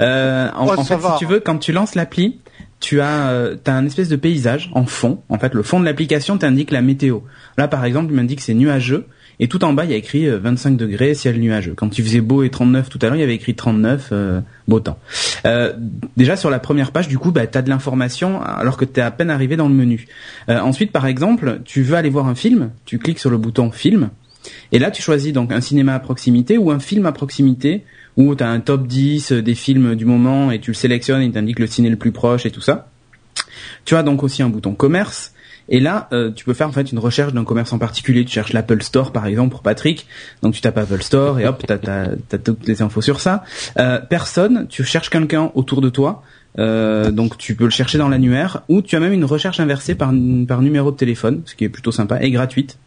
Euh, 0.00 0.48
en, 0.54 0.68
en 0.68 0.84
fait, 0.84 0.94
si 0.94 1.18
tu 1.18 1.26
veux, 1.26 1.40
quand 1.40 1.58
tu 1.58 1.72
lances 1.72 1.94
l'appli, 1.94 2.40
tu 2.82 3.00
as, 3.00 3.30
euh, 3.30 3.56
as 3.64 3.72
un 3.72 3.86
espèce 3.86 4.08
de 4.08 4.16
paysage 4.16 4.70
en 4.74 4.84
fond. 4.84 5.22
En 5.30 5.38
fait, 5.38 5.54
le 5.54 5.62
fond 5.62 5.80
de 5.80 5.86
l'application 5.86 6.36
t'indique 6.36 6.70
la 6.70 6.82
météo. 6.82 7.20
Là, 7.56 7.68
par 7.68 7.84
exemple, 7.86 8.12
il 8.12 8.16
m'indique 8.16 8.42
c'est 8.42 8.54
nuageux. 8.54 9.06
Et 9.40 9.48
tout 9.48 9.64
en 9.64 9.72
bas, 9.72 9.84
il 9.84 9.90
y 9.90 9.94
a 9.94 9.96
écrit 9.96 10.28
25 10.28 10.70
euh, 10.70 10.76
degrés, 10.76 11.14
ciel 11.14 11.40
nuageux. 11.40 11.74
Quand 11.74 11.98
il 11.98 12.04
faisait 12.04 12.20
beau 12.20 12.42
et 12.42 12.50
39 12.50 12.88
tout 12.88 12.98
à 13.02 13.06
l'heure, 13.06 13.16
il 13.16 13.20
y 13.20 13.24
avait 13.24 13.34
écrit 13.34 13.54
39, 13.54 14.08
euh, 14.12 14.40
beau 14.68 14.80
temps. 14.80 14.98
Euh, 15.46 15.72
déjà 16.16 16.36
sur 16.36 16.50
la 16.50 16.58
première 16.58 16.92
page, 16.92 17.08
du 17.08 17.18
coup, 17.18 17.30
bah, 17.30 17.46
tu 17.46 17.56
as 17.56 17.62
de 17.62 17.70
l'information 17.70 18.42
alors 18.42 18.76
que 18.76 18.84
tu 18.84 19.00
es 19.00 19.02
à 19.02 19.10
peine 19.10 19.30
arrivé 19.30 19.56
dans 19.56 19.68
le 19.68 19.74
menu. 19.74 20.06
ensuite, 20.48 20.92
par 20.92 21.06
exemple, 21.06 21.60
tu 21.64 21.82
veux 21.82 21.96
aller 21.96 22.10
voir 22.10 22.26
un 22.26 22.34
film, 22.34 22.70
tu 22.84 22.98
cliques 22.98 23.18
sur 23.18 23.30
le 23.30 23.38
bouton 23.38 23.70
film, 23.70 24.10
et 24.72 24.78
là 24.78 24.90
tu 24.90 25.02
choisis 25.02 25.32
donc 25.32 25.52
un 25.52 25.60
cinéma 25.60 25.94
à 25.94 26.00
proximité 26.00 26.58
ou 26.58 26.70
un 26.70 26.80
film 26.80 27.06
à 27.06 27.12
proximité, 27.12 27.84
où 28.16 28.34
tu 28.34 28.44
as 28.44 28.48
un 28.48 28.60
top 28.60 28.86
10 28.86 29.32
des 29.32 29.54
films 29.54 29.94
du 29.94 30.04
moment 30.04 30.50
et 30.50 30.60
tu 30.60 30.70
le 30.70 30.74
sélectionnes 30.74 31.22
et 31.22 31.26
il 31.26 31.32
t'indique 31.32 31.58
le 31.58 31.66
ciné 31.66 31.90
le 31.90 31.96
plus 31.96 32.12
proche 32.12 32.46
et 32.46 32.50
tout 32.50 32.60
ça. 32.60 32.88
Tu 33.84 33.96
as 33.96 34.02
donc 34.02 34.22
aussi 34.22 34.42
un 34.42 34.48
bouton 34.48 34.74
commerce 34.74 35.32
et 35.68 35.80
là, 35.80 36.08
euh, 36.12 36.30
tu 36.30 36.44
peux 36.44 36.54
faire 36.54 36.68
en 36.68 36.72
fait 36.72 36.92
une 36.92 36.98
recherche 36.98 37.32
d'un 37.32 37.44
commerce 37.44 37.72
en 37.72 37.78
particulier. 37.78 38.24
Tu 38.24 38.32
cherches 38.32 38.52
l'Apple 38.52 38.82
Store 38.82 39.12
par 39.12 39.26
exemple 39.26 39.50
pour 39.50 39.62
Patrick. 39.62 40.06
Donc 40.42 40.54
tu 40.54 40.60
tapes 40.60 40.78
Apple 40.78 41.02
Store 41.02 41.40
et 41.40 41.46
hop, 41.46 41.62
t'as 41.66 41.76
as, 41.76 42.38
toutes 42.38 42.66
les 42.66 42.82
infos 42.82 43.00
sur 43.00 43.20
ça. 43.20 43.44
Euh, 43.78 44.00
personne, 44.00 44.66
tu 44.68 44.84
cherches 44.84 45.10
quelqu'un 45.10 45.50
autour 45.54 45.80
de 45.80 45.88
toi. 45.88 46.22
Euh, 46.58 47.10
donc 47.10 47.38
tu 47.38 47.54
peux 47.54 47.64
le 47.64 47.70
chercher 47.70 47.96
dans 47.96 48.08
l'annuaire 48.08 48.62
ou 48.68 48.82
tu 48.82 48.96
as 48.96 49.00
même 49.00 49.14
une 49.14 49.24
recherche 49.24 49.60
inversée 49.60 49.94
par, 49.94 50.12
par 50.46 50.60
numéro 50.60 50.90
de 50.90 50.96
téléphone, 50.96 51.42
ce 51.46 51.54
qui 51.54 51.64
est 51.64 51.70
plutôt 51.70 51.92
sympa 51.92 52.20
et 52.20 52.30
gratuite. 52.30 52.78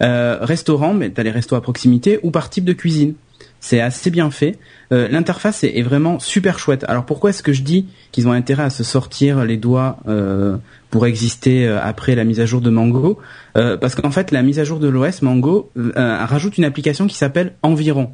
Restaurant, 0.00 0.92
mais 0.94 1.10
tu 1.10 1.20
as 1.20 1.24
les 1.24 1.30
restos 1.30 1.56
à 1.56 1.62
proximité 1.62 2.18
ou 2.22 2.30
par 2.30 2.50
type 2.50 2.64
de 2.64 2.72
cuisine. 2.72 3.14
C'est 3.60 3.80
assez 3.80 4.10
bien 4.10 4.30
fait. 4.30 4.58
Euh, 4.92 5.08
l'interface 5.08 5.64
est, 5.64 5.82
vraiment 5.82 6.18
super 6.18 6.58
chouette. 6.58 6.84
Alors 6.88 7.04
pourquoi 7.04 7.30
est-ce 7.30 7.42
que 7.42 7.52
je 7.52 7.62
dis 7.62 7.86
qu'ils 8.12 8.28
ont 8.28 8.32
intérêt 8.32 8.64
à 8.64 8.70
se 8.70 8.84
sortir 8.84 9.44
les 9.44 9.56
doigts 9.56 9.98
euh, 10.06 10.56
pour 10.90 11.06
exister 11.06 11.66
euh, 11.66 11.80
après 11.82 12.14
la 12.14 12.24
mise 12.24 12.40
à 12.40 12.46
jour 12.46 12.60
de 12.60 12.70
Mango? 12.70 13.18
Parce 13.54 13.94
qu'en 13.94 14.10
fait, 14.10 14.32
la 14.32 14.42
mise 14.42 14.58
à 14.58 14.64
jour 14.64 14.78
de 14.78 14.88
l'OS 14.88 15.22
Mango 15.22 15.70
rajoute 15.96 16.58
une 16.58 16.64
application 16.64 17.06
qui 17.06 17.16
s'appelle 17.16 17.54
Environ. 17.62 18.10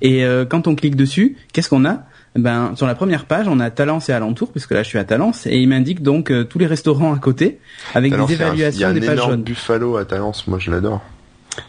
Et 0.00 0.24
quand 0.48 0.66
on 0.66 0.74
clique 0.74 0.96
dessus, 0.96 1.36
qu'est-ce 1.52 1.68
qu'on 1.68 1.84
a? 1.84 2.04
Ben 2.34 2.72
sur 2.76 2.86
la 2.86 2.94
première 2.94 3.26
page, 3.26 3.46
on 3.48 3.60
a 3.60 3.70
Talence 3.70 4.08
et 4.08 4.14
alentour, 4.14 4.50
puisque 4.50 4.70
là 4.70 4.82
je 4.82 4.88
suis 4.88 4.98
à 4.98 5.04
Talence, 5.04 5.46
et 5.46 5.58
il 5.58 5.68
m'indique 5.68 6.02
donc 6.02 6.32
tous 6.48 6.58
les 6.58 6.66
restaurants 6.66 7.12
à 7.12 7.18
côté 7.18 7.58
avec 7.92 8.16
des 8.16 8.32
évaluations 8.32 8.92
des 8.94 9.00
pages 9.00 9.18
jaunes. 9.18 9.26
Il 9.26 9.28
y 9.28 9.32
a 9.32 9.34
un 9.34 9.36
Buffalo 9.36 9.96
à 9.98 10.06
Talence, 10.06 10.46
moi 10.46 10.58
je 10.58 10.70
l'adore. 10.70 11.02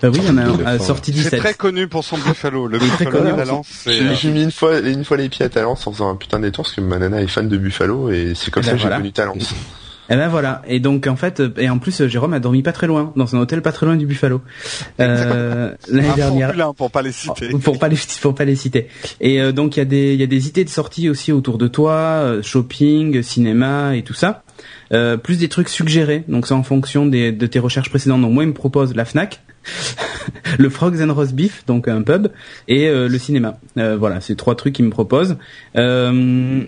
Bah 0.02 0.10
oui, 0.12 0.20
il 0.22 0.28
y 0.28 0.30
en 0.30 0.38
a 0.38 0.72
un 0.72 0.80
sorti 0.80 1.12
17. 1.12 1.30
C'est 1.30 1.38
très 1.38 1.54
connu 1.54 1.88
pour 1.88 2.04
son 2.04 2.18
buffalo. 2.18 2.68
Le 2.68 2.80
buffalo 2.80 3.20
de 3.24 3.32
Talence. 3.32 3.88
J'ai 3.88 4.32
mis 4.32 4.44
une 4.44 4.52
fois, 4.52 4.80
une 4.80 5.04
fois 5.04 5.18
les 5.18 5.30
pieds 5.30 5.46
à 5.46 5.50
Talence 5.50 5.86
en 5.88 5.92
faisant 5.92 6.10
un 6.10 6.16
putain 6.16 6.40
de 6.40 6.46
détour 6.46 6.66
parce 6.66 6.76
que 6.76 6.82
ma 6.82 7.00
nana 7.00 7.22
est 7.22 7.28
fan 7.28 7.48
de 7.48 7.58
buffalo 7.58 8.12
et 8.12 8.34
c'est 8.36 8.52
comme 8.52 8.64
eh 8.64 8.66
ça 8.66 8.72
ben 8.74 8.78
que 8.78 8.84
j'ai 8.84 8.90
connu 8.90 9.12
Talence. 9.12 9.54
Et 10.10 10.16
ben 10.16 10.28
voilà. 10.28 10.62
Et 10.68 10.80
donc 10.80 11.08
en 11.08 11.16
fait, 11.16 11.42
et 11.58 11.70
en 11.70 11.80
plus, 11.80 12.06
Jérôme 12.08 12.34
a 12.34 12.40
dormi 12.40 12.62
pas 12.62 12.74
très 12.74 12.88
loin, 12.88 13.14
dans 13.16 13.36
un 13.36 13.40
hôtel 13.40 13.62
pas 13.62 13.72
très 13.72 13.86
loin 13.86 13.96
du 13.96 14.06
Buffalo 14.06 14.42
euh, 15.00 15.74
l'année 15.90 16.14
dernière. 16.16 16.74
Pour 16.74 16.92
pas 16.92 17.02
les 17.02 17.14
citer. 17.14 17.50
Pour 17.50 17.80
pas 17.80 17.88
les 17.88 17.98
pour 18.22 18.36
pas 18.36 18.46
les 18.46 18.56
citer. 18.56 18.90
Et 19.22 19.42
euh, 19.42 19.54
donc 19.54 19.78
il 19.78 19.80
y 19.80 19.82
a 19.82 19.86
des 19.86 20.14
il 20.14 20.20
y 20.20 20.24
a 20.24 20.28
des 20.28 20.48
idées 20.48 20.66
de 20.66 20.70
sortie 20.70 21.10
aussi 21.10 21.32
autour 21.32 21.58
de 21.58 21.68
toi, 21.68 21.94
euh, 21.94 22.44
shopping, 22.44 23.24
cinéma 23.24 23.96
et 23.96 24.04
tout 24.04 24.14
ça. 24.14 24.44
Euh, 24.92 25.18
plus 25.18 25.38
des 25.38 25.48
trucs 25.48 25.70
suggérés. 25.70 26.24
Donc 26.28 26.48
c'est 26.48 26.54
en 26.54 26.64
fonction 26.64 27.06
des, 27.06 27.32
de 27.32 27.48
tes 27.48 27.60
recherches 27.60 27.90
précédentes. 27.90 28.22
Donc 28.22 28.34
moi 28.34 28.44
il 28.44 28.48
me 28.48 28.54
propose 28.54 28.94
la 28.96 29.06
Fnac. 29.06 29.42
le 30.60 30.70
Frogs 30.70 31.02
and 31.02 31.14
Roast 31.14 31.34
Beef, 31.34 31.66
donc 31.66 31.88
un 31.88 32.02
pub, 32.02 32.28
et 32.68 32.88
euh, 32.88 33.08
le 33.08 33.18
cinéma. 33.18 33.58
Euh, 33.78 33.98
voilà, 33.98 34.22
c'est 34.22 34.36
trois 34.36 34.56
trucs 34.56 34.74
qu'il 34.74 34.86
me 34.86 34.92
propose. 34.92 35.38
Euh, 35.78 36.62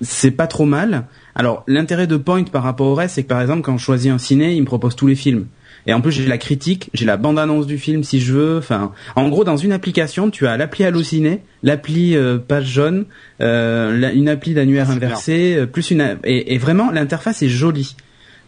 c'est 0.00 0.32
pas 0.32 0.46
trop 0.46 0.64
mal. 0.64 1.04
Alors 1.34 1.64
l'intérêt 1.66 2.06
de 2.06 2.16
Point 2.16 2.44
par 2.44 2.62
rapport 2.62 2.88
au 2.88 2.94
reste, 2.94 3.14
c'est 3.14 3.22
que 3.22 3.28
par 3.28 3.40
exemple 3.40 3.62
quand 3.62 3.78
je 3.78 3.84
choisis 3.84 4.10
un 4.10 4.18
ciné, 4.18 4.54
il 4.54 4.60
me 4.60 4.66
propose 4.66 4.96
tous 4.96 5.06
les 5.06 5.14
films. 5.14 5.46
Et 5.86 5.94
en 5.94 6.00
plus 6.00 6.12
j'ai 6.12 6.26
la 6.26 6.38
critique, 6.38 6.90
j'ai 6.94 7.06
la 7.06 7.16
bande-annonce 7.16 7.66
du 7.66 7.78
film 7.78 8.04
si 8.04 8.20
je 8.20 8.32
veux. 8.32 8.58
Enfin, 8.58 8.92
en 9.16 9.28
gros 9.28 9.44
dans 9.44 9.56
une 9.56 9.72
application, 9.72 10.30
tu 10.30 10.46
as 10.46 10.56
l'appli 10.56 10.84
Allociné, 10.84 11.40
l'appli 11.62 12.16
page 12.46 12.66
jaune, 12.66 13.06
une 13.40 14.28
appli 14.28 14.54
d'annuaire 14.54 14.90
inversé, 14.90 15.64
plus 15.72 15.90
une 15.90 16.18
et 16.24 16.58
vraiment 16.58 16.90
l'interface 16.90 17.42
est 17.42 17.48
jolie. 17.48 17.96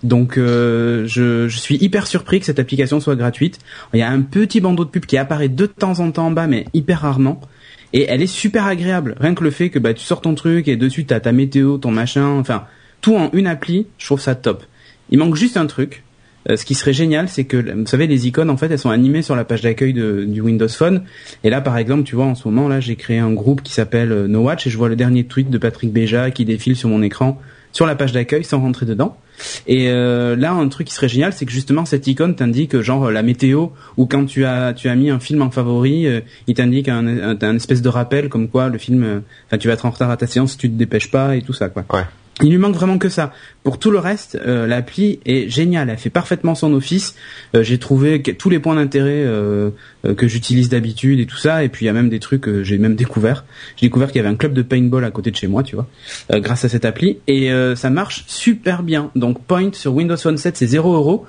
Donc 0.05 0.37
euh, 0.37 1.07
je, 1.07 1.49
suis 1.49 1.77
hyper 1.77 2.07
surpris 2.07 2.38
que 2.38 2.47
cette 2.47 2.59
application 2.59 3.01
soit 3.01 3.17
gratuite. 3.17 3.59
Il 3.95 4.01
y 4.01 4.03
a 4.03 4.11
un 4.11 4.21
petit 4.21 4.61
bandeau 4.61 4.85
de 4.85 4.90
pub 4.90 5.07
qui 5.07 5.17
apparaît 5.17 5.49
de 5.49 5.67
temps 5.67 5.99
en 5.99 6.12
temps 6.12 6.27
en 6.27 6.31
bas, 6.31 6.47
mais 6.47 6.67
hyper 6.75 7.01
rarement. 7.01 7.40
Et 7.95 8.07
elle 8.09 8.21
est 8.21 8.27
super 8.27 8.67
agréable. 8.67 9.17
Rien 9.19 9.35
que 9.35 9.43
le 9.43 9.51
fait 9.51 9.71
que 9.71 9.79
bah, 9.79 9.95
tu 9.95 10.05
sors 10.05 10.21
ton 10.21 10.35
truc 10.35 10.69
et 10.69 10.77
dessus 10.77 11.07
tu 11.07 11.14
as 11.14 11.21
ta 11.21 11.33
météo, 11.33 11.79
ton 11.79 11.90
machin, 11.90 12.27
enfin 12.38 12.67
tout 13.01 13.17
en 13.17 13.31
une 13.33 13.47
appli, 13.47 13.87
je 13.99 14.05
trouve 14.05 14.21
ça 14.21 14.35
top. 14.35 14.64
Il 15.11 15.19
manque 15.19 15.37
juste 15.37 15.57
un 15.57 15.67
truc. 15.67 16.03
Euh, 16.51 16.57
ce 16.57 16.67
qui 16.67 16.75
serait 16.75 16.93
génial, 16.93 17.31
c'est 17.31 17.45
que 17.45 17.57
vous 17.57 17.87
savez 17.87 18.07
les 18.07 18.27
icônes 18.27 18.51
en 18.51 18.59
fait 18.59 18.71
elles 18.71 18.79
sont 18.79 18.90
animées 18.90 19.23
sur 19.23 19.35
la 19.35 19.45
page 19.45 19.62
d'accueil 19.62 19.95
du 19.95 20.40
Windows 20.43 20.69
Phone. 20.69 21.05
Et 21.45 21.51
là 21.51 21.62
par 21.62 21.79
exemple 21.79 22.03
tu 22.03 22.14
vois 22.14 22.27
en 22.27 22.35
ce 22.35 22.47
moment 22.47 22.69
là 22.69 22.79
j'ai 22.79 22.97
créé 22.97 23.19
un 23.19 23.33
groupe 23.33 23.62
qui 23.62 23.73
s'appelle 23.73 24.12
euh, 24.12 24.29
No 24.29 24.43
Watch 24.43 24.67
et 24.67 24.71
je 24.71 24.77
vois 24.77 24.90
le 24.90 24.97
dernier 24.97 25.25
tweet 25.25 25.49
de 25.49 25.57
Patrick 25.57 25.90
Béja 25.90 26.31
qui 26.31 26.45
défile 26.45 26.77
sur 26.77 26.90
mon 26.90 27.03
écran 27.03 27.40
sur 27.75 27.85
la 27.87 27.97
page 27.97 28.13
d'accueil 28.13 28.45
sans 28.45 28.61
rentrer 28.61 28.87
dedans. 28.87 29.19
Et 29.67 29.89
euh, 29.89 30.37
là, 30.37 30.53
un 30.53 30.69
truc 30.69 30.87
qui 30.87 30.95
serait 30.95 31.09
génial, 31.09 31.33
c'est 31.33 31.45
que 31.45 31.53
justement 31.53 31.85
cette 31.85 32.07
icône 32.07 32.37
t'indique 32.37 32.81
genre 32.81 33.11
la 33.11 33.23
météo 33.23 33.69
ou 33.97 34.07
quand 34.07 34.25
tu 34.25 34.45
as 34.45 34.73
tu 34.73 34.89
as 34.89 34.95
mis 34.95 35.11
un 35.11 35.19
film 35.19 35.43
en 35.43 35.51
favori, 35.51 36.07
euh, 36.07 36.21
il 36.47 36.55
t'indique 36.55 36.89
un, 36.89 37.07
un, 37.07 37.57
espèce 37.57 37.83
de 37.83 37.89
rappel 37.89 38.29
comme 38.29 38.49
quoi 38.49 38.69
le 38.69 38.79
film, 38.79 39.03
euh, 39.03 39.21
enfin 39.47 39.59
tu 39.59 39.67
vas 39.69 39.75
être 39.75 39.85
en 39.85 39.91
retard 39.91 40.11
à 40.11 40.17
ta 40.17 40.29
séance 40.29 40.53
si 40.53 40.59
tu 40.59 40.71
te 40.71 40.77
dépêches 40.77 41.11
pas 41.11 41.37
et 41.37 41.43
tout 41.43 41.53
ça 41.53 41.69
quoi. 41.69 41.85
Ouais. 41.93 42.05
Il 42.42 42.51
lui 42.51 42.59
manque 42.59 42.75
vraiment 42.75 42.99
que 42.99 43.09
ça. 43.09 43.33
Pour 43.62 43.79
tout 43.79 43.92
le 43.92 43.99
reste, 43.99 44.37
euh, 44.44 44.66
l'appli 44.66 45.20
est 45.25 45.49
géniale. 45.49 45.88
Elle 45.88 45.99
fait 45.99 46.11
parfaitement 46.11 46.57
son 46.57 46.73
office. 46.73 47.14
Euh, 47.55 47.62
j'ai 47.62 47.79
trouvé 47.79 48.20
tous 48.23 48.51
les 48.51 48.59
points 48.59 48.75
d'intérêt 48.75 49.23
euh, 49.25 49.70
que 50.16 50.27
j'utilise 50.27 50.68
d'habitude 50.68 51.20
et 51.20 51.27
tout 51.27 51.37
ça. 51.37 51.62
Et 51.62 51.68
puis 51.68 51.85
il 51.85 51.87
y 51.87 51.90
a 51.90 51.92
même 51.92 52.09
des 52.09 52.18
trucs 52.18 52.40
que 52.40 52.64
j'ai 52.64 52.77
même 52.77 52.97
découvert. 52.97 53.44
J'ai 53.77 53.87
découvert 53.87 54.09
qu'il 54.09 54.16
y 54.16 54.20
avait 54.20 54.29
un 54.29 54.37
club 54.37 54.53
de 54.53 54.62
paintball 54.62 55.05
à 55.05 55.12
côté 55.12 55.31
de 55.31 55.37
chez 55.37 55.47
moi, 55.47 55.62
tu 55.62 55.77
vois, 55.77 55.87
grâce 56.40 56.64
à 56.64 56.68
cette 56.68 56.85
appli. 56.85 57.18
Et 57.29 57.51
ça 57.77 57.90
marche 57.90 58.25
super 58.27 58.83
bien. 58.83 59.11
Donc 59.14 59.40
Point 59.44 59.73
sur 59.73 59.94
Windows 59.94 60.16
Phone 60.16 60.37
7, 60.37 60.57
c'est 60.57 60.66
0 60.66 60.94
euros. 60.94 61.27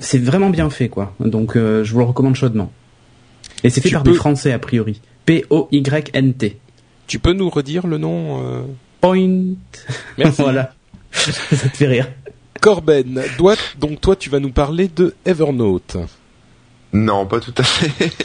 c'est 0.00 0.22
vraiment 0.22 0.50
bien 0.50 0.68
fait, 0.70 0.88
quoi. 0.88 1.14
Donc 1.20 1.54
je 1.56 1.90
vous 1.90 1.98
le 1.98 2.04
recommande 2.04 2.36
chaudement. 2.36 2.70
Et 3.64 3.70
c'est 3.70 3.80
fait 3.80 3.90
par 3.90 4.02
des 4.02 4.12
Français 4.12 4.52
a 4.52 4.58
priori. 4.58 5.00
P-O-Y-N-T. 5.24 6.58
Tu 7.06 7.18
peux 7.18 7.32
nous 7.32 7.48
redire 7.48 7.86
le 7.86 7.98
nom 7.98 8.66
Point. 9.00 9.54
Merci. 10.16 10.42
voilà. 10.42 10.72
Ça 11.10 11.68
te 11.68 11.76
fait 11.76 11.86
rire. 11.86 12.08
Corben, 12.60 13.22
donc 13.78 14.00
toi 14.00 14.16
tu 14.16 14.30
vas 14.30 14.40
nous 14.40 14.50
parler 14.50 14.88
de 14.88 15.14
Evernote. 15.24 15.96
Non, 16.92 17.26
pas 17.26 17.40
tout 17.40 17.54
à 17.56 17.62
fait. 17.62 18.10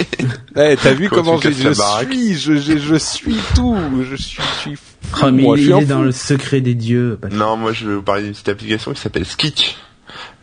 Eh, 0.56 0.78
t'as 0.82 0.94
vu 0.94 1.10
comment 1.10 1.38
je, 1.38 1.50
je 1.50 1.74
suis, 1.74 2.36
je, 2.36 2.56
je, 2.58 2.78
je, 2.78 2.96
suis 2.96 3.36
tout, 3.56 3.76
je 4.08 4.16
suis, 4.16 4.42
je 4.42 4.60
suis 4.60 4.76
fou. 4.76 5.24
Oh, 5.24 5.32
moi, 5.32 5.58
il 5.58 5.72
est 5.72 5.86
dans 5.86 6.04
le 6.04 6.12
secret 6.12 6.62
des 6.62 6.76
dieux. 6.76 7.20
Non, 7.32 7.58
moi 7.58 7.74
je 7.74 7.88
vais 7.88 7.96
vous 7.96 8.04
parler 8.04 8.24
d'une 8.24 8.34
petite 8.34 8.50
application 8.50 8.94
qui 8.94 9.02
s'appelle 9.02 9.26
Skitch. 9.26 9.76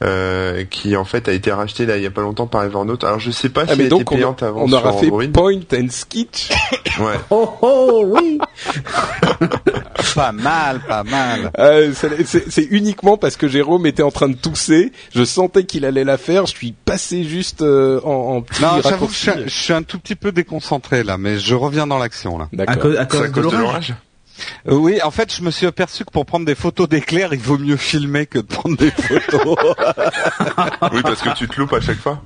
Euh, 0.03 0.65
qui 0.65 0.97
en 0.97 1.05
fait 1.05 1.29
a 1.29 1.33
été 1.33 1.53
racheté 1.53 1.85
là 1.85 1.99
il 1.99 2.03
y 2.03 2.07
a 2.07 2.11
pas 2.11 2.23
longtemps 2.23 2.47
par 2.47 2.65
Evernote. 2.65 3.05
Alors 3.05 3.19
je 3.19 3.31
sais 3.31 3.51
pas 3.51 3.65
ah, 3.69 3.75
si 3.75 3.81
elle 3.83 3.93
était 3.93 4.03
payante 4.03 4.43
avant 4.43 4.63
on 4.63 4.73
aura 4.73 4.95
fait 4.95 5.09
Point 5.09 5.61
and 5.75 5.89
Skitch. 5.91 6.51
ouais. 7.01 7.17
Oh 7.31 7.51
oh 7.61 8.05
oui. 8.07 8.39
pas 10.15 10.33
mal, 10.33 10.81
pas 10.89 11.05
mal. 11.05 11.51
Euh, 11.59 11.93
c'est 11.95 12.65
uniquement 12.71 13.19
parce 13.19 13.37
que 13.37 13.47
Jérôme 13.47 13.85
était 13.85 14.03
en 14.03 14.11
train 14.11 14.29
de 14.29 14.37
tousser. 14.37 14.93
Je 15.15 15.23
sentais 15.25 15.65
qu'il 15.65 15.85
allait 15.85 16.05
la 16.05 16.17
faire. 16.17 16.47
Je 16.47 16.57
suis 16.57 16.73
passé 16.73 17.25
juste 17.25 17.61
euh, 17.61 18.01
en, 18.03 18.37
en 18.37 18.43
petit 18.43 18.63
Non, 18.63 18.81
j'avoue, 18.83 19.09
je, 19.11 19.49
suis 19.49 19.73
un 19.75 19.83
tout 19.83 19.99
petit 19.99 20.17
peu 20.17 20.33
déconcentré 20.33 21.05
là, 21.05 21.19
mais 21.19 21.39
je 21.39 21.55
reviens 21.55 21.87
dans 21.87 21.99
l'action 21.99 22.39
là. 22.39 22.49
À, 22.67 22.77
cause, 22.77 22.97
à 22.97 23.05
cause, 23.05 23.31
de 23.33 23.41
l'orage. 23.43 23.95
Euh, 24.69 24.75
oui, 24.75 25.01
en 25.03 25.11
fait, 25.11 25.35
je 25.35 25.43
me 25.43 25.51
suis 25.51 25.67
aperçu 25.67 26.05
que 26.05 26.11
pour 26.11 26.27
prendre 26.27 26.47
des 26.47 26.55
photos 26.55 26.89
d'éclairs, 26.89 27.33
il 27.35 27.41
vaut 27.41 27.59
mieux 27.59 27.77
filmer 27.77 28.27
que 28.27 28.39
de 28.39 28.45
prendre 28.47 28.77
des 28.77 28.91
photos. 28.91 29.57
oui, 30.93 31.01
parce 31.03 31.23
que 31.23 31.35
tu 31.37 31.49
te 31.49 31.59
loupes 31.61 31.73
à 31.73 31.81
chaque 31.81 31.99
fois. 31.99 32.23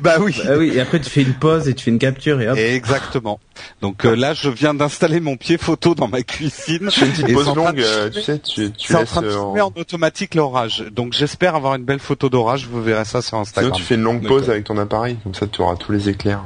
bah 0.00 0.16
oui. 0.20 0.36
Bah 0.44 0.54
oui, 0.58 0.72
et 0.74 0.80
après 0.80 1.00
tu 1.00 1.10
fais 1.10 1.22
une 1.22 1.34
pause 1.34 1.68
et 1.68 1.74
tu 1.74 1.84
fais 1.84 1.90
une 1.90 1.98
capture 1.98 2.40
et 2.40 2.48
hop. 2.48 2.56
Exactement. 2.58 3.40
Donc 3.80 4.04
euh, 4.04 4.14
là, 4.14 4.34
je 4.34 4.48
viens 4.50 4.74
d'installer 4.74 5.20
mon 5.20 5.36
pied 5.36 5.58
photo 5.58 5.94
dans 5.94 6.08
ma 6.08 6.22
cuisine. 6.22 6.90
Je 6.90 7.00
fais 7.00 7.06
une 7.06 7.12
petite 7.12 7.28
Et 7.28 7.32
pause 7.34 7.54
longue, 7.54 7.76
de- 7.76 7.82
euh, 7.84 8.10
tu 8.10 8.20
sais, 8.22 8.38
tu, 8.38 8.72
tu 8.72 8.88
C'est 8.88 8.94
en 8.96 9.00
laisses 9.00 9.08
train 9.10 9.22
de 9.22 9.30
filmer 9.30 9.60
en 9.60 9.72
automatique 9.76 10.34
l'orage. 10.34 10.84
Donc 10.92 11.12
j'espère 11.12 11.54
avoir 11.54 11.74
une 11.74 11.84
belle 11.84 11.98
photo 12.00 12.28
d'orage. 12.28 12.66
Vous 12.70 12.82
verrez 12.82 13.04
ça 13.04 13.22
sur 13.22 13.30
Sinon, 13.30 13.40
Instagram. 13.42 13.72
tu 13.72 13.82
fais 13.82 13.94
une 13.94 14.02
longue 14.02 14.26
pause 14.26 14.50
avec 14.50 14.64
ton 14.64 14.76
appareil, 14.78 15.16
comme 15.22 15.34
ça 15.34 15.46
tu 15.46 15.60
auras 15.62 15.76
tous 15.76 15.92
les 15.92 16.08
éclairs. 16.08 16.42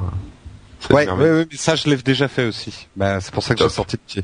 Ouais, 0.89 1.07
ouais, 1.07 1.13
ouais, 1.19 1.45
mais 1.51 1.57
ça 1.57 1.75
je 1.75 1.87
l'ai 1.89 1.97
déjà 1.97 2.27
fait 2.27 2.45
aussi. 2.45 2.87
Bah, 2.95 3.19
c'est 3.21 3.31
pour 3.33 3.43
ça 3.43 3.53
que 3.53 3.61
j'ai 3.63 3.69
sorti 3.69 3.97
le 3.97 4.01
pied. 4.07 4.23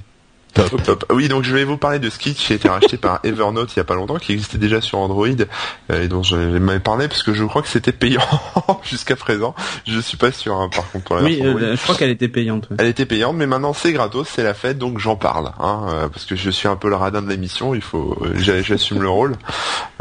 Top, 0.58 0.84
top. 0.84 1.06
Oui, 1.14 1.28
donc 1.28 1.44
je 1.44 1.54
vais 1.54 1.64
vous 1.64 1.78
parler 1.78 2.00
de 2.00 2.10
Sketch 2.10 2.36
qui 2.46 2.54
a 2.54 2.56
été 2.56 2.68
racheté 2.68 2.98
par 2.98 3.20
Evernote 3.24 3.74
il 3.76 3.78
y 3.78 3.80
a 3.80 3.84
pas 3.84 3.96
longtemps, 3.96 4.18
qui 4.18 4.34
existait 4.34 4.58
déjà 4.58 4.82
sur 4.82 4.98
Android 5.00 5.28
euh, 5.28 6.04
et 6.04 6.08
dont 6.08 6.24
je 6.24 6.36
m'avais 6.36 6.80
parlé 6.80 7.08
parce 7.08 7.22
que 7.24 7.34
je 7.34 7.44
crois 7.46 7.62
que 7.62 7.68
c'était 7.68 7.92
payant 7.92 8.22
jusqu'à 8.84 9.16
présent. 9.16 9.54
Je 9.86 10.00
suis 10.00 10.18
pas 10.18 10.32
sûr, 10.32 10.56
hein, 10.56 10.70
par 10.74 10.90
contre 10.92 11.06
pour 11.06 11.16
la 11.18 11.22
Oui, 11.24 11.36
version 11.36 11.52
Android. 11.52 11.62
euh, 11.64 11.76
je 11.76 11.82
crois 11.84 11.96
qu'elle 11.96 12.10
était 12.10 12.28
payante. 12.28 12.68
ouais. 12.72 12.78
Elle 12.80 12.88
était 12.88 13.06
payante, 13.06 13.36
mais 13.36 13.46
maintenant 13.48 13.74
c'est 13.74 13.94
gratos, 13.94 14.28
c'est 14.34 14.44
la 14.44 14.54
fête, 14.54 14.78
donc 14.78 14.98
j'en 15.00 15.16
parle, 15.16 15.52
hein, 15.60 15.86
euh, 15.90 16.08
parce 16.10 16.26
que 16.26 16.36
je 16.36 16.50
suis 16.50 16.68
un 16.68 16.76
peu 16.76 16.90
le 16.90 16.96
radin 16.96 17.22
de 17.22 17.30
l'émission. 17.30 17.76
Il 17.76 17.82
faut, 17.82 18.18
euh, 18.24 18.32
j'a- 18.38 18.62
j'assume 18.62 19.02
le 19.02 19.10
rôle, 19.10 19.36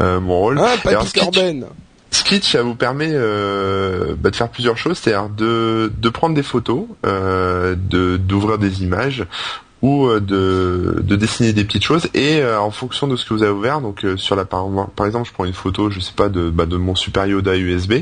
euh, 0.01 0.19
mon 0.19 0.39
rôle. 0.39 0.59
Ah, 0.59 0.75
Papy 0.83 1.07
Sketch- 1.07 2.43
ça 2.51 2.63
vous 2.63 2.75
permet 2.75 3.09
euh, 3.11 4.15
bah, 4.17 4.31
de 4.31 4.35
faire 4.35 4.49
plusieurs 4.49 4.77
choses, 4.77 4.97
c'est-à-dire 4.97 5.29
de, 5.29 5.91
de 5.95 6.09
prendre 6.09 6.35
des 6.35 6.43
photos, 6.43 6.85
euh, 7.05 7.75
de 7.77 8.17
d'ouvrir 8.17 8.57
des 8.57 8.81
images 8.81 9.25
ou 9.81 10.07
euh, 10.07 10.19
de, 10.19 11.01
de 11.03 11.15
dessiner 11.15 11.53
des 11.53 11.63
petites 11.63 11.83
choses. 11.83 12.07
Et 12.13 12.41
euh, 12.41 12.59
en 12.59 12.71
fonction 12.71 13.07
de 13.07 13.15
ce 13.15 13.25
que 13.25 13.33
vous 13.33 13.43
avez 13.43 13.51
ouvert 13.51 13.81
donc 13.81 14.03
euh, 14.03 14.17
sur 14.17 14.35
la 14.35 14.45
par, 14.45 14.65
exemple 15.05 15.27
je 15.27 15.33
prends 15.33 15.45
une 15.45 15.53
photo 15.53 15.89
je 15.89 15.99
sais 15.99 16.13
pas 16.15 16.29
de 16.29 16.49
bah, 16.49 16.65
de 16.65 16.77
mon 16.77 16.95
super 16.95 17.25
Yoda 17.25 17.55
USB 17.55 18.01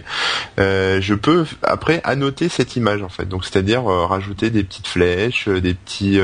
euh, 0.60 1.00
je 1.02 1.14
peux 1.14 1.46
après 1.64 2.02
annoter 2.04 2.50
cette 2.50 2.76
image 2.76 3.02
en 3.04 3.10
fait. 3.10 3.26
Donc 3.26 3.46
c'est-à-dire 3.46 3.90
euh, 3.90 4.06
rajouter 4.06 4.50
des 4.50 4.64
petites 4.64 4.88
flèches 4.88 5.48
euh, 5.48 5.60
des 5.60 5.74
petits 5.74 6.20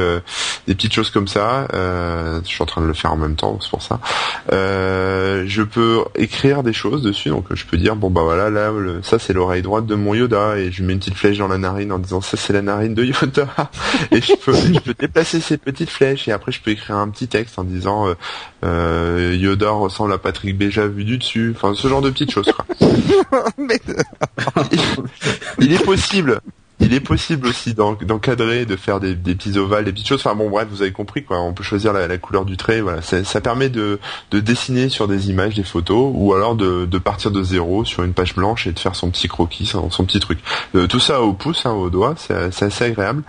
des 0.68 0.76
petites 0.76 0.94
choses 0.94 1.10
comme 1.10 1.28
ça. 1.28 1.68
Je 1.74 2.42
suis 2.46 2.62
en 2.62 2.66
train 2.66 2.82
de 2.82 2.88
le 2.88 2.94
faire 2.94 3.12
en 3.14 3.18
même 3.18 3.36
temps 3.36 3.60
c'est 3.62 3.70
pour 3.70 3.82
ça. 3.82 4.00
Je 4.50 5.62
peux 5.64 6.04
écrire 6.16 6.64
des 6.64 6.74
choses 6.74 7.02
dessus, 7.02 7.30
donc 7.30 7.46
je 7.54 7.66
peux 7.66 7.78
dire 7.78 7.96
bon 7.96 8.10
bah 8.10 8.22
voilà 8.24 8.50
là 8.50 8.72
ça 9.04 9.20
c'est 9.20 9.34
l'oreille 9.34 9.62
droite 9.62 9.86
de 9.86 9.96
mon 9.96 10.14
Yoda. 10.14 10.58
Et 10.58 10.72
je 10.72 10.84
mets 10.84 10.94
une 10.94 11.00
petite 11.00 11.16
flèche 11.16 11.38
dans 11.38 11.48
la 11.48 11.58
narine 11.58 11.92
en 11.92 12.00
disant 12.00 12.22
ça 12.22 12.38
c'est 12.38 12.54
la 12.54 12.62
narine 12.62 12.94
de 12.94 13.04
Yoda. 13.04 13.48
Et 14.12 14.22
je 14.22 14.34
peux 14.36 14.54
je 14.54 14.80
peux 14.80 14.94
déplacer 14.94 15.40
ces 15.41 15.58
petites 15.58 15.89
flèches 15.89 16.27
et 16.27 16.32
après 16.32 16.51
je 16.51 16.62
peux 16.62 16.71
écrire 16.71 16.95
un 16.97 17.10
petit 17.10 17.27
texte 17.27 17.60
en 17.60 17.63
disant 17.63 18.08
euh, 18.08 18.13
euh, 18.63 19.36
Yoda 19.36 19.71
ressemble 19.71 20.13
à 20.13 20.17
Patrick 20.17 20.58
Béja 20.58 20.88
vu 20.88 21.04
du 21.04 21.17
dessus, 21.17 21.54
enfin 21.56 21.73
ce 21.75 21.88
genre 21.88 22.01
de 22.01 22.10
petites 22.10 22.32
choses. 22.32 22.51
Quoi. 22.51 22.65
il 25.60 25.73
est 25.73 25.84
possible. 25.84 26.41
Il 26.82 26.94
est 26.94 27.00
possible 27.00 27.48
aussi 27.48 27.74
d'en- 27.74 27.94
d'encadrer, 27.94 28.65
de 28.65 28.76
faire 28.76 29.00
des, 29.00 29.15
des 29.15 29.36
petits 29.36 29.58
ovales, 29.58 29.86
des 29.86 29.91
petites 29.91 30.08
choses. 30.08 30.22
Enfin 30.26 30.36
bon, 30.36 30.50
bref, 30.50 30.67
vous 30.70 30.82
avez 30.82 30.91
compris 30.91 31.24
quoi. 31.24 31.39
On 31.39 31.54
peut 31.54 31.63
choisir 31.63 31.94
la, 31.94 32.17
couleur 32.17 32.44
du 32.44 32.58
trait. 32.58 32.82
Voilà, 32.82 33.02
ça, 33.02 33.24
ça 33.24 33.39
permet 33.39 33.70
de, 33.70 34.00
de 34.32 34.39
dessiner 34.39 34.89
sur 34.89 35.08
des 35.08 35.30
images, 35.30 35.56
des 35.56 35.63
photos, 35.63 36.12
ou 36.13 36.34
alors 36.34 36.56
de, 36.56 36.86
de 36.86 36.98
partir 36.98 37.32
de 37.32 37.44
zéro 37.44 37.86
sur 37.86 38.04
une 38.04 38.13
page 38.13 38.36
blanche 38.36 38.67
et 38.67 38.72
de 38.72 38.80
faire 38.80 38.96
son 38.96 39.10
petit 39.12 39.28
croquis, 39.28 39.65
son, 39.65 39.89
petit 40.06 40.20
truc. 40.20 40.39
Euh, 40.76 40.88
tout 40.88 41.00
ça 41.00 41.22
au 41.22 41.34
pouce, 41.34 41.65
hein, 41.65 41.72
au 41.74 41.89
doigt, 41.89 42.15
c'est 42.17 42.52
c'est 42.52 42.65
assez 42.65 42.86
agréable. 42.86 43.24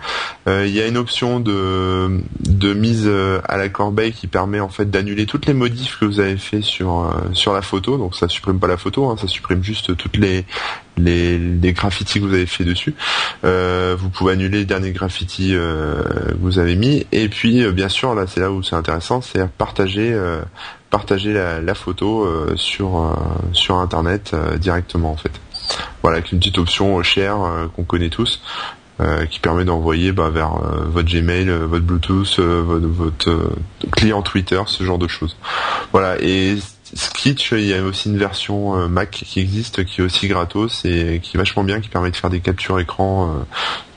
Euh, 0.47 0.65
Il 0.67 0.73
y 0.73 0.81
a 0.81 0.87
une 0.87 0.97
option 0.97 1.39
de, 1.39 2.19
de 2.39 2.73
mise 2.73 3.03
euh, 3.05 3.39
à 3.45 3.57
la 3.57 3.69
corbeille 3.69 4.13
qui 4.13 4.27
permet 4.27 4.59
en 4.59 4.69
fait 4.69 4.89
d'annuler 4.89 5.25
toutes 5.25 5.45
les 5.45 5.53
modifs 5.53 5.99
que 5.99 6.05
vous 6.05 6.19
avez 6.19 6.37
fait 6.37 6.61
sur 6.61 7.01
euh, 7.01 7.11
sur 7.33 7.53
la 7.53 7.61
photo. 7.61 7.97
Donc 7.97 8.15
ça 8.15 8.27
supprime 8.27 8.59
pas 8.59 8.67
la 8.67 8.77
photo, 8.77 9.05
hein, 9.09 9.15
ça 9.19 9.27
supprime 9.27 9.63
juste 9.63 9.95
toutes 9.95 10.17
les 10.17 10.45
les, 10.95 11.39
les 11.39 11.73
graffitis 11.73 12.19
que 12.19 12.25
vous 12.25 12.33
avez 12.33 12.45
fait 12.45 12.63
dessus. 12.63 12.93
Euh, 13.43 13.95
vous 13.97 14.09
pouvez 14.09 14.33
annuler 14.33 14.59
les 14.59 14.65
derniers 14.65 14.91
graffitis 14.91 15.53
euh, 15.53 16.01
que 16.29 16.37
vous 16.39 16.59
avez 16.59 16.75
mis. 16.75 17.05
Et 17.11 17.27
puis, 17.27 17.63
euh, 17.63 17.71
bien 17.71 17.89
sûr, 17.89 18.15
là, 18.15 18.25
c'est 18.27 18.39
là 18.39 18.51
où 18.51 18.63
c'est 18.63 18.75
intéressant, 18.75 19.21
c'est 19.21 19.45
partager, 19.49 20.17
partager 20.89 21.33
la, 21.33 21.75
photo 21.75 22.27
sur 22.55 23.15
sur 23.51 23.77
Internet 23.77 24.35
directement, 24.59 25.11
en 25.11 25.17
fait. 25.17 25.31
Voilà, 26.01 26.17
avec 26.17 26.31
une 26.31 26.39
petite 26.39 26.57
option 26.57 27.01
chère 27.03 27.37
qu'on 27.75 27.83
connaît 27.83 28.09
tous. 28.09 28.41
euh, 29.01 29.25
qui 29.25 29.39
permet 29.39 29.65
d'envoyer 29.65 30.11
bah, 30.11 30.29
vers 30.29 30.53
euh, 30.53 30.83
votre 30.85 31.09
Gmail, 31.09 31.49
votre 31.49 31.83
Bluetooth, 31.83 32.39
votre, 32.39 32.85
votre 32.85 33.49
client 33.91 34.21
Twitter, 34.21 34.61
ce 34.67 34.83
genre 34.83 34.99
de 34.99 35.07
choses. 35.07 35.35
Voilà, 35.91 36.15
et 36.21 36.57
Sketch, 36.95 37.51
il 37.53 37.65
y 37.65 37.73
a 37.73 37.83
aussi 37.83 38.09
une 38.09 38.17
version 38.17 38.77
euh, 38.77 38.87
Mac 38.87 39.09
qui 39.11 39.39
existe, 39.39 39.83
qui 39.85 40.01
est 40.01 40.03
aussi 40.03 40.27
gratos 40.27 40.85
et 40.85 41.19
qui 41.23 41.35
est 41.35 41.39
vachement 41.39 41.63
bien, 41.63 41.81
qui 41.81 41.89
permet 41.89 42.11
de 42.11 42.15
faire 42.15 42.29
des 42.29 42.39
captures 42.39 42.79
écran 42.79 43.29
euh, 43.29 43.43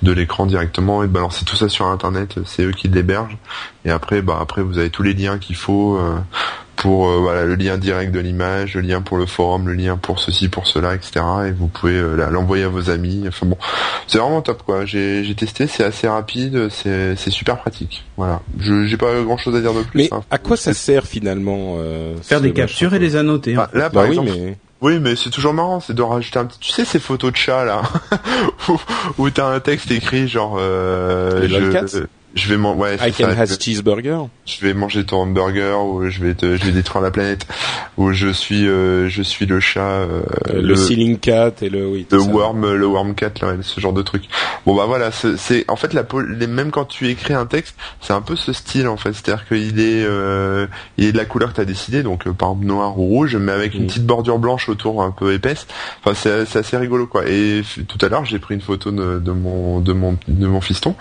de 0.02 0.12
l'écran 0.12 0.46
directement 0.46 1.02
et 1.02 1.06
de 1.06 1.12
balancer 1.12 1.44
tout 1.44 1.56
ça 1.56 1.68
sur 1.68 1.86
Internet. 1.86 2.38
C'est 2.44 2.62
eux 2.62 2.72
qui 2.72 2.88
l'hébergent. 2.88 3.36
Et 3.84 3.90
après, 3.90 4.22
bah 4.22 4.38
après 4.40 4.62
vous 4.62 4.78
avez 4.78 4.90
tous 4.90 5.02
les 5.02 5.14
liens 5.14 5.38
qu'il 5.38 5.56
faut 5.56 5.96
euh, 5.96 6.18
pour 6.76 7.08
euh, 7.08 7.18
voilà 7.18 7.44
le 7.44 7.54
lien 7.54 7.78
direct 7.78 8.12
de 8.12 8.20
l'image, 8.20 8.74
le 8.74 8.82
lien 8.82 9.00
pour 9.00 9.16
le 9.16 9.26
forum, 9.26 9.66
le 9.66 9.74
lien 9.74 9.96
pour 9.96 10.20
ceci, 10.20 10.48
pour 10.48 10.66
cela, 10.66 10.94
etc. 10.94 11.24
Et 11.48 11.50
vous 11.50 11.68
pouvez 11.68 11.94
euh, 11.94 12.30
l'envoyer 12.30 12.64
à 12.64 12.68
vos 12.68 12.90
amis. 12.90 13.24
Enfin 13.26 13.46
bon, 13.46 13.56
c'est 14.06 14.18
vraiment 14.18 14.42
top 14.42 14.62
quoi. 14.62 14.84
J'ai 14.84 15.24
j'ai 15.24 15.34
testé, 15.34 15.66
c'est 15.66 15.84
assez 15.84 16.06
rapide, 16.06 16.68
c'est 16.70 17.16
c'est 17.16 17.30
super 17.30 17.58
pratique. 17.58 18.04
Voilà. 18.16 18.42
Je 18.58 18.84
j'ai 18.84 18.96
pas 18.96 19.22
grand 19.22 19.38
chose 19.38 19.56
à 19.56 19.60
dire 19.60 19.74
de 19.74 19.82
plus. 19.82 20.02
Mais 20.02 20.08
hein. 20.12 20.22
à 20.30 20.38
quoi 20.38 20.56
ça 20.56 20.74
sert 20.74 21.06
finalement 21.06 21.76
euh, 21.78 22.14
Faire 22.22 22.40
des 22.40 22.52
captures 22.52 22.94
et 22.94 22.98
les 22.98 23.16
annoter. 23.16 23.54
Bah, 23.54 23.70
hein. 23.72 23.78
là 23.78 23.90
par 23.90 24.04
Bah 24.04 24.08
oui, 24.10 24.16
exemple, 24.18 24.30
mais 24.38 24.58
Oui, 24.82 24.98
mais 25.00 25.16
c'est 25.16 25.30
toujours 25.30 25.54
marrant, 25.54 25.80
c'est 25.80 25.94
de 25.94 26.02
rajouter 26.02 26.38
un 26.38 26.44
petit. 26.44 26.60
Tu 26.60 26.72
sais 26.72 26.84
ces 26.84 26.98
photos 26.98 27.32
de 27.32 27.36
chats 27.36 27.64
là, 27.64 27.82
où, 28.68 28.78
où 29.18 29.30
t'as 29.30 29.48
un 29.48 29.60
texte 29.60 29.90
écrit 29.90 30.28
genre. 30.28 30.56
Euh, 30.60 31.48
je, 31.48 32.06
je 32.36 32.48
vais 32.48 32.56
ouais, 32.74 32.96
has 33.00 33.56
cheeseburger. 33.58 34.28
je 34.46 34.66
manger 34.72 35.04
ton 35.04 35.22
hamburger 35.22 35.82
ou 35.84 36.08
je 36.08 36.22
vais 36.22 36.34
te, 36.34 36.56
je 36.56 36.64
vais 36.64 36.72
détruire 36.72 37.02
la 37.02 37.10
planète 37.10 37.46
ou 37.96 38.12
je 38.12 38.28
suis, 38.28 38.68
euh, 38.68 39.08
je 39.08 39.22
suis 39.22 39.46
le 39.46 39.58
chat, 39.58 39.80
euh, 39.80 40.20
Euh, 40.50 40.60
le, 40.60 40.76
ceiling 40.76 41.18
cat 41.18 41.52
et 41.62 41.70
le 41.70 41.88
oui. 41.88 42.06
le 42.10 42.20
ça. 42.20 42.26
worm, 42.30 42.74
le 42.74 42.86
worm 42.86 43.14
cat, 43.14 43.30
là, 43.40 43.54
ce 43.62 43.80
genre 43.80 43.92
de 43.94 44.02
truc. 44.02 44.24
Bon 44.66 44.74
bah 44.76 44.84
voilà, 44.86 45.10
c'est 45.12 45.64
en 45.68 45.76
fait 45.76 45.94
la 45.94 46.04
même 46.46 46.70
quand 46.70 46.84
tu 46.84 47.08
écris 47.08 47.32
un 47.34 47.46
texte, 47.46 47.74
c'est 48.00 48.12
un 48.12 48.20
peu 48.20 48.36
ce 48.36 48.52
style 48.52 48.86
en 48.86 48.96
fait, 48.96 49.12
c'est-à-dire 49.14 49.46
qu'il 49.48 49.80
est, 49.80 50.04
euh, 50.04 50.66
il 50.98 51.06
est 51.06 51.12
de 51.12 51.16
la 51.16 51.24
couleur 51.24 51.50
que 51.52 51.56
t'as 51.56 51.64
décidé, 51.64 52.02
donc 52.02 52.26
euh, 52.26 52.32
par 52.32 52.50
exemple 52.50 52.66
noir 52.66 52.98
ou 52.98 53.06
rouge, 53.06 53.36
mais 53.36 53.52
avec 53.52 53.74
une 53.74 53.84
Mm. 53.84 53.86
petite 53.86 54.06
bordure 54.06 54.38
blanche 54.38 54.68
autour 54.68 55.02
un 55.02 55.10
peu 55.10 55.32
épaisse. 55.32 55.66
Enfin 56.04 56.14
c'est 56.14 56.44
c'est 56.44 56.58
assez 56.58 56.76
rigolo 56.76 57.06
quoi. 57.06 57.22
Et 57.26 57.62
tout 57.88 57.98
à 58.04 58.08
l'heure 58.08 58.24
j'ai 58.26 58.38
pris 58.38 58.54
une 58.54 58.60
photo 58.60 58.90
de, 58.90 59.18
de 59.18 59.32
mon 59.32 59.80
de 59.80 59.92
mon 59.94 60.18
de 60.28 60.46
mon 60.46 60.60
fiston 60.60 60.94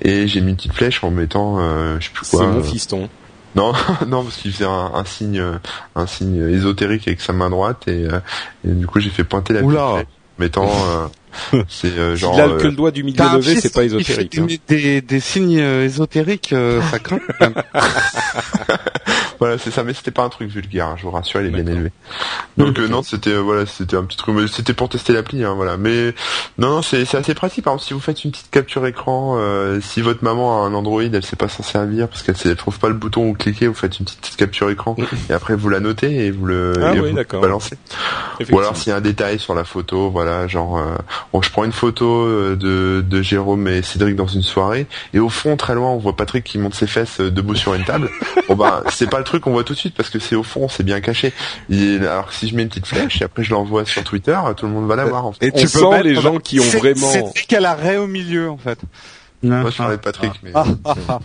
et 0.00 0.26
j'ai 0.28 0.40
mis 0.40 0.50
une 0.50 0.56
petite 0.56 0.72
flèche 0.78 1.02
en 1.04 1.10
mettant, 1.10 1.56
euh, 1.58 1.96
je 2.00 2.06
sais 2.06 2.12
plus 2.14 2.24
C'est 2.24 2.36
quoi. 2.36 2.46
mon 2.46 2.60
euh, 2.60 2.62
fiston. 2.62 3.08
non, 3.56 3.72
non, 4.06 4.22
parce 4.24 4.36
qu'il 4.36 4.52
faisait 4.52 4.64
un, 4.64 4.92
un 4.94 5.04
signe, 5.04 5.40
euh, 5.40 5.58
un 5.96 6.06
signe 6.06 6.48
ésotérique 6.50 7.08
avec 7.08 7.20
sa 7.20 7.32
main 7.32 7.50
droite 7.50 7.88
et, 7.88 8.04
et 8.64 8.70
du 8.70 8.86
coup 8.86 9.00
j'ai 9.00 9.10
fait 9.10 9.24
pointer 9.24 9.52
la 9.54 9.62
Oula. 9.62 9.92
flèche, 9.94 10.06
mettant, 10.38 10.70
euh, 11.52 11.62
c'est 11.68 11.88
euh, 11.98 12.14
genre. 12.16 12.34
S'il 12.34 12.42
a 12.42 12.46
euh, 12.48 12.58
que 12.60 12.66
le 12.68 12.72
doigt 12.74 12.90
du 12.92 13.02
milieu 13.02 13.22
levé, 13.34 13.60
c'est 13.60 13.72
pas 13.74 13.82
ésotérique. 13.84 14.38
hein. 14.38 14.46
Des, 14.46 14.60
des, 14.68 15.00
des 15.02 15.20
signes 15.20 15.58
euh, 15.58 15.84
ésotériques, 15.84 16.52
euh, 16.52 16.80
ça 16.90 16.98
craint. 17.00 17.18
voilà, 19.38 19.58
c'est 19.58 19.70
ça, 19.70 19.84
mais 19.84 19.94
c'était 19.94 20.10
pas 20.10 20.24
un 20.24 20.28
truc 20.28 20.48
vulgaire, 20.50 20.88
hein, 20.88 20.94
je 20.96 21.04
vous 21.04 21.10
rassure, 21.10 21.40
il 21.40 21.46
est 21.46 21.50
bien 21.50 21.66
élevé. 21.66 21.92
Donc 22.56 22.78
euh, 22.78 22.88
non, 22.88 23.02
c'était 23.02 23.30
euh, 23.30 23.40
voilà, 23.40 23.66
c'était 23.66 23.96
un 23.96 24.04
petit 24.04 24.16
truc, 24.16 24.34
mais 24.34 24.48
c'était 24.48 24.72
pour 24.72 24.88
tester 24.88 25.12
l'appli, 25.12 25.44
hein, 25.44 25.54
voilà. 25.54 25.76
Mais 25.76 26.14
non, 26.58 26.70
non, 26.70 26.82
c'est 26.82 27.04
c'est 27.04 27.16
assez 27.16 27.34
pratique. 27.34 27.64
Par 27.64 27.74
exemple, 27.74 27.86
si 27.86 27.94
vous 27.94 28.00
faites 28.00 28.24
une 28.24 28.30
petite 28.30 28.50
capture 28.50 28.86
écran, 28.86 29.36
euh, 29.38 29.80
si 29.80 30.00
votre 30.00 30.24
maman 30.24 30.64
a 30.64 30.66
un 30.66 30.74
Android, 30.74 31.02
elle 31.02 31.24
sait 31.24 31.36
pas 31.36 31.48
s'en 31.48 31.62
servir 31.62 32.08
parce 32.08 32.22
qu'elle 32.22 32.34
elle 32.44 32.56
trouve 32.56 32.78
pas 32.78 32.88
le 32.88 32.94
bouton 32.94 33.22
où 33.22 33.26
vous 33.28 33.34
cliquez, 33.34 33.68
vous 33.68 33.74
faites 33.74 33.98
une 33.98 34.06
petite 34.06 34.36
capture 34.36 34.70
écran 34.70 34.96
et 35.30 35.32
après 35.32 35.54
vous 35.54 35.68
la 35.68 35.80
notez 35.80 36.26
et 36.26 36.30
vous 36.30 36.46
le, 36.46 36.72
Ah 36.82 36.94
et 36.94 37.00
oui, 37.00 37.10
vous 37.12 37.40
balancez. 37.40 37.76
Ou 38.50 38.58
alors 38.58 38.76
s'il 38.76 38.90
y 38.90 38.92
a 38.92 38.96
un 38.96 39.00
détail 39.00 39.38
sur 39.38 39.54
la 39.54 39.64
photo, 39.64 40.10
voilà, 40.10 40.46
genre, 40.46 40.78
euh, 40.78 40.96
bon, 41.32 41.42
je 41.42 41.50
prends 41.50 41.64
une 41.64 41.72
photo 41.72 42.24
euh, 42.24 42.56
de, 42.56 43.04
de 43.06 43.22
Jérôme 43.22 43.68
et 43.68 43.82
Cédric 43.82 44.16
dans 44.16 44.26
une 44.26 44.42
soirée, 44.42 44.86
et 45.14 45.18
au 45.18 45.28
fond, 45.28 45.56
très 45.56 45.74
loin, 45.74 45.90
on 45.90 45.98
voit 45.98 46.16
Patrick 46.16 46.44
qui 46.44 46.58
monte 46.58 46.74
ses 46.74 46.86
fesses 46.86 47.20
debout 47.20 47.54
sur 47.54 47.74
une 47.74 47.84
table. 47.84 48.10
bon 48.48 48.56
bah, 48.56 48.82
c'est 48.90 49.08
pas 49.08 49.18
le 49.18 49.24
truc 49.28 49.42
qu'on 49.44 49.52
voit 49.52 49.64
tout 49.64 49.74
de 49.74 49.78
suite 49.78 49.94
parce 49.94 50.10
que 50.10 50.18
c'est 50.18 50.34
au 50.34 50.42
fond, 50.42 50.68
c'est 50.68 50.82
bien 50.82 51.00
caché. 51.00 51.32
Et, 51.70 51.96
alors 51.98 52.26
que 52.28 52.34
si 52.34 52.48
je 52.48 52.54
mets 52.56 52.62
une 52.62 52.68
petite 52.68 52.86
flèche 52.86 53.20
et 53.20 53.24
après 53.24 53.44
je 53.44 53.50
l'envoie 53.50 53.84
sur 53.84 54.02
Twitter, 54.04 54.38
tout 54.56 54.66
le 54.66 54.72
monde 54.72 54.86
va 54.88 54.96
la 54.96 55.04
voir. 55.04 55.26
En 55.26 55.32
fait. 55.32 55.46
Et 55.46 55.52
On 55.54 55.66
sent 55.66 56.02
les 56.02 56.14
gens 56.16 56.38
qui 56.38 56.60
ont 56.60 56.64
vraiment- 56.64 57.12
C'est 57.34 57.52
à 57.56 57.60
l'arrêt 57.60 57.96
au 57.96 58.06
milieu, 58.06 58.50
en 58.50 58.58
fait. 58.58 58.78
Moi, 59.42 59.70
je 59.70 59.76
parlais 59.76 59.96
de 59.96 60.02
Patrick, 60.02 60.32
mais 60.42 60.50
Ah, 60.54 60.64
ah, 60.84 60.94
ah. 61.08 61.18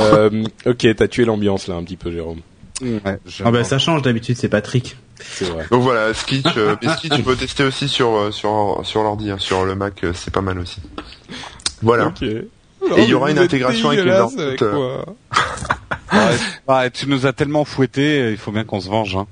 Euh, 0.00 0.44
ok, 0.66 0.86
t'as 0.96 1.08
tué 1.08 1.24
l'ambiance 1.24 1.66
là 1.66 1.74
un 1.76 1.82
petit 1.82 1.96
peu, 1.96 2.12
Jérôme. 2.12 2.40
Ouais, 2.82 3.18
Ah 3.44 3.50
bah 3.50 3.64
ça 3.64 3.78
change 3.78 4.02
d'habitude, 4.02 4.36
c'est 4.36 4.48
Patrick. 4.48 4.96
Vrai. 5.40 5.66
donc 5.70 5.82
voilà, 5.82 6.12
Skitch, 6.14 6.46
euh, 6.56 6.74
mais 6.82 6.88
tu 7.16 7.22
peux 7.22 7.36
tester 7.36 7.62
aussi 7.62 7.88
sur 7.88 8.08
euh, 8.16 8.30
sur 8.32 8.80
sur 8.82 9.04
l'ordi, 9.04 9.30
hein, 9.30 9.36
sur 9.38 9.64
le 9.64 9.76
Mac, 9.76 10.02
euh, 10.02 10.12
c'est 10.14 10.32
pas 10.32 10.40
mal 10.40 10.58
aussi. 10.58 10.80
Voilà. 11.80 12.12
Et 12.22 12.48
il 12.98 13.08
y 13.08 13.14
aura 13.14 13.30
une 13.30 13.38
intégration 13.38 13.90
avec 13.90 14.00
dégueulasse 14.00 14.34
Tu 16.92 17.08
nous 17.08 17.26
as 17.26 17.32
tellement 17.32 17.64
fouetté, 17.64 18.30
il 18.30 18.36
faut 18.38 18.52
bien 18.52 18.64
qu'on 18.64 18.80
se 18.80 18.88
venge. 18.88 19.16
Hein. 19.16 19.26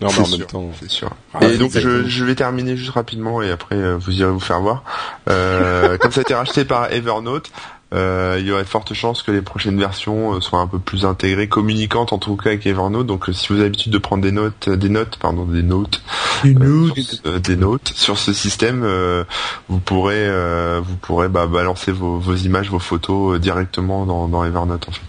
Non, 0.00 0.08
mais 0.08 0.18
en 0.18 0.22
même 0.22 0.36
sûr. 0.38 0.46
temps. 0.48 0.70
C'est 0.80 0.90
sûr. 0.90 1.10
Ah, 1.32 1.44
et 1.46 1.58
donc 1.58 1.70
je, 1.78 2.04
je 2.08 2.24
vais 2.24 2.34
terminer 2.34 2.76
juste 2.76 2.90
rapidement 2.90 3.40
et 3.40 3.50
après 3.52 3.76
euh, 3.76 3.96
vous 3.96 4.18
irez 4.20 4.30
vous 4.30 4.40
faire 4.40 4.60
voir. 4.60 4.82
Euh, 5.28 5.96
comme 6.00 6.10
ça 6.10 6.20
a 6.20 6.22
été 6.22 6.34
racheté 6.34 6.64
par 6.64 6.92
Evernote, 6.92 7.52
euh, 7.94 8.36
il 8.40 8.46
y 8.46 8.50
aurait 8.50 8.64
de 8.64 8.68
fortes 8.68 8.94
chances 8.94 9.22
que 9.22 9.30
les 9.30 9.42
prochaines 9.42 9.78
versions 9.78 10.40
soient 10.40 10.58
un 10.58 10.66
peu 10.66 10.80
plus 10.80 11.04
intégrées, 11.04 11.46
communicantes 11.46 12.12
en 12.12 12.18
tout 12.18 12.34
cas 12.36 12.50
avec 12.50 12.66
Evernote. 12.66 13.06
Donc 13.06 13.26
si 13.32 13.46
vous 13.48 13.54
avez 13.54 13.64
l'habitude 13.64 13.92
de 13.92 13.98
prendre 13.98 14.24
des 14.24 14.32
notes, 14.32 14.68
des 14.68 14.88
notes, 14.88 15.18
pardon, 15.20 15.44
des 15.44 15.62
notes, 15.62 16.02
euh, 16.44 16.86
sur 16.94 17.04
ce- 17.04 17.28
euh, 17.28 17.38
des 17.38 17.54
notes 17.56 17.92
sur 17.94 18.18
ce 18.18 18.32
système, 18.32 18.82
euh, 18.82 19.22
vous 19.68 19.78
pourrez, 19.78 20.16
euh, 20.26 20.80
vous 20.82 20.96
pourrez 20.96 21.28
bah, 21.28 21.46
balancer 21.46 21.92
vos, 21.92 22.18
vos 22.18 22.34
images, 22.34 22.70
vos 22.70 22.80
photos 22.80 23.36
euh, 23.36 23.38
directement 23.38 24.04
dans, 24.04 24.26
dans 24.26 24.42
Evernote 24.44 24.88
en 24.88 24.92
fait, 24.92 25.00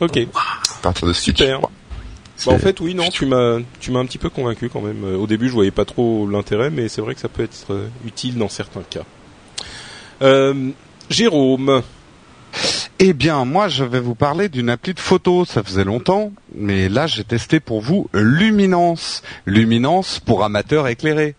Ok. 0.00 0.18
à 0.18 0.82
partir 0.82 1.06
de. 1.06 1.12
Super. 1.12 1.60
Bah, 1.60 1.68
en 2.46 2.58
fait, 2.58 2.80
oui, 2.80 2.94
non, 2.94 3.10
tu 3.10 3.26
m'as, 3.26 3.58
tu 3.80 3.90
m'as 3.90 4.00
un 4.00 4.06
petit 4.06 4.16
peu 4.18 4.30
convaincu 4.30 4.70
quand 4.70 4.80
même. 4.80 5.04
Au 5.04 5.26
début, 5.26 5.48
je 5.48 5.52
voyais 5.52 5.70
pas 5.70 5.84
trop 5.84 6.26
l'intérêt, 6.26 6.70
mais 6.70 6.88
c'est 6.88 7.02
vrai 7.02 7.14
que 7.14 7.20
ça 7.20 7.28
peut 7.28 7.42
être 7.42 7.66
euh, 7.72 7.88
utile 8.06 8.38
dans 8.38 8.48
certains 8.48 8.82
cas. 8.82 9.02
Euh, 10.22 10.70
Jérôme, 11.10 11.82
Eh 12.98 13.12
bien, 13.12 13.44
moi, 13.44 13.68
je 13.68 13.84
vais 13.84 14.00
vous 14.00 14.14
parler 14.14 14.48
d'une 14.48 14.70
appli 14.70 14.94
de 14.94 15.00
photo. 15.00 15.44
Ça 15.44 15.62
faisait 15.62 15.84
longtemps, 15.84 16.32
mais 16.54 16.88
là, 16.88 17.06
j'ai 17.06 17.24
testé 17.24 17.60
pour 17.60 17.80
vous 17.80 18.08
Luminance. 18.12 19.22
Luminance 19.46 20.18
pour 20.18 20.44
amateurs 20.44 20.86
éclairés. 20.88 21.34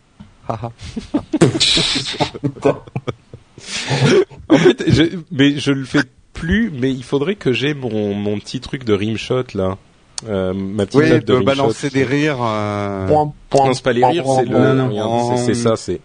Haha. 0.47 0.71
en 4.49 4.57
fait, 4.57 4.83
je, 4.87 5.03
mais 5.31 5.59
je 5.59 5.71
le 5.71 5.85
fais 5.85 6.01
plus, 6.33 6.71
mais 6.73 6.91
il 6.91 7.03
faudrait 7.03 7.35
que 7.35 7.51
j'ai 7.53 7.73
mon, 7.73 8.13
mon 8.13 8.39
petit 8.39 8.59
truc 8.59 8.83
de 8.83 8.93
rimshot 8.93 9.43
là, 9.53 9.77
euh, 10.29 10.53
ma 10.53 10.85
petite 10.85 11.01
oui, 11.01 11.09
note 11.09 11.25
de 11.25 11.35
de 11.39 11.43
balancer 11.43 11.89
des 11.89 12.03
rires. 12.03 12.37
euh, 12.41 13.07
Point, 13.07 13.33
point, 13.49 13.65
Non, 13.67 13.73
c'est 13.73 13.83
pas 13.83 13.93
les 13.93 14.05
rires, 14.05 14.23
c'est 14.35 14.45
le, 14.45 14.57
Non, 14.73 14.87
non. 14.89 15.37
c'est- 15.37 15.53
ça, 15.53 15.75
c'est. 15.75 15.99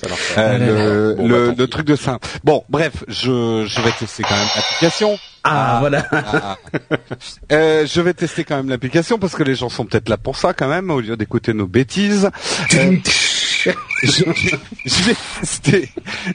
Ça 0.00 0.08
marche 0.08 0.34
pas. 0.34 0.40
euh, 0.40 1.10
le, 1.10 1.14
Bon, 1.16 1.28
le, 1.28 1.34
bah, 1.48 1.52
tant 1.54 1.58
le 1.58 1.64
pis. 1.66 1.70
truc 1.70 1.86
de 1.86 1.96
ça. 1.96 2.18
Bon, 2.42 2.64
bref, 2.68 3.04
je, 3.08 3.64
je 3.66 3.80
vais 3.80 3.92
tester 3.98 4.22
quand 4.24 4.34
même 4.36 4.48
l'application. 4.56 5.18
Ah, 5.44 5.76
voilà. 5.80 6.04
Ah. 6.12 6.56
Euh, 7.52 7.86
je 7.86 8.00
vais 8.00 8.14
tester 8.14 8.44
quand 8.44 8.56
même 8.56 8.68
l'application 8.68 9.18
parce 9.18 9.34
que 9.34 9.42
les 9.42 9.54
gens 9.54 9.68
sont 9.68 9.84
peut-être 9.84 10.08
là 10.08 10.16
pour 10.16 10.36
ça 10.36 10.54
quand 10.54 10.68
même, 10.68 10.90
au 10.90 11.00
lieu 11.00 11.16
d'écouter 11.16 11.52
nos 11.54 11.66
bêtises. 11.66 12.30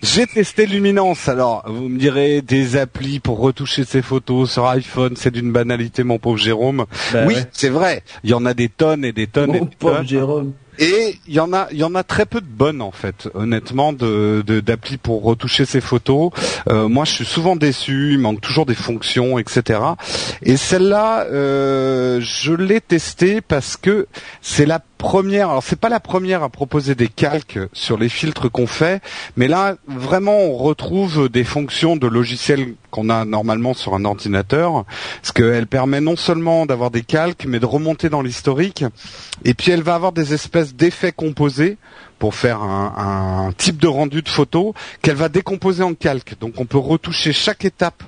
J'ai 0.02 0.26
testé 0.28 0.66
Luminance. 0.66 1.28
Alors, 1.28 1.64
vous 1.68 1.90
me 1.90 1.98
direz 1.98 2.42
des 2.42 2.78
applis 2.78 3.20
pour 3.20 3.40
retoucher 3.40 3.84
ses 3.86 4.02
photos 4.02 4.52
sur 4.52 4.68
iPhone, 4.68 5.14
c'est 5.16 5.32
d'une 5.32 5.52
banalité, 5.52 6.04
mon 6.04 6.18
pauvre 6.20 6.38
Jérôme. 6.38 6.86
Bah 7.14 7.24
oui, 7.28 7.36
ouais. 7.36 7.46
c'est 7.52 7.70
vrai. 7.70 8.04
Il 8.24 8.30
y 8.30 8.34
en 8.34 8.46
a 8.46 8.54
des 8.54 8.70
tonnes 8.70 9.06
et 9.06 9.12
des 9.12 9.28
tonnes 9.28 9.56
et 9.56 9.60
Mon 9.60 9.66
des 9.66 9.76
pauvre 9.78 9.98
tonnes. 9.98 10.08
Jérôme. 10.08 10.54
Et 10.82 11.18
il 11.28 11.34
y 11.34 11.42
en 11.42 11.52
a, 11.52 11.68
il 11.72 11.78
y 11.78 11.84
en 11.84 11.94
a 11.94 12.04
très 12.04 12.26
peu 12.26 12.40
de 12.40 12.48
bonnes 12.48 12.82
en 12.82 12.92
fait, 12.92 13.28
honnêtement, 13.34 13.92
de 13.92 14.42
de- 14.48 14.62
d'applis 14.62 14.96
pour 14.96 15.24
retoucher 15.24 15.66
ses 15.66 15.82
photos. 15.82 16.32
Euh, 16.70 16.88
moi, 16.88 17.04
je 17.04 17.12
suis 17.12 17.26
souvent 17.26 17.58
déçu. 17.58 18.14
Il 18.14 18.20
manque 18.20 18.40
toujours 18.40 18.66
des 18.66 18.76
fonctions, 18.76 19.38
etc. 19.40 19.82
Et 20.42 20.56
celle-là, 20.56 21.26
euh, 21.26 22.20
je 22.22 22.54
l'ai 22.54 22.80
testée 22.80 23.42
parce 23.42 23.76
que 23.76 24.08
c'est 24.42 24.66
la 24.66 24.80
première. 25.00 25.50
Alors, 25.50 25.64
c'est 25.64 25.80
pas 25.80 25.90
la 25.90 26.00
première 26.00 26.44
à 26.44 26.50
proposer 26.50 26.94
des 26.94 27.08
calques 27.08 27.58
sur 27.74 27.98
les 27.98 28.10
filtres 28.10 28.52
qu'on 28.52 28.68
fait, 28.68 29.02
mais 29.38 29.48
là, 29.48 29.78
vraiment, 29.88 30.38
on 30.38 30.58
retrouve 30.58 31.30
des 31.30 31.46
fonctions 31.46 31.96
de 31.96 32.06
logiciels 32.06 32.76
qu'on 32.92 33.10
a 33.10 33.26
normalement 33.26 33.74
sur 33.74 33.96
un 33.96 34.06
ordinateur, 34.06 34.86
parce 35.22 35.32
qu'elle 35.32 35.66
permet 35.66 36.02
non 36.02 36.18
seulement 36.18 36.66
d'avoir 36.66 36.92
des 36.92 37.02
calques, 37.02 37.46
mais 37.48 37.60
de 37.60 37.66
remonter 37.66 38.10
dans 38.10 38.22
l'historique. 38.22 38.84
Et 39.46 39.54
puis 39.54 39.72
elle 39.72 39.84
va 39.84 39.96
avoir 39.96 40.12
des 40.12 40.34
espèces 40.34 40.76
d'effets 40.76 41.14
composés 41.14 41.78
pour 42.20 42.36
faire 42.36 42.62
un, 42.62 43.52
type 43.58 43.78
de 43.78 43.88
rendu 43.88 44.22
de 44.22 44.30
photo 44.30 44.74
qu'elle 45.02 45.16
va 45.16 45.30
décomposer 45.30 45.82
en 45.82 45.94
calque. 45.94 46.36
Donc 46.40 46.56
on 46.58 46.66
peut 46.66 46.78
retoucher 46.78 47.32
chaque 47.32 47.64
étape 47.64 48.04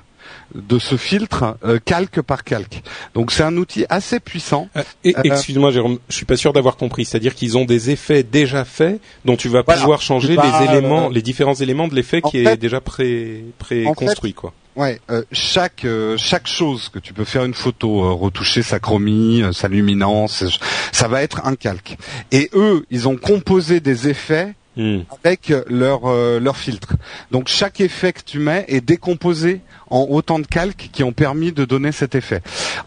de 0.54 0.78
ce 0.78 0.96
filtre 0.96 1.56
euh, 1.64 1.78
calque 1.84 2.20
par 2.22 2.44
calque. 2.44 2.82
Donc 3.14 3.32
c'est 3.32 3.42
un 3.42 3.56
outil 3.56 3.84
assez 3.88 4.20
puissant. 4.20 4.68
Euh, 4.76 4.82
et- 5.04 5.16
Euh, 5.16 5.22
Excuse-moi, 5.24 5.70
Jérôme, 5.70 5.98
je 6.08 6.16
suis 6.16 6.24
pas 6.26 6.36
sûr 6.36 6.52
d'avoir 6.52 6.76
compris. 6.76 7.04
C'est-à-dire 7.04 7.34
qu'ils 7.34 7.56
ont 7.58 7.64
des 7.64 7.90
effets 7.90 8.22
déjà 8.22 8.64
faits 8.64 9.00
dont 9.24 9.36
tu 9.36 9.48
vas 9.48 9.62
Voilà. 9.62 9.80
pouvoir 9.80 10.00
changer 10.02 10.34
vas, 10.36 10.42
les 10.44 10.70
éléments, 10.70 11.06
euh, 11.08 11.12
les 11.12 11.22
différents 11.22 11.54
éléments 11.54 11.88
de 11.88 11.94
l'effet 11.94 12.20
qui 12.22 12.38
est 12.38 12.56
déjà 12.56 12.80
pré 12.80 13.44
pré-construit, 13.58 14.32
quoi. 14.34 14.52
Ouais, 14.74 15.00
euh, 15.10 15.22
chaque 15.32 15.84
euh, 15.84 16.16
chaque 16.16 16.46
chose 16.46 16.88
que 16.88 16.98
tu 16.98 17.12
peux 17.12 17.24
faire 17.24 17.44
une 17.44 17.52
photo, 17.52 18.04
euh, 18.04 18.12
retoucher 18.12 18.62
sa 18.62 18.80
chromie, 18.80 19.42
euh, 19.42 19.52
sa 19.52 19.68
luminance, 19.68 20.44
ça 20.92 21.08
va 21.08 21.22
être 21.22 21.42
un 21.46 21.56
calque. 21.56 21.98
Et 22.30 22.48
eux, 22.54 22.86
ils 22.90 23.06
ont 23.06 23.16
composé 23.18 23.80
des 23.80 24.08
effets 24.08 24.54
Hmm. 24.74 25.00
avec 25.22 25.52
leur 25.68 26.06
euh, 26.06 26.40
leur 26.40 26.56
filtre. 26.56 26.94
Donc 27.30 27.48
chaque 27.48 27.82
effet 27.82 28.14
que 28.14 28.22
tu 28.24 28.38
mets 28.38 28.64
est 28.68 28.80
décomposé 28.80 29.60
en 29.90 30.06
autant 30.08 30.38
de 30.38 30.46
calques 30.46 30.88
qui 30.90 31.04
ont 31.04 31.12
permis 31.12 31.52
de 31.52 31.66
donner 31.66 31.92
cet 31.92 32.14
effet. 32.14 32.40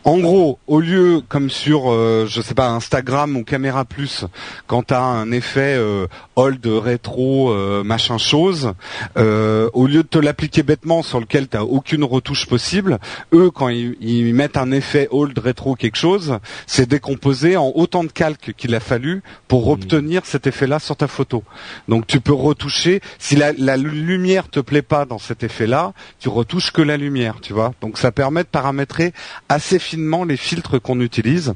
En 0.04 0.17
gros, 0.17 0.58
au 0.65 0.80
lieu 0.80 1.21
comme 1.30 1.52
sur 1.52 1.91
euh, 1.91 2.26
je 2.28 2.41
sais 2.41 2.56
pas 2.56 2.69
Instagram 2.69 3.38
ou 3.38 3.43
Caméra 3.43 3.86
Plus, 3.86 4.26
quand 4.65 4.88
tu 4.88 4.95
as 4.95 5.04
un 5.04 5.32
effet 5.32 5.76
euh, 5.78 6.08
hold 6.36 6.65
rétro 6.65 7.52
euh, 7.52 7.84
machin 7.84 8.17
chose, 8.17 8.74
euh, 9.17 9.69
au 9.74 9.86
lieu 9.86 10.02
de 10.02 10.08
te 10.08 10.17
l'appliquer 10.17 10.63
bêtement 10.63 11.04
sur 11.04 11.19
lequel 11.19 11.48
tu 11.48 11.58
aucune 11.58 12.04
retouche 12.04 12.48
possible, 12.48 12.98
eux 13.32 13.52
quand 13.52 13.69
ils, 13.69 13.95
ils 14.02 14.34
mettent 14.34 14.58
un 14.58 14.71
effet 14.71 15.08
hold 15.12 15.38
rétro 15.38 15.76
quelque 15.76 15.98
chose, 15.98 16.39
c'est 16.65 16.89
décomposé 16.89 17.58
en 17.58 17.71
autant 17.76 18.04
de 18.04 18.12
calques 18.12 18.54
qu'il 18.58 18.74
a 18.74 18.80
fallu 18.80 19.21
pour 19.48 19.67
obtenir 19.67 20.26
cet 20.26 20.48
effet-là 20.48 20.80
sur 20.80 20.95
ta 20.95 21.08
photo. 21.08 21.43
Donc 21.88 22.08
tu 22.08 22.20
peux 22.20 22.34
retoucher. 22.34 23.02
Si 23.20 23.36
la, 23.36 23.52
la 23.54 23.78
lumière 23.78 24.50
te 24.50 24.60
plaît 24.60 24.82
pas 24.82 25.06
dans 25.06 25.20
cet 25.20 25.44
effet-là, 25.44 25.94
tu 26.20 26.30
retouches 26.30 26.72
que 26.72 26.82
la 26.82 26.98
lumière, 26.98 27.38
tu 27.42 27.54
vois. 27.54 27.74
Donc 27.82 27.98
ça 27.98 28.12
permet 28.12 28.44
de 28.44 28.50
paramétrer 28.50 29.14
assez 29.50 29.80
finement 29.80 30.24
les 30.24 30.38
filtres 30.38 30.82
qu'on 30.82 31.00
utilise. 31.00 31.54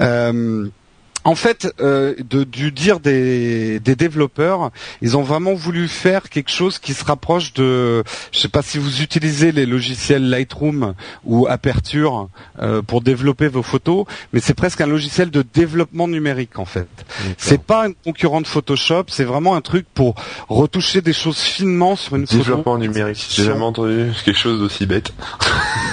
Euh, 0.00 0.68
en 1.24 1.34
fait, 1.34 1.72
euh, 1.80 2.14
de, 2.28 2.44
du 2.44 2.70
dire 2.70 3.00
des, 3.00 3.80
des 3.80 3.96
développeurs, 3.96 4.70
ils 5.00 5.16
ont 5.16 5.22
vraiment 5.22 5.54
voulu 5.54 5.88
faire 5.88 6.28
quelque 6.28 6.50
chose 6.50 6.78
qui 6.78 6.92
se 6.92 7.04
rapproche 7.04 7.54
de, 7.54 8.04
je 8.30 8.38
sais 8.38 8.48
pas 8.48 8.62
si 8.62 8.78
vous 8.78 9.00
utilisez 9.00 9.50
les 9.50 9.66
logiciels 9.66 10.28
Lightroom 10.28 10.94
ou 11.24 11.46
Aperture 11.48 12.28
euh, 12.60 12.82
pour 12.82 13.00
développer 13.00 13.48
vos 13.48 13.62
photos, 13.62 14.04
mais 14.32 14.40
c'est 14.40 14.54
presque 14.54 14.80
un 14.80 14.86
logiciel 14.86 15.30
de 15.30 15.42
développement 15.54 16.08
numérique 16.08 16.58
en 16.58 16.66
fait. 16.66 16.88
C'est 17.38 17.62
pas 17.62 17.86
un 17.86 17.92
concurrent 17.92 18.42
de 18.42 18.46
Photoshop, 18.46 19.04
c'est 19.08 19.24
vraiment 19.24 19.54
un 19.56 19.62
truc 19.62 19.86
pour 19.94 20.14
retoucher 20.48 21.00
des 21.00 21.12
choses 21.14 21.38
finement 21.38 21.96
sur 21.96 22.16
une 22.16 22.26
photo. 22.26 22.38
Développement 22.38 22.78
numérique. 22.78 23.26
J'ai 23.30 23.44
jamais 23.44 23.64
entendu 23.64 24.12
quelque 24.24 24.38
chose 24.38 24.60
d'aussi 24.60 24.86
bête. 24.86 25.12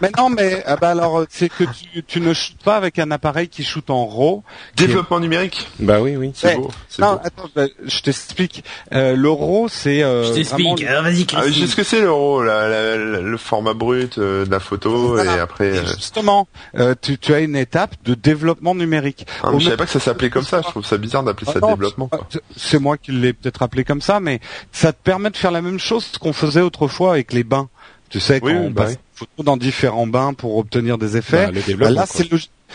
Mais 0.00 0.10
non, 0.18 0.30
mais 0.30 0.62
ah 0.66 0.76
bah 0.76 0.90
alors 0.90 1.24
c'est 1.28 1.48
que 1.48 1.64
tu, 1.64 2.02
tu 2.02 2.20
ne 2.20 2.32
shootes 2.32 2.62
pas 2.62 2.76
avec 2.76 2.98
un 2.98 3.10
appareil 3.10 3.48
qui 3.48 3.64
shoot 3.64 3.88
en 3.90 4.06
RAW. 4.06 4.42
Développement 4.76 5.20
numérique. 5.20 5.66
Bah 5.78 6.00
oui, 6.00 6.16
oui. 6.16 6.32
C'est 6.34 6.56
beau. 6.56 6.70
Non, 6.98 7.14
beau. 7.14 7.20
attends, 7.24 7.48
bah, 7.54 7.66
je 7.84 8.00
t'explique. 8.00 8.64
Euh, 8.92 9.14
le 9.16 9.30
RAW, 9.30 9.68
c'est 9.68 10.02
euh, 10.02 10.24
Je 10.24 10.32
t'explique. 10.34 10.84
Alors 10.84 11.02
vas-y, 11.04 11.26
Ah, 11.34 11.42
ce 11.44 11.76
que 11.76 11.82
c'est 11.82 12.00
l'euro, 12.00 12.42
la, 12.42 12.68
la- 12.68 12.96
la- 12.96 13.20
le 13.20 13.36
format 13.36 13.74
brut 13.74 14.18
euh, 14.18 14.44
de 14.46 14.50
la 14.50 14.60
photo 14.60 15.08
Voilà. 15.14 15.36
et 15.36 15.40
après. 15.40 15.76
euh, 15.78 15.84
Justement, 15.86 16.48
euh, 16.76 16.94
tu, 17.00 17.18
tu 17.18 17.34
as 17.34 17.40
une 17.40 17.56
étape 17.56 17.94
de 18.04 18.14
développement 18.14 18.74
numérique. 18.74 19.26
ah, 19.42 19.50
mais 19.52 19.60
je 19.60 19.64
savais 19.64 19.76
pas 19.76 19.86
que 19.86 19.92
ça 19.92 20.00
s'appelait 20.00 20.30
comme 20.30 20.44
ça. 20.44 20.62
Je 20.64 20.68
trouve 20.70 20.84
ça 20.84 20.96
bizarre 20.96 21.22
d'appeler 21.22 21.46
Ah 21.50 21.52
ça 21.54 21.60
non, 21.60 21.70
développement. 21.72 22.08
Quoi. 22.08 22.26
c'est- 22.56 22.78
moi 22.80 22.96
qui 22.96 23.12
l'ai 23.12 23.32
peut-être 23.34 23.62
appelé 23.62 23.84
comme 23.84 24.00
ça, 24.00 24.20
mais 24.20 24.40
ça 24.72 24.92
te 24.92 24.98
permet 25.02 25.30
de 25.30 25.36
faire 25.36 25.50
la 25.50 25.60
même 25.62 25.78
chose 25.78 26.12
qu'on 26.18 26.32
faisait 26.32 26.60
autrefois 26.62 27.12
avec 27.12 27.32
les 27.32 27.44
bains. 27.44 27.68
Tu 28.08 28.20
sais, 28.20 28.40
quand 28.40 28.46
Oui, 28.46 28.52
oui, 28.54 28.58
on 28.66 28.70
bah 28.70 28.84
passe 28.84 28.98
dans 29.42 29.56
différents 29.56 30.06
bains 30.06 30.34
pour 30.34 30.56
obtenir 30.58 30.98
des 30.98 31.16
effets. 31.16 31.46
Bah, 31.46 31.60
le 31.66 31.76
Bah, 31.76 31.90
là, 31.90 32.06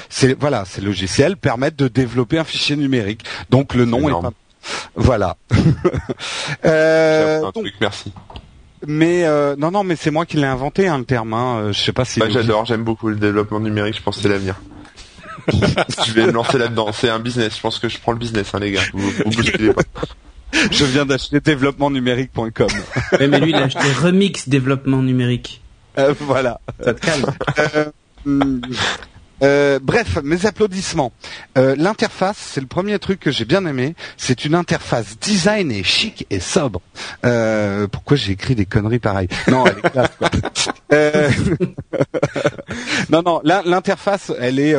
c'est 0.09 0.39
voilà, 0.39 0.65
ces 0.65 0.81
logiciels 0.81 1.37
permettent 1.37 1.77
de 1.77 1.87
développer 1.87 2.37
un 2.37 2.43
fichier 2.43 2.75
numérique. 2.75 3.23
Donc 3.49 3.73
le 3.73 3.85
nom 3.85 4.09
est 4.09 4.21
pas 4.21 4.31
voilà. 4.95 5.37
Euh, 6.65 7.39
un 7.39 7.41
donc, 7.41 7.53
truc, 7.53 7.73
merci. 7.79 8.11
mais 8.87 9.23
euh, 9.25 9.55
non, 9.57 9.71
non, 9.71 9.83
mais 9.83 9.95
c'est 9.95 10.11
moi 10.11 10.25
qui 10.25 10.37
l'ai 10.37 10.45
inventé, 10.45 10.87
hein, 10.87 10.97
le 10.97 11.05
terme. 11.05 11.33
Hein. 11.33 11.57
Euh, 11.57 11.73
Je 11.73 11.79
sais 11.79 11.91
pas 11.91 12.05
si. 12.05 12.19
Bah, 12.19 12.27
j'adore, 12.29 12.65
j'aime 12.65 12.83
beaucoup 12.83 13.09
le 13.09 13.15
développement 13.15 13.59
numérique. 13.59 13.95
Je 13.97 14.01
pense 14.01 14.17
que 14.17 14.23
c'est 14.23 14.29
l'avenir. 14.29 14.55
je 15.47 16.13
vais 16.13 16.25
me 16.25 16.31
lancer 16.31 16.57
là-dedans. 16.57 16.91
C'est 16.91 17.09
un 17.09 17.19
business. 17.19 17.55
Je 17.55 17.61
pense 17.61 17.79
que 17.79 17.89
je 17.89 17.99
prends 17.99 18.11
le 18.11 18.17
business, 18.17 18.53
hein, 18.53 18.59
les 18.59 18.71
gars. 18.71 18.81
Vous, 18.93 19.09
vous 19.09 19.23
bousculez 19.23 19.73
pas. 19.73 19.81
Je 20.71 20.85
viens 20.85 21.05
d'acheter 21.05 21.41
développementnumérique.com. 21.41 22.67
Ouais, 23.19 23.27
mais 23.27 23.39
lui, 23.39 23.49
il 23.49 23.55
a 23.55 23.63
acheté 23.63 23.91
Remix 24.01 24.47
Développement 24.47 25.01
Numérique. 25.01 25.61
Euh, 25.97 26.13
voilà. 26.19 26.59
Ça 26.83 26.93
te 26.93 26.99
calme. 26.99 27.25
Euh, 29.43 29.79
bref, 29.81 30.19
mes 30.23 30.45
applaudissements. 30.45 31.11
Euh, 31.57 31.75
l'interface, 31.77 32.37
c'est 32.37 32.61
le 32.61 32.67
premier 32.67 32.97
truc 32.99 33.19
que 33.19 33.31
j'ai 33.31 33.45
bien 33.45 33.65
aimé. 33.65 33.95
C'est 34.17 34.45
une 34.45 34.55
interface 34.55 35.19
design 35.19 35.71
et 35.71 35.83
chic 35.83 36.25
et 36.29 36.39
sobre. 36.39 36.81
Euh, 37.25 37.87
pourquoi 37.87 38.17
j'ai 38.17 38.31
écrit 38.33 38.55
des 38.55 38.65
conneries 38.65 38.99
pareilles 38.99 39.27
Non, 39.47 39.65
elle 39.65 39.77
est 39.77 39.89
classe. 39.89 40.09
Euh, 40.93 41.29
non, 43.09 43.23
non. 43.25 43.41
L'interface, 43.43 44.31
elle 44.39 44.59
est, 44.59 44.75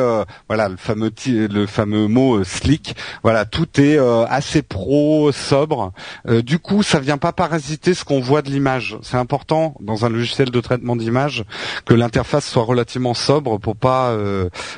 voilà, 0.47 0.69
le 0.69 0.77
fameux 0.77 1.11
le 1.27 1.65
fameux 1.65 2.07
mot 2.07 2.43
slick. 2.45 2.95
Voilà, 3.23 3.45
tout 3.45 3.67
est 3.79 3.99
assez 3.99 4.61
pro, 4.61 5.31
sobre. 5.33 5.91
du 6.25 6.59
coup, 6.59 6.81
ça 6.81 6.99
vient 6.99 7.17
pas 7.17 7.33
parasiter 7.33 7.93
ce 7.93 8.05
qu'on 8.05 8.21
voit 8.21 8.41
de 8.41 8.49
l'image. 8.49 8.97
C'est 9.03 9.17
important 9.17 9.75
dans 9.81 10.05
un 10.05 10.09
logiciel 10.09 10.49
de 10.49 10.61
traitement 10.61 10.95
d'image 10.95 11.43
que 11.85 11.93
l'interface 11.93 12.47
soit 12.47 12.63
relativement 12.63 13.13
sobre 13.13 13.57
pour 13.57 13.75
pas 13.75 14.17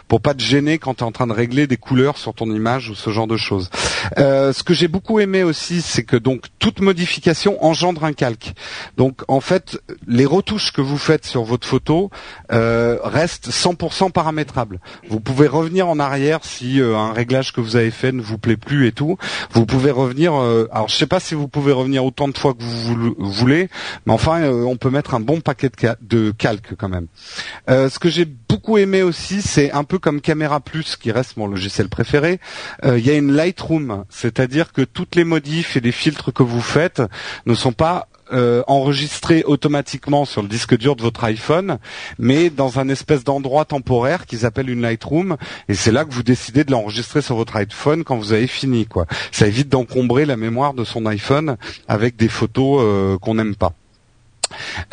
pour 0.08 0.22
pas 0.22 0.34
te 0.34 0.42
gêner 0.42 0.78
quand 0.78 0.96
tu 0.96 1.00
es 1.02 1.08
en 1.08 1.12
train 1.12 1.28
de 1.28 1.34
régler 1.34 1.68
des 1.68 1.78
couleurs 1.78 2.18
sur 2.18 2.34
ton 2.34 2.52
image 2.52 2.90
ou 2.90 2.96
ce 2.96 3.10
genre 3.10 3.28
de 3.28 3.38
choses. 3.38 3.70
Euh, 4.18 4.54
ce 4.54 4.64
que 4.64 4.74
j'ai 4.74 4.88
beaucoup 4.88 5.20
aimé 5.20 5.44
aussi, 5.44 5.82
c'est 5.82 6.04
que 6.04 6.16
donc 6.16 6.46
toute 6.60 6.82
modification 6.82 7.64
engendre 7.64 8.04
un 8.04 8.14
calque. 8.14 8.54
Donc 8.98 9.22
en 9.28 9.42
fait, 9.42 9.80
les 10.08 10.26
retouches 10.26 10.72
que 10.72 10.82
vous 10.82 10.98
faites 10.98 11.26
sur 11.26 11.44
votre 11.44 11.68
photo 11.68 12.10
euh, 12.52 12.98
restent 13.04 13.50
100% 13.50 14.12
paramétrables. 14.12 14.80
Vous 15.10 15.20
pouvez 15.20 15.48
revenir 15.48 15.88
en 15.88 16.00
arrière 16.00 16.40
si 16.44 16.82
euh, 16.82 16.98
un 16.98 17.14
réglage 17.14 17.54
que 17.54 17.62
vous 17.62 17.76
avez 17.76 17.92
fait 17.92 18.12
ne 18.12 18.22
vous 18.22 18.38
plaît 18.38 18.58
plus 18.58 18.88
et 18.88 18.92
tout. 18.92 19.18
Vous 19.52 19.66
pouvez 19.66 19.92
revenir. 19.92 20.34
Alors 20.72 20.90
je 20.90 20.96
sais 20.96 21.08
pas 21.08 21.20
si 21.20 21.36
vous 21.36 21.48
pouvez 21.48 21.72
revenir 21.72 22.06
autant 22.06 22.28
de 22.28 22.38
fois 22.38 22.54
que 22.54 22.64
vous 22.64 23.16
voulez, 23.20 23.70
mais 24.06 24.14
enfin 24.14 24.44
on 24.50 24.78
peut 24.78 24.90
mettre 24.90 25.14
un 25.14 25.20
bon 25.20 25.42
paquet 25.42 25.70
de 26.02 26.32
calques 26.32 26.76
quand 26.78 26.90
même. 26.90 27.08
ce 27.68 28.00
que 28.00 28.10
j'ai 28.10 28.26
beaucoup 28.26 28.78
aimé 28.78 29.02
aussi, 29.02 29.42
c'est 29.42 29.59
un 29.72 29.84
peu 29.84 30.00
comme 30.00 30.22
Camera 30.22 30.60
Plus, 30.60 30.96
qui 30.96 31.12
reste 31.12 31.38
mon 31.38 31.48
logiciel 31.48 31.90
préféré. 31.90 32.40
Il 32.84 33.06
y 33.06 33.10
a 33.10 33.16
une 33.16 33.32
Lightroom, 33.32 34.06
c'est-à-dire 34.10 34.74
que 34.74 34.82
toutes 34.82 35.16
les 35.16 35.24
modifs 35.24 35.78
et 35.78 35.82
les 35.82 35.92
filtres 35.92 36.34
que 36.34 36.44
vous 36.44 36.62
faites 36.62 37.02
ne 37.46 37.54
sont 37.54 37.74
pas 37.74 38.08
euh, 38.32 38.62
enregistrés 38.68 39.44
automatiquement 39.44 40.24
sur 40.24 40.44
le 40.44 40.48
disque 40.48 40.78
dur 40.78 40.96
de 40.96 41.02
votre 41.02 41.24
iPhone, 41.24 41.80
mais 42.20 42.52
dans 42.52 42.78
un 42.78 42.88
espèce 42.88 43.24
d'endroit 43.24 43.66
temporaire 43.66 44.28
qu'ils 44.28 44.46
appellent 44.46 44.70
une 44.70 44.82
Lightroom, 44.82 45.36
et 45.68 45.74
c'est 45.74 45.92
là 45.92 46.06
que 46.06 46.14
vous 46.14 46.22
décidez 46.22 46.64
de 46.64 46.72
l'enregistrer 46.72 47.24
sur 47.24 47.36
votre 47.36 47.56
iPhone 47.56 48.04
quand 48.04 48.18
vous 48.18 48.32
avez 48.32 48.46
fini. 48.46 48.86
Quoi. 48.86 49.08
Ça 49.32 49.48
évite 49.48 49.70
d'encombrer 49.70 50.28
la 50.28 50.38
mémoire 50.38 50.76
de 50.76 50.84
son 50.84 51.08
iPhone 51.08 51.58
avec 51.88 52.18
des 52.18 52.28
photos 52.28 52.82
euh, 52.84 53.18
qu'on 53.18 53.34
n'aime 53.34 53.56
pas. 53.56 53.74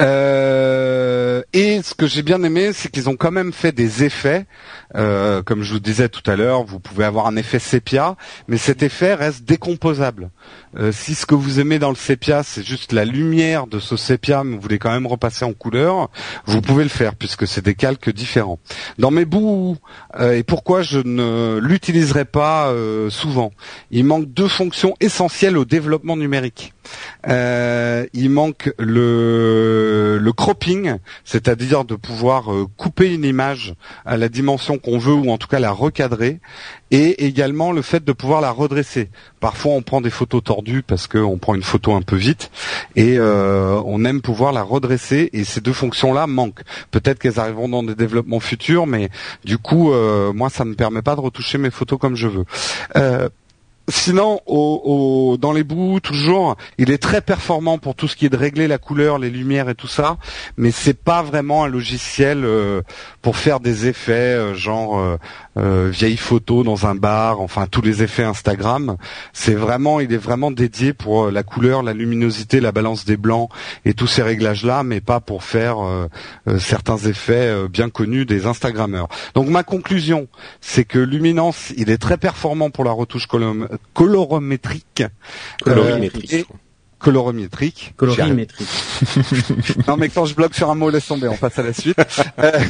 Euh, 0.01 1.42
et 1.53 1.83
ce 1.83 1.95
que 1.95 2.07
j'ai 2.07 2.23
bien 2.23 2.42
aimé, 2.42 2.71
c'est 2.73 2.90
qu'ils 2.90 3.09
ont 3.09 3.16
quand 3.16 3.31
même 3.31 3.53
fait 3.53 3.73
des 3.73 4.05
effets. 4.05 4.47
Euh, 4.95 5.42
comme 5.42 5.62
je 5.62 5.73
vous 5.73 5.81
disais 5.81 6.09
tout 6.09 6.29
à 6.31 6.37
l'heure, 6.37 6.64
vous 6.64 6.81
pouvez 6.81 7.05
avoir 7.05 7.27
un 7.27 7.37
effet 7.37 7.59
sépia, 7.59 8.16
mais 8.49 8.57
cet 8.57 8.83
effet 8.83 9.14
reste 9.14 9.45
décomposable. 9.45 10.31
Euh, 10.79 10.92
si 10.92 11.14
ce 11.14 11.27
que 11.27 11.35
vous 11.35 11.61
aimez 11.61 11.79
dans 11.79 11.90
le 11.90 11.97
sépia, 11.97 12.42
c'est 12.42 12.64
juste 12.64 12.92
la 12.92 13.05
lumière 13.05 13.66
de 13.66 13.79
ce 13.79 13.97
sépia, 13.97 14.45
mais 14.45 14.55
vous 14.55 14.62
voulez 14.62 14.79
quand 14.79 14.92
même 14.92 15.07
repasser 15.07 15.45
en 15.45 15.53
couleur, 15.53 16.11
vous 16.47 16.61
pouvez 16.61 16.85
le 16.85 16.90
faire 16.90 17.14
puisque 17.14 17.47
c'est 17.47 17.64
des 17.64 17.75
calques 17.75 18.11
différents. 18.11 18.59
Dans 18.99 19.11
mes 19.11 19.25
bouts, 19.25 19.77
et 20.21 20.42
pourquoi 20.42 20.83
je 20.83 20.99
ne 20.99 21.59
l'utiliserai 21.61 22.25
pas 22.25 22.73
souvent, 23.11 23.53
il 23.90 24.05
manque 24.05 24.27
deux 24.33 24.49
fonctions 24.49 24.95
essentielles 25.01 25.59
au 25.59 25.64
développement 25.64 26.16
numérique. 26.16 26.73
il 27.27 28.31
manque 28.31 28.73
le 28.79 29.45
le, 29.46 30.32
cropping, 30.32 30.96
c'est-à-dire 31.24 31.85
de 31.85 31.94
pouvoir 31.94 32.52
euh, 32.52 32.66
couper 32.76 33.14
une 33.14 33.24
image 33.24 33.74
à 34.04 34.16
la 34.16 34.28
dimension 34.28 34.78
qu'on 34.78 34.98
veut 34.98 35.12
ou 35.12 35.30
en 35.30 35.38
tout 35.38 35.48
cas 35.48 35.59
la 35.59 35.70
recadrer, 35.70 36.40
et 36.90 37.26
également 37.26 37.72
le 37.72 37.82
fait 37.82 38.04
de 38.04 38.12
pouvoir 38.12 38.40
la 38.40 38.50
redresser. 38.50 39.11
Parfois 39.40 39.72
on 39.72 39.82
prend 39.82 40.00
des 40.00 40.11
photos 40.11 40.42
tordues 40.44 40.82
parce 40.82 41.06
qu'on 41.06 41.38
prend 41.38 41.54
une 41.54 41.62
photo 41.62 41.94
un 41.94 42.02
peu 42.02 42.16
vite 42.16 42.50
et 42.94 43.16
euh, 43.18 43.80
on 43.85 44.04
aime 44.04 44.20
pouvoir 44.20 44.52
la 44.52 44.62
redresser 44.62 45.30
et 45.32 45.44
ces 45.44 45.61
deux 45.61 45.72
fonctions-là 45.72 46.26
manquent. 46.26 46.62
Peut-être 46.90 47.18
qu'elles 47.18 47.40
arriveront 47.40 47.68
dans 47.68 47.82
des 47.82 47.94
développements 47.94 48.40
futurs, 48.40 48.87
mais 48.87 49.11
du 49.44 49.59
coup 49.59 49.92
euh, 49.92 50.32
moi 50.32 50.50
ça 50.50 50.64
ne 50.64 50.70
me 50.70 50.74
permet 50.74 51.02
pas 51.02 51.16
de 51.16 51.20
retoucher 51.20 51.59
mes 51.59 51.70
photos 51.70 51.98
comme 51.98 52.16
je 52.16 52.28
veux. 52.28 52.44
Sinon, 53.88 54.40
au, 54.46 55.37
dans 55.40 55.53
les 55.53 55.62
bouts, 55.62 56.01
toujours, 56.01 56.57
il 56.79 56.90
est 56.90 56.99
très 56.99 57.20
performant 57.20 57.79
pour 57.79 57.94
tout 57.94 58.09
ce 58.09 58.16
qui 58.16 58.27
est 58.27 58.31
de 58.31 58.37
régler 58.37 58.66
la 58.66 58.79
couleur, 58.79 59.18
les 59.18 59.31
lumières 59.31 59.68
et 59.68 59.75
tout 59.77 59.87
ça, 59.87 60.16
mais 60.57 60.72
c'est 60.72 60.99
pas 60.99 61.22
vraiment 61.22 61.64
un 61.64 61.68
logiciel 61.68 62.44
euh, 62.44 62.83
pour 63.22 63.37
faire 63.37 63.61
des 63.61 63.87
effets 63.87 64.12
euh, 64.12 64.55
genre 64.55 64.99
euh, 64.99 65.16
euh, 65.57 65.88
vieille 65.92 66.16
photo 66.16 66.64
dans 66.64 66.87
un 66.87 66.94
bar, 66.94 67.40
enfin 67.40 67.66
tous 67.66 67.81
les 67.81 68.03
effets 68.03 68.25
Instagram. 68.25 68.96
C'est 69.33 69.55
vraiment, 69.55 70.01
il 70.01 70.12
est 70.12 70.16
vraiment 70.16 70.51
dédié 70.51 70.92
pour 70.92 71.31
la 71.31 71.42
couleur, 71.42 71.83
la 71.83 71.92
luminosité, 71.92 72.61
la 72.61 72.72
balance 72.72 73.05
des 73.05 73.16
blancs 73.16 73.51
et 73.85 73.94
tous 73.94 74.07
ces 74.07 74.22
réglages-là, 74.22 74.83
mais 74.83 75.01
pas 75.01 75.20
pour 75.20 75.42
faire 75.44 75.77
certains 76.59 76.99
effets 76.99 77.68
bien 77.68 77.88
connus 77.88 78.27
des 78.27 78.46
Instagrammeurs. 78.46 79.09
Donc 79.35 79.49
ma 79.49 79.62
conclusion, 79.62 80.29
c'est 80.61 80.85
que 80.85 80.99
Luminance, 80.99 81.72
il 81.77 81.90
est 81.90 81.99
très 81.99 82.18
performant 82.18 82.70
pour 82.70 82.85
la 82.85 82.92
retouche 82.92 83.27
colorométrique. 83.93 85.05
Colorimétrique. 85.62 86.47
Colorométrique. 86.98 87.94
Colorimétrique. 87.96 88.68
non 89.87 89.96
mais 89.96 90.09
quand 90.09 90.24
je 90.24 90.35
bloque 90.35 90.54
sur 90.54 90.70
un 90.70 90.74
mot, 90.74 90.90
laisse 90.90 91.06
tomber, 91.06 91.28
on 91.28 91.37
passe 91.37 91.59
à 91.59 91.62
la 91.62 91.72
suite. 91.72 91.96
Euh, 92.38 92.61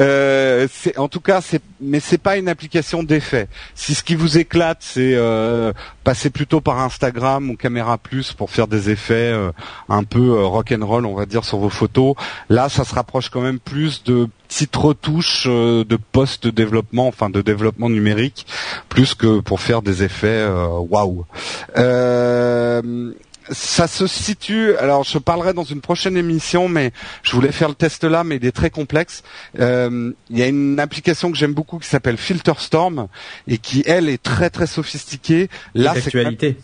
euh, 0.00 0.68
en 0.96 1.08
tout 1.08 1.20
cas, 1.20 1.40
c'est, 1.40 1.62
mais 1.80 2.00
c'est 2.00 2.18
pas 2.18 2.36
une 2.36 2.48
application 2.48 3.02
d'effet. 3.02 3.48
Si 3.74 3.94
ce 3.94 4.02
qui 4.02 4.14
vous 4.14 4.38
éclate, 4.38 4.78
c'est 4.80 5.14
euh, 5.14 5.72
passer 6.04 6.30
plutôt 6.30 6.60
par 6.60 6.78
Instagram 6.80 7.50
ou 7.50 7.56
Caméra 7.56 7.98
Plus 7.98 8.32
pour 8.32 8.50
faire 8.50 8.68
des 8.68 8.90
effets 8.90 9.32
euh, 9.32 9.50
un 9.88 10.04
peu 10.04 10.38
euh, 10.38 10.44
rock 10.46 10.72
and 10.72 10.86
roll, 10.86 11.06
on 11.06 11.14
va 11.14 11.26
dire, 11.26 11.44
sur 11.44 11.58
vos 11.58 11.70
photos, 11.70 12.14
là, 12.48 12.68
ça 12.68 12.84
se 12.84 12.94
rapproche 12.94 13.30
quand 13.30 13.40
même 13.40 13.58
plus 13.58 14.04
de 14.04 14.28
petites 14.48 14.76
retouches 14.76 15.46
de 15.46 15.98
post 16.10 16.46
développement, 16.46 17.06
enfin 17.06 17.28
de 17.28 17.42
développement 17.42 17.90
numérique, 17.90 18.46
plus 18.88 19.14
que 19.14 19.40
pour 19.40 19.60
faire 19.60 19.82
des 19.82 20.02
effets 20.02 20.46
waouh. 20.48 21.26
Wow 21.26 21.26
ça 23.50 23.86
se 23.88 24.06
situe. 24.06 24.76
Alors, 24.76 25.04
je 25.04 25.18
parlerai 25.18 25.52
dans 25.52 25.64
une 25.64 25.80
prochaine 25.80 26.16
émission, 26.16 26.68
mais 26.68 26.92
je 27.22 27.32
voulais 27.32 27.52
faire 27.52 27.68
le 27.68 27.74
test 27.74 28.04
là, 28.04 28.24
mais 28.24 28.36
il 28.36 28.46
est 28.46 28.52
très 28.52 28.70
complexe. 28.70 29.22
Euh, 29.58 30.12
il 30.30 30.38
y 30.38 30.42
a 30.42 30.46
une 30.46 30.80
application 30.80 31.30
que 31.30 31.36
j'aime 31.36 31.54
beaucoup 31.54 31.78
qui 31.78 31.88
s'appelle 31.88 32.16
FilterStorm 32.16 33.08
et 33.46 33.58
qui 33.58 33.82
elle 33.86 34.08
est 34.08 34.22
très 34.22 34.50
très 34.50 34.66
sophistiquée. 34.66 35.48
Là, 35.74 35.92
c'est 35.94 36.06
actualité. 36.06 36.56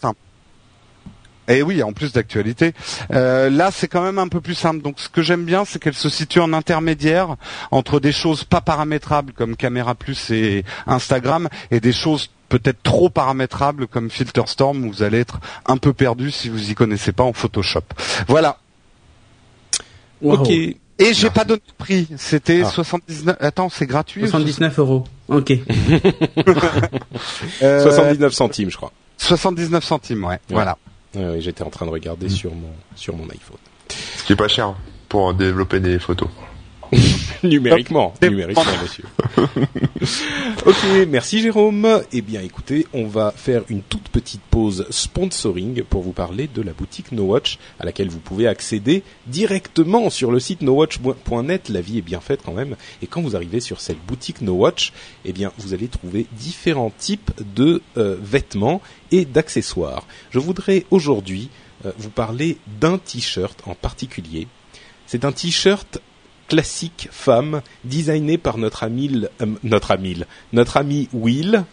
Et 1.47 1.59
eh 1.59 1.62
oui, 1.62 1.83
en 1.83 1.93
plus 1.93 2.14
d'actualité. 2.14 2.73
Euh, 3.12 3.51
là, 3.51 3.71
c'est 3.71 3.87
quand 3.87 4.03
même 4.03 4.19
un 4.19 4.29
peu 4.29 4.40
plus 4.40 4.55
simple. 4.55 4.81
Donc, 4.81 4.99
ce 4.99 5.11
que 5.11 5.21
j'aime 5.21 5.45
bien, 5.45 5.67
c'est 5.67 5.79
qu'elle 5.79 5.93
se 5.93 6.09
situe 6.09 6.40
en 6.40 6.55
intermédiaire 6.55 7.37
entre 7.71 8.01
des 8.01 8.12
choses 8.12 8.45
pas 8.45 8.62
paramétrables 8.62 9.35
comme 9.35 9.55
Caméra 9.55 9.95
Plus 9.95 10.31
et 10.31 10.64
Instagram 10.87 11.51
et 11.71 11.81
des 11.81 11.93
choses 11.93 12.31
peut-être 12.59 12.83
trop 12.85 13.11
paramétrable 13.11 13.88
comme 13.88 14.11
FilterStorm 14.11 14.85
où 14.85 14.93
vous 14.93 15.03
allez 15.03 15.19
être 15.19 15.40
un 15.67 15.77
peu 15.77 15.93
perdu 15.93 16.31
si 16.31 16.49
vous 16.49 16.71
y 16.71 16.75
connaissez 16.75 17.11
pas 17.11 17.25
en 17.25 17.33
Photoshop. 17.33 17.83
Voilà. 18.29 18.59
Ok. 20.23 20.51
Et 20.51 21.12
j'ai 21.12 21.31
pas 21.31 21.45
donné 21.45 21.61
de 21.67 21.75
prix. 21.77 22.07
C'était 22.17 22.64
79. 22.64 23.37
Ah. 23.40 23.47
Attends, 23.47 23.69
c'est 23.69 23.87
gratuit. 23.87 24.29
79 24.29 24.79
euros. 24.79 25.05
Ok. 25.27 25.53
79 27.59 27.61
euh, 27.62 28.31
centimes, 28.31 28.71
je 28.71 28.77
crois. 28.77 28.93
79 29.19 29.83
centimes, 29.83 30.25
ouais. 30.25 30.38
Voilà. 30.49 30.79
J'étais 31.38 31.64
en 31.64 31.71
train 31.71 31.87
de 31.87 31.90
regarder 31.90 32.29
sur 32.29 32.55
mon 32.55 32.71
sur 32.95 33.17
mon 33.17 33.25
iPhone. 33.25 33.59
Ce 34.17 34.25
qui 34.25 34.33
est 34.33 34.37
pas 34.37 34.49
cher 34.49 34.75
pour 35.09 35.35
développer 35.35 35.81
des 35.81 35.99
photos. 35.99 36.29
numériquement, 37.42 38.14
numériquement, 38.23 38.64
monsieur. 38.83 39.05
ok, 40.66 41.07
merci 41.09 41.40
Jérôme. 41.40 42.03
Eh 42.12 42.23
bien, 42.23 42.40
écoutez, 42.40 42.87
on 42.92 43.07
va 43.07 43.33
faire 43.37 43.62
une 43.68 43.83
toute 43.83 44.09
petite 44.09 44.40
pause 44.51 44.87
sponsoring 44.90 45.83
pour 45.83 46.03
vous 46.03 46.12
parler 46.12 46.49
de 46.53 46.62
la 46.62 46.73
boutique 46.73 47.12
No 47.12 47.25
Watch, 47.25 47.59
à 47.79 47.85
laquelle 47.85 48.09
vous 48.09 48.18
pouvez 48.18 48.47
accéder 48.47 49.03
directement 49.27 50.11
sur 50.11 50.31
le 50.31 50.40
site 50.40 50.62
nowatch.net. 50.62 51.68
La 51.68 51.81
vie 51.81 51.99
est 51.99 52.03
bien 52.03 52.20
faite 52.20 52.40
quand 52.44 52.53
même. 52.53 52.77
Et 53.03 53.07
quand 53.07 53.23
vous 53.23 53.37
arrivez 53.37 53.61
sur 53.61 53.81
cette 53.81 54.05
boutique 54.07 54.40
No 54.40 54.53
Watch, 54.55 54.92
eh 55.25 55.33
bien, 55.33 55.53
vous 55.59 55.75
allez 55.75 55.88
trouver 55.88 56.27
différents 56.33 56.92
types 56.97 57.31
de 57.55 57.83
euh, 57.97 58.16
vêtements 58.20 58.81
et 59.11 59.25
d'accessoires. 59.25 60.07
Je 60.31 60.38
voudrais 60.38 60.85
aujourd'hui 60.90 61.51
euh, 61.87 61.92
vous 61.99 62.11
parler 62.11 62.59
d'un 62.81 62.99
t-shirt 62.99 63.61
en 63.66 63.75
particulier. 63.75 64.49
C'est 65.07 65.25
un 65.25 65.33
t-shirt 65.33 66.01
classique 66.49 67.09
femme 67.11 67.63
designé 67.85 68.39
par 68.39 68.59
notre 68.59 68.83
ami 68.83 69.25
euh, 69.41 69.47
notre 69.63 70.77
ami 70.77 71.09
Will 71.13 71.65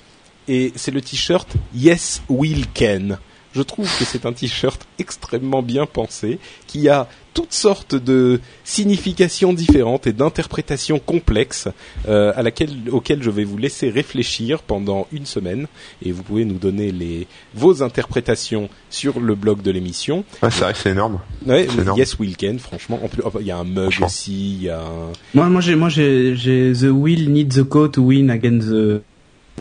et 0.48 0.72
c'est 0.76 0.92
le 0.92 1.02
t-shirt 1.02 1.54
Yes 1.74 2.22
Will 2.30 2.66
Can 2.74 3.18
je 3.54 3.62
trouve 3.62 3.86
que 3.98 4.06
c'est 4.06 4.26
un 4.26 4.34
t-shirt 4.34 4.82
extrêmement 5.00 5.62
bien 5.62 5.86
pensé, 5.86 6.40
qui 6.68 6.90
a 6.90 7.08
toutes 7.34 7.54
sortes 7.54 7.96
de 7.96 8.42
significations 8.64 9.54
différentes 9.54 10.06
et 10.08 10.14
d'interprétations 10.14 11.00
complexes 11.00 11.70
euh, 12.08 12.34
à 12.36 12.44
laquelle, 12.44 12.72
auxquelles 12.92 13.24
je 13.24 13.30
vais 13.30 13.44
vous 13.44 13.58
laisser 13.58 13.90
réfléchir 13.90 14.62
pendant 14.62 15.08
une 15.12 15.26
semaine. 15.26 15.68
Et 16.04 16.12
vous 16.12 16.24
pouvez 16.24 16.46
nous 16.46 16.58
donner 16.58 16.92
les, 16.92 17.28
vos 17.54 17.84
interprétations 17.84 18.70
sur 18.90 19.20
le 19.20 19.36
blog 19.36 19.62
de 19.62 19.72
l'émission. 19.72 20.26
Ah, 20.42 20.52
c'est 20.52 20.66
c'est 20.76 20.92
énorme. 20.92 21.20
Ouais, 21.46 21.66
énorme. 21.66 21.98
Yes 21.98 22.20
Weekend, 22.20 22.60
franchement. 22.60 23.00
En 23.04 23.08
plus, 23.08 23.22
oh, 23.24 23.32
il 23.40 23.48
y 23.48 23.52
a 23.52 23.58
un 23.58 23.64
mug 23.64 23.94
aussi, 24.04 24.56
il 24.56 24.64
y 24.64 24.70
a 24.70 24.80
un... 24.80 25.12
Moi, 25.34 25.50
moi, 25.50 25.62
j'ai, 25.62 25.76
moi, 25.76 25.90
j'ai, 25.90 26.36
j'ai 26.36 26.74
The 26.74 26.90
Will 26.92 27.32
Need 27.32 27.54
the 27.54 27.64
Code 27.64 27.94
to 27.94 28.04
Win 28.04 28.30
Against 28.30 28.68
the. 28.68 29.02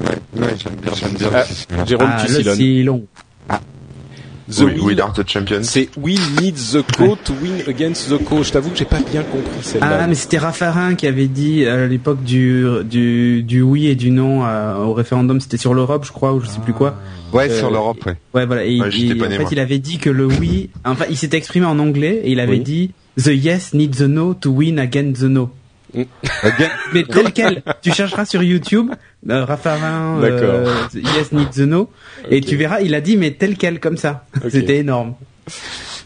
Ouais, 0.01 0.55
j'aime 0.57 0.77
bien, 0.77 0.93
j'aime 0.95 1.15
bien. 1.15 1.31
Ah. 1.33 1.85
Jérôme 1.85 2.11
ah, 2.11 2.27
le. 2.27 2.55
Silon. 2.55 3.07
The 4.51 4.61
Oui, 4.63 4.73
Will- 4.75 4.83
We 4.97 5.01
Are 5.01 5.13
the 5.13 5.27
Champions. 5.29 5.63
C'est 5.63 5.89
Will 5.97 6.19
needs 6.41 6.73
the 6.73 6.83
co 6.97 7.17
to 7.25 7.33
win 7.43 7.63
against 7.69 8.09
the 8.11 8.23
co. 8.25 8.43
Je 8.43 8.51
t'avoue 8.53 8.71
que 8.71 8.77
j'ai 8.79 8.85
pas 8.85 8.99
bien 9.01 9.23
compris 9.23 9.63
celle-là. 9.63 9.99
Ah, 10.03 10.07
mais 10.07 10.15
c'était 10.15 10.39
Raffarin 10.39 10.95
qui 10.95 11.07
avait 11.07 11.29
dit 11.29 11.65
à 11.67 11.87
l'époque 11.87 12.23
du, 12.25 12.65
du, 12.85 13.43
du 13.43 13.63
oui 13.63 13.87
et 13.87 13.95
du 13.95 14.11
non 14.11 14.45
euh, 14.45 14.77
au 14.77 14.93
référendum, 14.93 15.41
c'était 15.41 15.57
sur 15.57 15.73
l'Europe, 15.75 16.05
je 16.05 16.13
crois, 16.13 16.33
ou 16.35 16.41
je 16.41 16.47
sais 16.47 16.61
plus 16.61 16.73
quoi. 16.73 16.97
Ouais, 17.33 17.49
Euh, 17.49 17.59
sur 17.59 17.71
l'Europe, 17.71 18.05
ouais. 18.07 18.17
Ouais, 18.35 18.47
voilà. 18.47 18.65
Et, 18.65 18.81
Ouais, 18.81 18.87
en 18.87 18.91
né, 18.91 18.91
fait, 19.37 19.39
moi. 19.39 19.49
il 19.53 19.59
avait 19.61 19.79
dit 19.79 19.99
que 19.99 20.11
le 20.11 20.27
oui, 20.27 20.71
enfin, 20.85 21.05
il 21.09 21.17
s'était 21.17 21.37
exprimé 21.37 21.67
en 21.67 21.79
anglais 21.79 22.21
et 22.25 22.33
il 22.33 22.41
avait 22.41 22.55
Oui. 22.55 22.61
dit 22.61 22.91
The 23.23 23.29
yes 23.29 23.73
needs 23.75 23.99
the 23.99 24.09
no 24.09 24.35
to 24.35 24.51
win 24.51 24.79
against 24.79 25.21
the 25.21 25.25
no. 25.27 25.51
Again- 25.95 26.71
Mais 26.93 27.05
tel 27.05 27.33
quel, 27.33 27.63
tu 27.83 27.93
chercheras 27.93 28.25
sur 28.25 28.43
YouTube, 28.43 28.91
euh, 29.29 29.45
Raffarin, 29.45 30.23
euh, 30.23 30.75
yes 30.95 31.33
needs 31.33 31.51
the 31.67 31.87
et 32.31 32.41
tu 32.41 32.57
verras, 32.57 32.81
il 32.81 32.95
a 32.95 33.01
dit 33.01 33.17
mais 33.17 33.33
tel 33.33 33.57
quel 33.57 33.81
comme 33.81 33.97
ça. 33.97 34.27
C'était 34.49 34.79
énorme. 34.79 35.15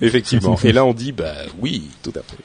Effectivement. 0.00 0.58
Et 0.64 0.72
là, 0.72 0.84
on 0.84 0.94
dit, 0.94 1.12
bah 1.12 1.34
oui, 1.60 1.82
tout 2.02 2.12
à 2.16 2.20
fait. 2.22 2.42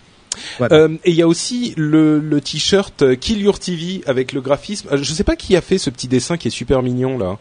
Voilà. 0.58 0.76
Euh, 0.76 0.90
et 1.04 1.12
il 1.12 1.16
y 1.16 1.22
a 1.22 1.28
aussi 1.28 1.74
le, 1.76 2.20
le 2.20 2.40
t-shirt 2.42 3.02
euh, 3.02 3.16
Kill 3.16 3.42
Your 3.42 3.60
TV 3.60 4.02
avec 4.06 4.32
le 4.32 4.42
graphisme. 4.42 4.88
Euh, 4.92 4.98
Je 5.02 5.14
sais 5.14 5.24
pas 5.24 5.36
qui 5.36 5.56
a 5.56 5.62
fait 5.62 5.78
ce 5.78 5.90
petit 5.90 6.08
dessin 6.08 6.38
qui 6.38 6.48
est 6.48 6.52
super 6.52 6.82
mignon 6.82 7.18
là. 7.18 7.38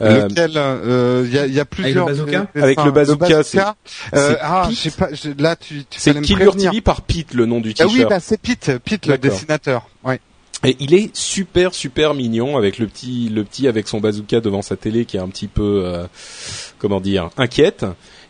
Euh, 0.00 0.28
Lequel 0.28 0.52
euh, 0.56 1.22
Il 1.26 1.32
y, 1.34 1.38
a, 1.38 1.46
il 1.46 1.54
y 1.54 1.60
a 1.60 1.64
plusieurs. 1.64 2.06
bazooka 2.06 2.30
dessins. 2.54 2.62
Avec 2.62 2.84
le 2.84 2.90
bazooka, 2.90 3.42
c'est- 3.42 3.58
euh, 3.58 3.64
c'est 4.12 4.38
ah, 4.42 4.68
je 4.70 4.74
sais 4.74 4.90
pas. 4.90 5.08
je- 5.12 5.30
là, 5.42 5.56
tu, 5.56 5.84
tu 5.88 5.98
c'est 5.98 6.20
Kill. 6.20 6.38
TV 6.38 6.80
par 6.82 7.00
Pete, 7.02 7.32
le 7.34 7.46
nom 7.46 7.60
du 7.60 7.70
Ah 7.70 7.84
t-shirt. 7.84 7.92
oui, 7.94 8.04
bah 8.08 8.20
c'est 8.20 8.40
Pete, 8.40 8.78
Pete 8.84 9.06
le 9.06 9.16
dessinateur. 9.18 9.88
Ouais. 10.04 10.20
Et 10.64 10.76
il 10.80 10.94
est 10.94 11.14
super 11.14 11.74
super 11.74 12.14
mignon 12.14 12.56
avec 12.56 12.78
le 12.78 12.86
petit 12.86 13.28
le 13.28 13.44
petit 13.44 13.68
avec 13.68 13.88
son 13.88 14.00
bazooka 14.00 14.40
devant 14.40 14.62
sa 14.62 14.76
télé 14.76 15.04
qui 15.04 15.16
est 15.16 15.20
un 15.20 15.28
petit 15.28 15.48
peu 15.48 15.82
euh, 15.84 16.06
comment 16.78 17.00
dire 17.00 17.30
inquiète. 17.36 17.84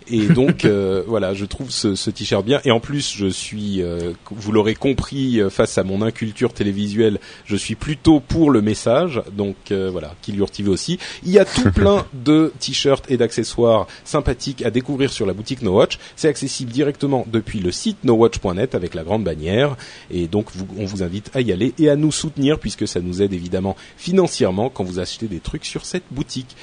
Et 0.09 0.26
donc 0.28 0.64
euh, 0.64 1.02
voilà, 1.07 1.34
je 1.34 1.44
trouve 1.44 1.70
ce, 1.70 1.94
ce 1.96 2.11
t-shirt 2.11 2.44
bien. 2.44 2.61
Et 2.64 2.70
en 2.70 2.78
plus, 2.80 3.12
je 3.16 3.26
suis, 3.26 3.82
euh, 3.82 4.12
vous 4.30 4.52
l'aurez 4.52 4.74
compris, 4.76 5.40
euh, 5.40 5.50
face 5.50 5.78
à 5.78 5.82
mon 5.84 6.00
inculture 6.02 6.52
télévisuelle, 6.52 7.18
je 7.44 7.57
suis 7.57 7.74
plutôt 7.74 8.20
pour 8.20 8.50
le 8.50 8.62
message. 8.62 9.20
Donc 9.32 9.57
euh, 9.72 9.90
voilà, 9.90 10.14
Kill 10.22 10.36
Your 10.36 10.50
TV 10.50 10.68
aussi. 10.68 10.98
Il 11.24 11.32
y 11.32 11.38
a 11.40 11.44
tout 11.44 11.70
plein 11.74 12.07
de 12.14 12.52
t-shirts 12.61 13.11
et 13.11 13.16
d'accessoires 13.16 13.86
sympathiques 14.04 14.62
à 14.62 14.70
découvrir 14.70 15.11
sur 15.12 15.26
la 15.26 15.32
boutique 15.32 15.62
No 15.62 15.72
Watch. 15.72 15.98
C'est 16.14 16.28
accessible 16.28 16.70
directement 16.70 17.26
depuis 17.30 17.59
le 17.59 17.72
site 17.72 18.04
nowatch.net 18.04 18.74
avec 18.76 18.94
la 18.94 19.02
grande 19.02 19.24
bannière. 19.24 19.76
Et 20.11 20.28
donc, 20.28 20.46
vous- 20.54 20.68
on 20.78 20.84
vous 20.84 21.02
invite 21.02 21.30
à 21.34 21.40
y 21.40 21.50
aller 21.52 21.74
et 21.78 21.88
à 21.90 21.96
nous 21.96 22.12
soutenir 22.12 22.59
puisque 22.61 22.86
ça 22.86 23.00
nous 23.00 23.22
aide 23.22 23.32
évidemment 23.32 23.76
financièrement 23.96 24.70
quand 24.70 24.84
vous 24.84 25.00
achetez 25.00 25.26
des 25.26 25.40
trucs 25.40 25.64
sur 25.64 25.84
cette 25.84 26.04
boutique. 26.12 26.54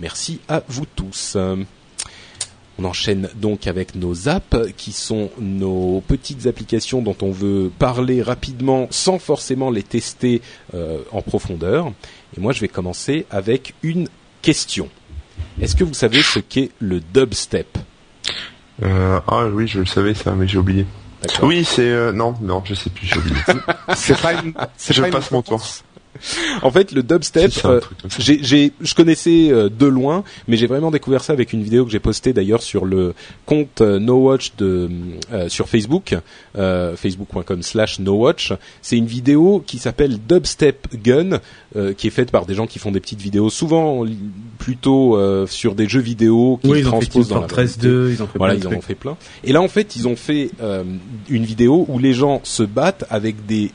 Merci 0.00 0.40
à 0.48 0.62
vous 0.68 0.86
tous. 0.96 1.36
On 2.80 2.84
enchaîne 2.84 3.28
donc 3.34 3.66
avec 3.66 3.94
nos 3.94 4.28
apps 4.28 4.56
qui 4.76 4.92
sont 4.92 5.30
nos 5.38 6.02
petites 6.06 6.46
applications 6.46 7.02
dont 7.02 7.16
on 7.20 7.30
veut 7.30 7.70
parler 7.78 8.22
rapidement 8.22 8.88
sans 8.90 9.18
forcément 9.18 9.70
les 9.70 9.82
tester 9.82 10.40
euh, 10.74 11.02
en 11.12 11.20
profondeur. 11.20 11.92
Et 12.36 12.40
moi 12.40 12.52
je 12.52 12.60
vais 12.60 12.68
commencer 12.68 13.26
avec 13.30 13.74
une 13.82 14.08
question. 14.40 14.88
Est-ce 15.60 15.76
que 15.76 15.84
vous 15.84 15.92
savez 15.92 16.22
ce 16.22 16.38
qu'est 16.38 16.70
le 16.78 17.00
dubstep? 17.00 17.76
Euh, 18.82 19.20
ah 19.26 19.46
oui, 19.52 19.68
je 19.68 19.80
le 19.80 19.86
savais 19.86 20.14
ça, 20.14 20.32
mais 20.32 20.48
j'ai 20.48 20.56
oublié. 20.56 20.86
Oui, 21.42 21.64
c'est 21.64 21.82
euh, 21.82 22.12
non, 22.12 22.34
non, 22.40 22.62
je 22.64 22.72
sais 22.72 22.88
plus, 22.88 23.06
j'ai 23.06 23.18
oublié. 23.18 23.36
C'est 23.94 24.18
pas 24.18 24.32
une. 24.32 24.54
Je 24.90 25.00
pas 25.00 25.08
une 25.08 25.12
passe 25.12 25.30
mon 25.30 25.42
tour. 25.42 25.62
En 26.62 26.70
fait, 26.70 26.92
le 26.92 27.02
dubstep, 27.02 27.52
euh, 27.64 27.80
j'ai, 28.18 28.72
je 28.80 28.94
connaissais 28.94 29.50
euh, 29.50 29.68
de 29.68 29.86
loin, 29.86 30.24
mais 30.48 30.56
j'ai 30.56 30.66
vraiment 30.66 30.90
découvert 30.90 31.22
ça 31.22 31.32
avec 31.32 31.52
une 31.52 31.62
vidéo 31.62 31.84
que 31.84 31.90
j'ai 31.90 32.00
postée 32.00 32.32
d'ailleurs 32.32 32.62
sur 32.62 32.84
le 32.84 33.14
compte 33.46 33.80
euh, 33.80 33.98
No 33.98 34.16
Watch 34.16 34.52
de 34.58 34.88
euh, 35.32 35.48
sur 35.48 35.68
Facebook, 35.68 36.16
euh, 36.56 36.96
facebook.com/slash 36.96 38.00
No 38.00 38.14
Watch. 38.14 38.52
C'est 38.82 38.96
une 38.96 39.06
vidéo 39.06 39.62
qui 39.66 39.78
s'appelle 39.78 40.18
Dubstep 40.18 40.88
Gun, 40.94 41.40
qui 41.96 42.08
est 42.08 42.10
faite 42.10 42.32
par 42.32 42.46
des 42.46 42.54
gens 42.54 42.66
qui 42.66 42.78
font 42.78 42.90
des 42.90 43.00
petites 43.00 43.20
vidéos, 43.20 43.48
souvent 43.48 44.04
plutôt 44.58 45.18
sur 45.46 45.74
des 45.74 45.88
jeux 45.88 46.00
vidéo 46.00 46.58
qui 46.62 46.70
oui, 46.70 46.82
transposent 46.82 47.28
dans 47.28 47.36
la 47.36 47.40
Fortress 47.42 47.76
réalité. 47.76 47.86
2, 47.86 48.10
ils 48.10 48.22
ont 48.22 48.26
fait 48.26 48.38
Voilà, 48.38 48.54
ils 48.54 48.66
en 48.66 48.72
ont 48.72 48.80
fait 48.80 48.94
plein. 48.94 49.16
Et 49.44 49.52
là, 49.52 49.62
en 49.62 49.68
fait, 49.68 49.94
ils 49.94 50.08
ont 50.08 50.16
fait 50.16 50.50
une 51.28 51.44
vidéo 51.44 51.84
où 51.88 51.98
les 51.98 52.12
gens 52.12 52.40
se 52.42 52.64
battent 52.64 53.04
avec 53.08 53.46
des 53.46 53.70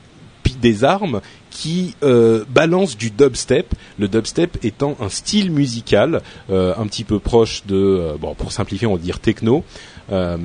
des 0.65 0.83
armes 0.83 1.21
qui 1.51 1.95
euh, 2.01 2.43
balancent 2.49 2.97
du 2.97 3.11
dubstep. 3.11 3.75
Le 3.99 4.07
dubstep 4.07 4.57
étant 4.65 4.97
un 4.99 5.09
style 5.09 5.51
musical 5.51 6.23
euh, 6.49 6.73
un 6.75 6.87
petit 6.87 7.03
peu 7.03 7.19
proche 7.19 7.67
de, 7.67 7.75
euh, 7.75 8.17
bon, 8.19 8.33
pour 8.33 8.51
simplifier, 8.51 8.87
on 8.87 8.95
va 8.95 8.99
dire 8.99 9.19
techno, 9.19 9.63
euh, 10.11 10.37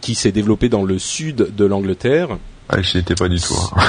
qui 0.00 0.14
s'est 0.14 0.32
développé 0.32 0.70
dans 0.70 0.82
le 0.82 0.98
sud 0.98 1.54
de 1.54 1.64
l'Angleterre. 1.66 2.38
Ah, 2.70 2.80
j'y 2.80 2.96
étais 2.98 3.14
pas 3.14 3.28
du 3.28 3.38
tout. 3.38 3.54
hein. 3.76 3.82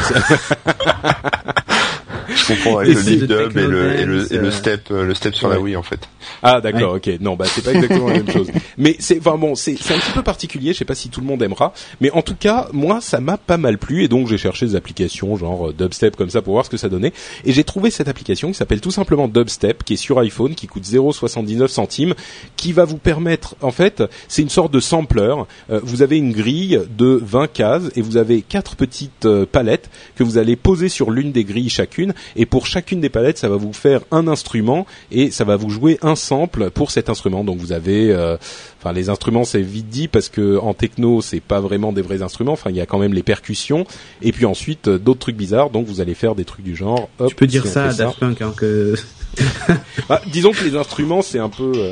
je 2.36 2.48
comprends 2.48 2.80
avec 2.80 2.96
le 2.96 3.02
lead 3.02 3.24
dub 3.26 3.58
et 3.58 3.68
le, 3.68 4.00
et 4.00 4.06
le, 4.06 4.34
et 4.34 4.38
le 4.38 4.52
step, 4.52 4.90
euh, 4.92 5.06
le 5.06 5.14
step 5.14 5.36
sur 5.36 5.50
la. 5.50 5.60
Wii 5.60 5.76
en 5.76 5.84
fait. 5.84 6.00
Ah 6.44 6.62
d'accord, 6.62 6.96
ok. 6.96 7.10
Non, 7.20 7.36
bah 7.36 7.46
c'est 7.48 7.64
pas 7.64 7.74
exactement 7.74 8.08
la 8.08 8.16
même 8.16 8.30
chose. 8.30 8.48
Mais 8.78 8.96
c'est, 9.00 9.20
enfin 9.20 9.38
bon, 9.38 9.56
c'est 9.56 9.76
c'est 9.80 9.94
un 9.94 10.00
petit 10.00 10.12
peu 10.12 10.24
particulier. 10.24 10.74
Je 10.74 10.80
sais 10.80 10.86
pas 10.86 10.96
si 10.96 11.10
tout 11.10 11.22
le 11.22 11.28
monde 11.28 11.42
aimera, 11.42 11.74
mais 12.02 12.12
en 12.12 12.22
tout 12.22 12.36
cas, 12.36 12.68
moi, 12.74 13.02
ça 13.02 13.20
m'a 13.20 13.38
pas 13.38 13.58
mal 13.58 13.78
plu 13.78 14.04
et 14.04 14.08
donc 14.08 14.28
j'ai 14.28 14.38
cherché 14.38 14.66
des 14.66 14.76
applications 14.76 15.36
genre 15.38 15.70
euh, 15.70 15.74
Dubstep 15.74 16.16
comme 16.16 16.30
ça 16.30 16.42
pour 16.42 16.54
voir 16.54 16.66
ce 16.66 16.70
que 16.70 16.78
ça 16.78 16.90
donnait. 16.90 17.14
Et 17.46 17.54
j'ai 17.54 17.64
trouvé 17.64 17.90
cette 17.90 18.08
application 18.08 18.50
qui 18.50 18.56
s'appelle 18.56 18.82
tout 18.82 18.92
simplement 18.92 19.28
Dubstep, 19.28 19.84
qui 19.84 19.94
est 19.94 19.98
sur 19.98 20.20
iPhone, 20.20 20.56
qui 20.56 20.68
coûte 20.68 20.84
0,79 20.84 21.68
centimes, 21.68 22.14
qui 22.56 22.74
va 22.74 22.86
vous 22.86 22.98
permettre, 22.98 23.56
en 23.62 23.72
fait, 23.72 24.04
c'est 24.28 24.42
une 24.42 24.50
sorte 24.50 24.72
de 24.72 24.80
sampler. 24.80 25.36
Euh, 25.70 25.80
vous 25.84 26.02
avez 26.02 26.18
une 26.18 26.32
grille 26.32 26.82
de 26.98 27.20
20 27.24 27.52
cases 27.52 27.92
et 27.96 28.02
vous 28.02 28.18
avez 28.18 28.42
quatre 28.42 28.76
petites 28.76 29.26
euh, 29.26 29.46
palettes 29.46 29.90
que 30.16 30.24
vous 30.24 30.38
allez 30.38 30.56
poser 30.56 30.90
sur 30.90 31.12
l'une 31.12 31.32
des 31.32 31.44
grilles 31.44 31.70
chacune. 31.70 32.14
Et 32.36 32.46
pour 32.46 32.66
chacune 32.68 33.02
des 33.02 33.10
palettes, 33.10 33.38
ça 33.38 33.50
va 33.50 33.56
vous 33.56 33.74
faire 33.74 34.02
un 34.12 34.28
instrument 34.28 34.86
et 35.12 35.32
ça 35.32 35.44
va 35.44 35.56
vous 35.56 35.70
jouer 35.70 35.98
un 36.02 36.16
sample 36.16 36.70
pour 36.70 36.92
cet 36.92 37.10
instrument. 37.10 37.44
Donc 37.44 37.58
vous 37.58 37.72
avez, 37.72 38.12
euh, 38.12 38.38
enfin 38.80 38.92
les 38.94 39.10
instruments 39.10 39.44
c'est 39.44 39.62
vite 39.62 39.90
dit 39.90 40.08
parce 40.08 40.30
que 40.30 40.58
en 40.60 40.74
techno 40.74 41.22
c'est 41.22 41.40
pas 41.40 41.60
vraiment 41.60 41.92
des 41.94 42.02
vrais 42.02 42.22
instruments. 42.22 42.54
Enfin 42.54 42.70
il 42.70 42.76
y 42.76 42.82
a 42.82 42.86
quand 42.86 43.00
même 43.00 43.14
les 43.14 43.24
percussions 43.24 43.86
et 44.22 44.32
puis 44.32 44.46
ensuite 44.46 44.88
euh, 44.88 44.98
d'autres 45.00 45.20
trucs 45.20 45.38
bizarres. 45.38 45.70
Donc 45.70 45.86
vous 45.88 46.02
allez 46.02 46.14
faire 46.16 46.36
des 46.36 46.46
trucs 46.46 46.64
du 46.66 46.76
genre. 46.76 47.10
Hop, 47.20 47.30
Tu 47.30 47.36
peux 47.36 47.48
dire 47.48 47.64
si 47.66 47.72
ça 47.72 47.86
à 47.86 47.94
Daft 47.94 48.20
Punk, 48.20 48.42
hein, 48.42 48.54
que 48.56 48.96
Ah, 50.10 50.22
disons 50.32 50.52
que 50.52 50.64
les 50.64 50.76
instruments 50.76 51.22
c'est 51.22 51.40
un 51.40 51.50
peu. 51.50 51.72
euh, 51.76 51.92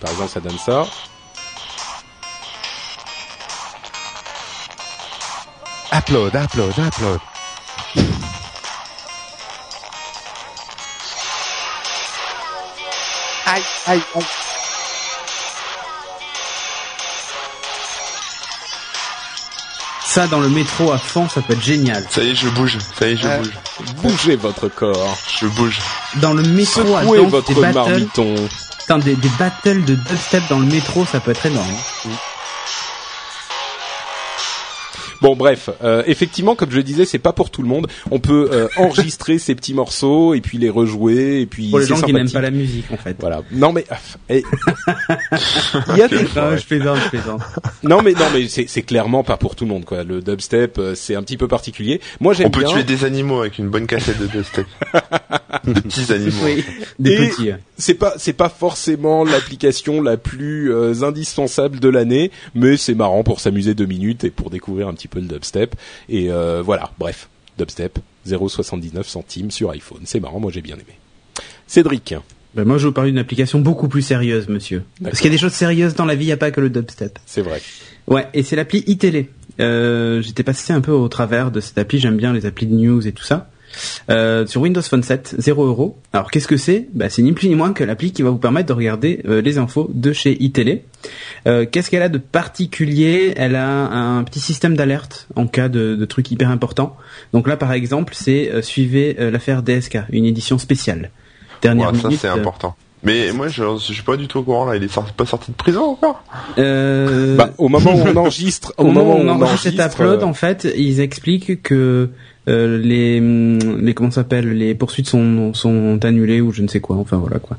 par 0.00 0.10
exemple 0.10 0.30
ça 0.30 0.40
donne 0.40 0.58
ça. 0.58 0.86
Upload, 5.92 6.34
upload, 6.34 6.74
upload. 6.78 7.20
Aïe, 13.46 13.62
aïe, 13.86 14.02
aïe. 14.14 14.22
ça 20.06 20.26
dans 20.28 20.38
le 20.40 20.48
métro 20.48 20.92
à 20.92 20.98
fond, 20.98 21.28
ça 21.28 21.40
peut 21.42 21.54
être 21.54 21.62
génial. 21.62 22.04
Ça 22.08 22.22
y 22.22 22.30
est, 22.30 22.34
je 22.36 22.48
bouge. 22.48 22.78
Ça 22.96 23.08
y 23.08 23.12
est, 23.12 23.16
je 23.16 23.26
Euh, 23.26 23.38
bouge. 23.38 23.52
Bougez 24.02 24.36
votre 24.36 24.68
corps. 24.68 25.18
Je 25.40 25.46
bouge. 25.48 25.80
Dans 26.16 26.32
le 26.34 26.42
métro 26.42 26.94
à 26.94 27.02
fond, 27.02 27.12
des 27.14 27.26
votre 27.26 27.52
battles, 27.60 27.74
marmiton. 27.74 28.34
putain, 28.78 28.98
des, 28.98 29.16
des 29.16 29.28
battles 29.40 29.84
de 29.84 29.94
dubstep 29.96 30.44
dans 30.48 30.60
le 30.60 30.66
métro, 30.66 31.04
ça 31.04 31.18
peut 31.18 31.32
être 31.32 31.46
énorme. 31.46 31.74
Bon 35.22 35.36
bref, 35.36 35.70
euh, 35.82 36.02
effectivement, 36.06 36.54
comme 36.54 36.70
je 36.70 36.76
le 36.76 36.82
disais, 36.82 37.04
c'est 37.04 37.18
pas 37.18 37.32
pour 37.32 37.50
tout 37.50 37.62
le 37.62 37.68
monde. 37.68 37.86
On 38.10 38.18
peut 38.20 38.48
euh, 38.52 38.68
enregistrer 38.76 39.38
ces 39.38 39.54
petits 39.54 39.74
morceaux 39.74 40.34
et 40.34 40.40
puis 40.40 40.58
les 40.58 40.70
rejouer 40.70 41.40
et 41.40 41.46
puis 41.46 41.70
Pour 41.70 41.78
les 41.78 41.86
gens 41.86 42.00
qui 42.00 42.12
n'aiment 42.12 42.30
pas 42.30 42.40
la 42.40 42.50
musique, 42.50 42.86
en 42.92 42.96
fait. 42.96 43.16
Voilà. 43.20 43.42
Non 43.52 43.72
mais 43.72 43.84
ah, 43.90 43.96
eh, 44.28 44.42
il 45.90 45.96
y 45.96 46.02
a 46.02 46.08
des 46.08 46.16
Non, 46.22 46.56
je 46.56 46.66
plaisante, 46.66 46.98
je 47.04 47.08
plaisante. 47.10 47.40
non 47.82 48.02
mais 48.02 48.12
non 48.12 48.26
mais 48.32 48.46
c'est 48.48 48.82
clairement 48.82 49.22
pas 49.24 49.36
pour 49.36 49.56
tout 49.56 49.64
le 49.64 49.70
monde 49.70 49.84
quoi. 49.84 50.02
Le 50.04 50.20
dubstep 50.20 50.78
euh, 50.78 50.94
c'est 50.94 51.14
un 51.14 51.22
petit 51.22 51.36
peu 51.36 51.48
particulier. 51.48 52.00
Moi 52.20 52.32
j'aime 52.34 52.48
On 52.48 52.50
peut 52.50 52.60
bien. 52.60 52.70
tuer 52.72 52.84
des 52.84 53.04
animaux 53.04 53.40
avec 53.40 53.58
une 53.58 53.68
bonne 53.68 53.86
cassette 53.86 54.18
de 54.20 54.26
dubstep. 54.26 54.66
Des 55.64 55.74
petits 55.80 56.12
animaux. 56.12 56.32
Oui, 56.44 56.64
des 56.98 57.12
Et- 57.12 57.28
petits. 57.28 57.50
C'est 57.76 57.94
pas 57.94 58.14
c'est 58.18 58.32
pas 58.32 58.48
forcément 58.48 59.24
l'application 59.24 60.00
la 60.00 60.16
plus 60.16 60.72
euh, 60.72 61.02
indispensable 61.02 61.80
de 61.80 61.88
l'année, 61.88 62.30
mais 62.54 62.76
c'est 62.76 62.94
marrant 62.94 63.22
pour 63.24 63.40
s'amuser 63.40 63.74
deux 63.74 63.86
minutes 63.86 64.24
et 64.24 64.30
pour 64.30 64.50
découvrir 64.50 64.88
un 64.88 64.94
petit 64.94 65.08
peu 65.08 65.20
le 65.20 65.26
dubstep. 65.26 65.74
Et 66.08 66.30
euh, 66.30 66.62
voilà, 66.64 66.90
bref, 66.98 67.28
dubstep 67.58 67.98
0,79 68.28 69.02
centimes 69.04 69.50
sur 69.50 69.70
iPhone, 69.70 70.00
c'est 70.04 70.20
marrant, 70.20 70.40
moi 70.40 70.50
j'ai 70.52 70.62
bien 70.62 70.76
aimé. 70.76 70.98
Cédric, 71.66 72.14
Ben, 72.54 72.64
moi, 72.64 72.78
je 72.78 72.86
vous 72.86 72.92
parler 72.92 73.10
d'une 73.10 73.18
application 73.18 73.58
beaucoup 73.58 73.88
plus 73.88 74.02
sérieuse, 74.02 74.48
monsieur. 74.48 74.84
Parce 75.02 75.18
qu'il 75.18 75.26
y 75.26 75.34
a 75.34 75.36
des 75.36 75.40
choses 75.40 75.52
sérieuses 75.54 75.94
dans 75.94 76.04
la 76.04 76.14
vie, 76.14 76.24
il 76.24 76.28
n'y 76.28 76.32
a 76.32 76.36
pas 76.36 76.50
que 76.50 76.60
le 76.60 76.70
dubstep. 76.70 77.18
c'est 77.26 77.42
vrai. 77.42 77.60
Ouais, 78.06 78.28
et 78.34 78.42
c'est 78.42 78.54
l'appli 78.54 78.84
iTélé. 78.86 79.30
Euh, 79.60 80.20
J'étais 80.20 80.42
passé 80.42 80.72
un 80.72 80.80
peu 80.80 80.92
au 80.92 81.08
travers 81.08 81.50
de 81.50 81.60
cette 81.60 81.78
appli, 81.78 81.98
j'aime 81.98 82.16
bien 82.16 82.32
les 82.32 82.44
applis 82.46 82.66
de 82.66 82.74
news 82.74 83.06
et 83.06 83.12
tout 83.12 83.24
ça. 83.24 83.48
Euh, 84.10 84.46
sur 84.46 84.60
Windows 84.60 84.82
Phone 84.82 85.02
7, 85.02 85.36
0 85.38 85.64
euros. 85.66 85.98
Alors 86.12 86.30
qu'est-ce 86.30 86.46
que 86.48 86.56
c'est? 86.56 86.88
Bah, 86.92 87.08
C'est 87.08 87.22
ni 87.22 87.32
plus 87.32 87.48
ni 87.48 87.54
moins 87.54 87.72
que 87.72 87.84
l'appli 87.84 88.12
qui 88.12 88.22
va 88.22 88.30
vous 88.30 88.38
permettre 88.38 88.68
de 88.68 88.72
regarder 88.72 89.20
euh, 89.26 89.40
les 89.40 89.58
infos 89.58 89.90
de 89.92 90.12
chez 90.12 90.42
iTélé. 90.42 90.84
Euh, 91.46 91.66
qu'est-ce 91.70 91.90
qu'elle 91.90 92.02
a 92.02 92.08
de 92.08 92.18
particulier? 92.18 93.32
Elle 93.36 93.56
a 93.56 93.68
un 93.68 94.22
petit 94.24 94.40
système 94.40 94.76
d'alerte 94.76 95.26
en 95.36 95.46
cas 95.46 95.68
de, 95.68 95.94
de 95.96 96.04
trucs 96.04 96.30
hyper 96.30 96.50
importants. 96.50 96.96
Donc 97.32 97.48
là 97.48 97.56
par 97.56 97.72
exemple, 97.72 98.14
c'est 98.16 98.50
euh, 98.52 98.62
suivez 98.62 99.14
l'affaire 99.18 99.62
DSK, 99.62 99.98
une 100.10 100.24
édition 100.24 100.58
spéciale. 100.58 101.10
Dernière 101.62 101.92
Ouais, 101.92 101.98
ça 101.98 102.08
minute. 102.08 102.20
c'est 102.20 102.28
important. 102.28 102.76
Mais 103.04 103.32
moi 103.32 103.48
je, 103.48 103.62
je 103.78 103.92
suis 103.92 104.02
pas 104.02 104.16
du 104.16 104.26
tout 104.28 104.38
au 104.38 104.42
courant 104.42 104.64
là, 104.64 104.76
il 104.76 104.82
est 104.82 104.88
sorti, 104.88 105.12
pas 105.12 105.26
sorti 105.26 105.50
de 105.50 105.56
prison 105.56 105.82
encore? 105.82 106.22
Euh, 106.58 107.36
Bah, 107.36 107.50
au 107.58 107.68
moment 107.68 107.94
où 107.94 108.00
on 108.06 108.16
enregistre, 108.16 108.72
Au 108.78 108.84
moment 108.84 109.16
où 109.16 109.20
on 109.20 109.28
enregistre 109.28 109.62
cet 109.62 109.80
enregistre, 109.80 110.00
upload, 110.00 110.22
euh, 110.22 110.26
en 110.26 110.34
fait, 110.34 110.66
ils 110.76 111.00
expliquent 111.00 111.62
que 111.62 112.10
euh, 112.48 112.78
les, 112.78 113.20
les 113.20 113.94
comment 113.94 114.10
ça 114.10 114.22
s'appelle, 114.22 114.50
les 114.56 114.74
poursuites 114.74 115.08
sont 115.08 115.52
sont 115.54 115.98
annulées 116.04 116.40
ou 116.40 116.52
je 116.52 116.62
ne 116.62 116.68
sais 116.68 116.80
quoi. 116.80 116.96
Enfin 116.96 117.16
voilà 117.18 117.38
quoi. 117.38 117.58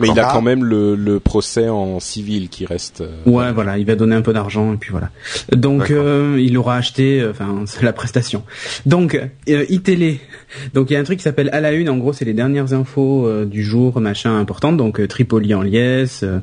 Mais 0.00 0.08
il 0.08 0.18
a 0.20 0.24
quand 0.32 0.42
même 0.42 0.64
le, 0.64 0.94
le 0.94 1.20
procès 1.20 1.68
en 1.68 2.00
civil 2.00 2.48
qui 2.48 2.66
reste. 2.66 3.00
euh, 3.02 3.08
Ouais, 3.26 3.52
voilà, 3.52 3.78
il 3.78 3.86
va 3.86 3.94
donner 3.94 4.14
un 4.14 4.22
peu 4.22 4.32
d'argent 4.32 4.72
et 4.72 4.76
puis 4.76 4.90
voilà. 4.90 5.10
Donc 5.54 5.90
euh, 5.90 6.36
il 6.40 6.56
aura 6.58 6.76
acheté, 6.76 7.20
euh, 7.20 7.30
enfin 7.30 7.64
la 7.82 7.92
prestation. 7.92 8.42
Donc 8.86 9.14
euh, 9.48 9.64
iTélé. 9.68 10.20
Donc 10.74 10.90
il 10.90 10.94
y 10.94 10.96
a 10.96 11.00
un 11.00 11.04
truc 11.04 11.18
qui 11.18 11.24
s'appelle 11.24 11.48
à 11.52 11.60
la 11.60 11.72
une. 11.72 11.88
En 11.88 11.96
gros, 11.96 12.12
c'est 12.12 12.24
les 12.24 12.34
dernières 12.34 12.72
infos 12.74 13.26
euh, 13.26 13.44
du 13.44 13.62
jour, 13.62 14.00
machin 14.00 14.38
importante. 14.38 14.76
Donc 14.76 15.00
euh, 15.00 15.06
Tripoli 15.06 15.54
en 15.54 15.62
liesse 15.62 16.22
euh, 16.22 16.38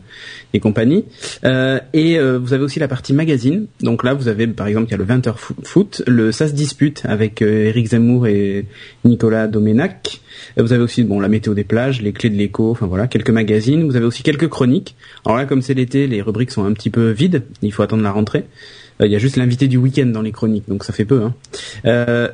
et 0.53 0.59
compagnie. 0.59 1.05
Euh, 1.43 1.79
et 1.93 2.17
euh, 2.17 2.37
vous 2.39 2.53
avez 2.53 2.63
aussi 2.63 2.79
la 2.79 2.87
partie 2.87 3.13
magazine. 3.13 3.67
Donc 3.81 4.03
là, 4.03 4.13
vous 4.13 4.27
avez 4.27 4.47
par 4.47 4.67
exemple, 4.67 4.87
il 4.87 4.91
y 4.91 4.95
a 4.95 4.97
le 4.97 5.05
20h 5.05 5.33
foot, 5.63 6.03
le 6.07 6.31
ça 6.31 6.47
se 6.47 6.53
dispute 6.53 7.03
avec 7.05 7.41
Eric 7.41 7.87
Zemmour 7.87 8.27
et 8.27 8.65
Nicolas 9.05 9.47
Domenac. 9.47 10.21
Vous 10.57 10.73
avez 10.73 10.81
aussi 10.83 11.03
bon 11.03 11.19
la 11.19 11.27
météo 11.27 11.53
des 11.53 11.63
plages, 11.63 12.01
les 12.01 12.13
clés 12.13 12.29
de 12.29 12.35
l'écho, 12.35 12.71
enfin 12.71 12.85
voilà, 12.87 13.07
quelques 13.09 13.29
magazines. 13.29 13.85
Vous 13.85 13.95
avez 13.95 14.05
aussi 14.05 14.23
quelques 14.23 14.47
chroniques. 14.47 14.95
Alors 15.25 15.37
là, 15.37 15.45
comme 15.45 15.61
c'est 15.61 15.73
l'été, 15.73 16.07
les 16.07 16.21
rubriques 16.21 16.51
sont 16.51 16.63
un 16.63 16.73
petit 16.73 16.89
peu 16.89 17.09
vides. 17.09 17.43
Il 17.61 17.73
faut 17.73 17.83
attendre 17.83 18.03
la 18.03 18.11
rentrée. 18.11 18.45
Euh, 19.01 19.07
Il 19.07 19.11
y 19.11 19.15
a 19.15 19.19
juste 19.19 19.35
l'invité 19.35 19.67
du 19.67 19.77
week-end 19.77 20.07
dans 20.07 20.21
les 20.21 20.31
chroniques, 20.31 20.67
donc 20.67 20.83
ça 20.83 20.93
fait 20.93 21.05
peu. 21.05 21.23
Hein. 21.23 21.33
Euh, 21.85 22.29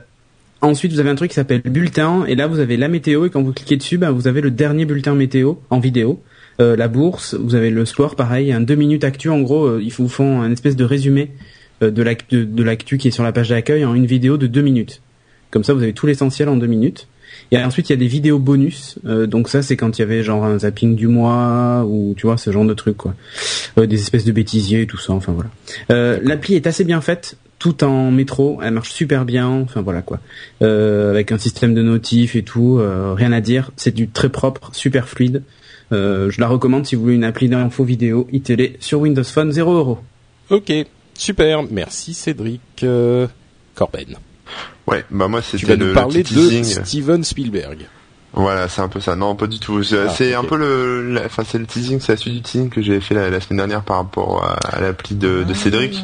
ensuite, 0.61 0.91
vous 0.91 0.99
avez 0.99 1.09
un 1.09 1.15
truc 1.15 1.29
qui 1.31 1.35
s'appelle 1.35 1.61
bulletin, 1.61 2.25
et 2.25 2.35
là 2.35 2.47
vous 2.47 2.59
avez 2.59 2.77
la 2.77 2.87
météo, 2.87 3.25
et 3.25 3.29
quand 3.29 3.41
vous 3.41 3.53
cliquez 3.53 3.77
dessus, 3.77 3.97
ben, 3.97 4.11
vous 4.11 4.27
avez 4.27 4.41
le 4.41 4.51
dernier 4.51 4.85
bulletin 4.85 5.15
météo 5.15 5.55
en 5.69 5.79
vidéo. 5.79 6.21
Euh, 6.61 6.75
la 6.75 6.87
bourse, 6.87 7.35
vous 7.35 7.55
avez 7.55 7.69
le 7.69 7.85
sport, 7.85 8.15
pareil, 8.15 8.51
un 8.51 8.61
deux 8.61 8.75
minutes 8.75 9.03
actu. 9.03 9.29
En 9.29 9.41
gros, 9.41 9.79
ils 9.79 9.91
vous 9.91 10.07
font 10.07 10.41
un 10.41 10.51
espèce 10.51 10.75
de 10.75 10.85
résumé 10.85 11.31
de 11.81 12.01
l'actu 12.01 12.45
de 12.45 12.63
l'actu 12.63 12.97
qui 12.97 13.09
est 13.09 13.11
sur 13.11 13.23
la 13.23 13.33
page 13.33 13.49
d'accueil 13.49 13.83
en 13.83 13.93
une 13.93 14.05
vidéo 14.05 14.37
de 14.37 14.47
deux 14.47 14.61
minutes. 14.61 15.01
Comme 15.51 15.65
ça, 15.65 15.73
vous 15.73 15.83
avez 15.83 15.93
tout 15.93 16.07
l'essentiel 16.07 16.47
en 16.47 16.55
deux 16.55 16.67
minutes. 16.67 17.07
Et 17.51 17.57
ensuite, 17.63 17.89
il 17.89 17.93
y 17.93 17.95
a 17.95 17.97
des 17.99 18.07
vidéos 18.07 18.39
bonus. 18.39 18.97
Euh, 19.05 19.27
donc 19.27 19.49
ça, 19.49 19.61
c'est 19.61 19.75
quand 19.77 19.97
il 19.97 20.01
y 20.01 20.03
avait 20.03 20.23
genre 20.23 20.43
un 20.45 20.59
zapping 20.59 20.95
du 20.95 21.07
mois 21.07 21.85
ou 21.87 22.13
tu 22.17 22.25
vois 22.27 22.37
ce 22.37 22.51
genre 22.51 22.65
de 22.65 22.73
truc 22.73 22.97
quoi. 22.97 23.13
Euh, 23.77 23.85
des 23.85 23.99
espèces 24.01 24.25
de 24.25 24.31
bêtisiers 24.31 24.81
et 24.81 24.87
tout 24.87 24.97
ça. 24.97 25.13
Enfin 25.13 25.31
voilà. 25.33 25.49
Euh, 25.91 26.19
L'appli 26.23 26.55
est 26.55 26.67
assez 26.67 26.83
bien 26.83 27.01
faite, 27.01 27.37
tout 27.59 27.83
en 27.83 28.11
métro. 28.11 28.59
Elle 28.63 28.73
marche 28.73 28.91
super 28.91 29.25
bien. 29.25 29.47
Enfin 29.47 29.81
voilà 29.81 30.01
quoi. 30.01 30.19
Euh, 30.61 31.11
avec 31.11 31.31
un 31.31 31.37
système 31.37 31.73
de 31.73 31.81
notifs 31.81 32.35
et 32.35 32.43
tout. 32.43 32.79
euh, 32.79 33.13
rien 33.13 33.31
à 33.31 33.41
dire. 33.41 33.71
C'est 33.75 33.93
du 33.93 34.07
très 34.09 34.29
propre, 34.29 34.69
super 34.73 35.07
fluide. 35.07 35.43
Euh, 35.91 36.31
je 36.31 36.41
la 36.41 36.47
recommande 36.47 36.85
si 36.87 36.95
vous 36.95 37.03
voulez 37.03 37.15
une 37.15 37.23
appli 37.23 37.47
d'info 37.47 37.83
vidéo 37.83 38.27
iTélé 38.31 38.75
sur 38.79 39.01
Windows 39.01 39.23
Phone 39.23 39.51
0 39.51 39.71
euros. 39.73 39.99
Ok, 40.49 40.71
super, 41.15 41.63
merci 41.69 42.15
Cédric 42.15 42.83
Corben. 43.75 44.15
Ouais, 44.87 45.03
bah 45.09 45.27
moi 45.27 45.41
Tu 45.41 45.57
c'était 45.57 45.65
vas 45.65 45.75
le, 45.75 45.79
nous 45.79 45.87
le 45.87 45.93
parler 45.93 46.23
de. 46.23 46.63
Steven 46.63 47.23
Spielberg. 47.23 47.87
Voilà, 48.37 48.67
c'est 48.67 48.81
un 48.81 48.89
peu 48.89 48.99
ça. 48.99 49.15
Non, 49.15 49.33
pas 49.35 49.47
du 49.47 49.59
tout. 49.59 49.81
C'est 49.83 50.33
Ah, 50.33 50.39
un 50.39 50.43
peu 50.43 50.57
le, 50.57 51.09
la- 51.13 51.25
enfin 51.25 51.43
c'est 51.47 51.57
le 51.57 51.65
teasing, 51.65 52.01
c'est 52.01 52.11
la 52.11 52.17
suite 52.17 52.33
du 52.33 52.41
teasing 52.41 52.69
que 52.69 52.81
j'avais 52.81 52.99
fait 52.99 53.15
la, 53.15 53.29
la 53.29 53.39
semaine 53.39 53.57
dernière 53.57 53.81
par 53.81 53.95
rapport 53.97 54.43
à, 54.43 54.75
à 54.75 54.81
l'appli 54.81 55.15
de, 55.15 55.43
de 55.43 55.53
Cédric, 55.53 56.03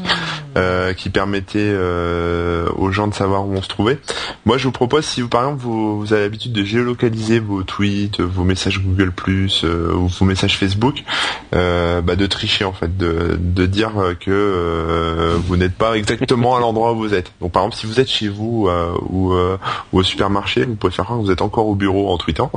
euh, 0.57 0.93
qui 0.93 1.09
permettait 1.09 1.59
euh, 1.59 2.69
aux 2.77 2.91
gens 2.91 3.07
de 3.07 3.13
savoir 3.13 3.45
où 3.45 3.53
on 3.53 3.61
se 3.61 3.67
trouvait. 3.67 3.99
Moi, 4.45 4.57
je 4.57 4.63
vous 4.63 4.71
propose, 4.71 5.03
si 5.05 5.21
vous 5.21 5.27
par 5.27 5.41
exemple 5.43 5.61
vous, 5.61 5.99
vous 5.99 6.13
avez 6.13 6.21
l'habitude 6.23 6.53
de 6.53 6.63
géolocaliser 6.63 7.39
vos 7.39 7.63
tweets, 7.63 8.21
vos 8.21 8.45
messages 8.45 8.79
Google 8.81 9.11
euh, 9.63 9.93
ou 9.93 10.07
vos 10.07 10.25
messages 10.25 10.57
Facebook, 10.57 11.03
euh, 11.53 11.99
bah, 12.01 12.15
de 12.15 12.27
tricher 12.27 12.63
en 12.63 12.71
fait, 12.73 12.95
de, 12.97 13.37
de 13.39 13.65
dire 13.65 13.91
que 14.21 14.31
euh, 14.31 15.35
vous 15.47 15.57
n'êtes 15.57 15.75
pas 15.75 15.95
exactement 15.97 16.55
à 16.55 16.59
l'endroit 16.61 16.93
où 16.93 16.97
vous 16.99 17.13
êtes. 17.13 17.33
Donc 17.41 17.51
par 17.51 17.63
exemple, 17.63 17.75
si 17.75 17.87
vous 17.87 17.99
êtes 17.99 18.09
chez 18.09 18.29
vous 18.29 18.67
euh, 18.69 18.93
ou, 19.09 19.33
euh, 19.33 19.57
ou 19.91 19.99
au 19.99 20.03
supermarché, 20.03 20.63
vous 20.63 20.75
pouvez 20.75 20.93
faire 20.93 21.03
croire 21.05 21.19
que 21.19 21.25
vous 21.25 21.31
êtes 21.31 21.41
encore 21.41 21.67
au 21.67 21.75
bureau 21.75 22.09
en 22.11 22.17
tweetant, 22.21 22.51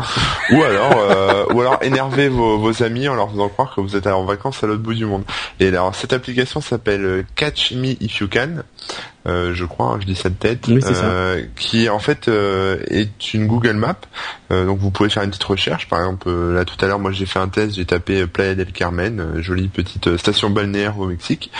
ou 0.53 0.63
alors 0.63 0.93
euh, 0.97 1.45
ou 1.53 1.61
alors 1.61 1.79
énerver 1.83 2.29
vos, 2.29 2.59
vos 2.59 2.83
amis 2.83 3.09
en 3.09 3.15
leur 3.15 3.31
faisant 3.31 3.49
croire 3.49 3.75
que 3.75 3.81
vous 3.81 3.97
êtes 3.97 4.07
en 4.07 4.25
vacances 4.25 4.63
à 4.63 4.67
l'autre 4.67 4.83
bout 4.83 4.95
du 4.95 5.07
monde. 5.07 5.25
Et 5.61 5.69
alors 5.69 5.95
cette 5.95 6.13
application 6.13 6.61
s'appelle 6.61 7.05
euh, 7.05 7.23
Catch 7.35 7.73
Me 7.73 8.03
If 8.03 8.21
You 8.21 8.29
Can. 8.29 8.63
Euh, 9.27 9.55
je 9.55 9.65
crois, 9.65 9.87
hein, 9.87 9.99
je 10.01 10.07
dis 10.07 10.15
ça 10.15 10.29
de 10.29 10.35
tête, 10.35 10.67
Oui, 10.69 10.81
euh, 10.85 11.43
qui 11.57 11.89
en 11.89 11.99
fait 11.99 12.29
euh, 12.29 12.79
est 12.89 13.33
une 13.33 13.47
Google 13.47 13.73
Map. 13.73 13.97
Euh, 14.51 14.67
donc 14.67 14.79
vous 14.79 14.91
pouvez 14.91 15.09
faire 15.09 15.23
une 15.23 15.31
petite 15.31 15.45
recherche. 15.45 15.89
Par 15.89 16.01
exemple, 16.01 16.29
euh, 16.29 16.55
là 16.55 16.67
tout 16.67 16.77
à 16.85 16.87
l'heure, 16.87 16.99
moi 16.99 17.11
j'ai 17.11 17.25
fait 17.25 17.39
un 17.39 17.49
test, 17.49 17.77
j'ai 17.77 17.87
tapé 17.87 18.27
Playa 18.27 18.55
del 18.55 18.73
Carmen, 18.73 19.41
jolie 19.41 19.69
petite 19.69 20.19
station 20.19 20.51
balnéaire 20.51 20.99
au 20.99 21.07
Mexique. 21.07 21.51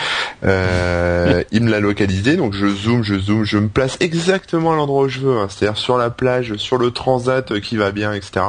Euh, 1.25 1.43
il 1.51 1.63
me 1.63 1.71
l'a 1.71 1.79
localisé, 1.79 2.37
donc 2.37 2.53
je 2.53 2.67
zoome, 2.67 3.03
je 3.03 3.17
zoome, 3.17 3.43
je 3.43 3.57
me 3.57 3.67
place 3.67 3.97
exactement 3.99 4.73
à 4.73 4.75
l'endroit 4.75 5.03
où 5.03 5.07
je 5.07 5.19
veux, 5.19 5.37
hein, 5.37 5.47
c'est-à-dire 5.49 5.77
sur 5.77 5.97
la 5.97 6.09
plage, 6.09 6.55
sur 6.57 6.77
le 6.77 6.91
transat 6.91 7.51
euh, 7.51 7.59
qui 7.59 7.77
va 7.77 7.91
bien, 7.91 8.13
etc. 8.13 8.45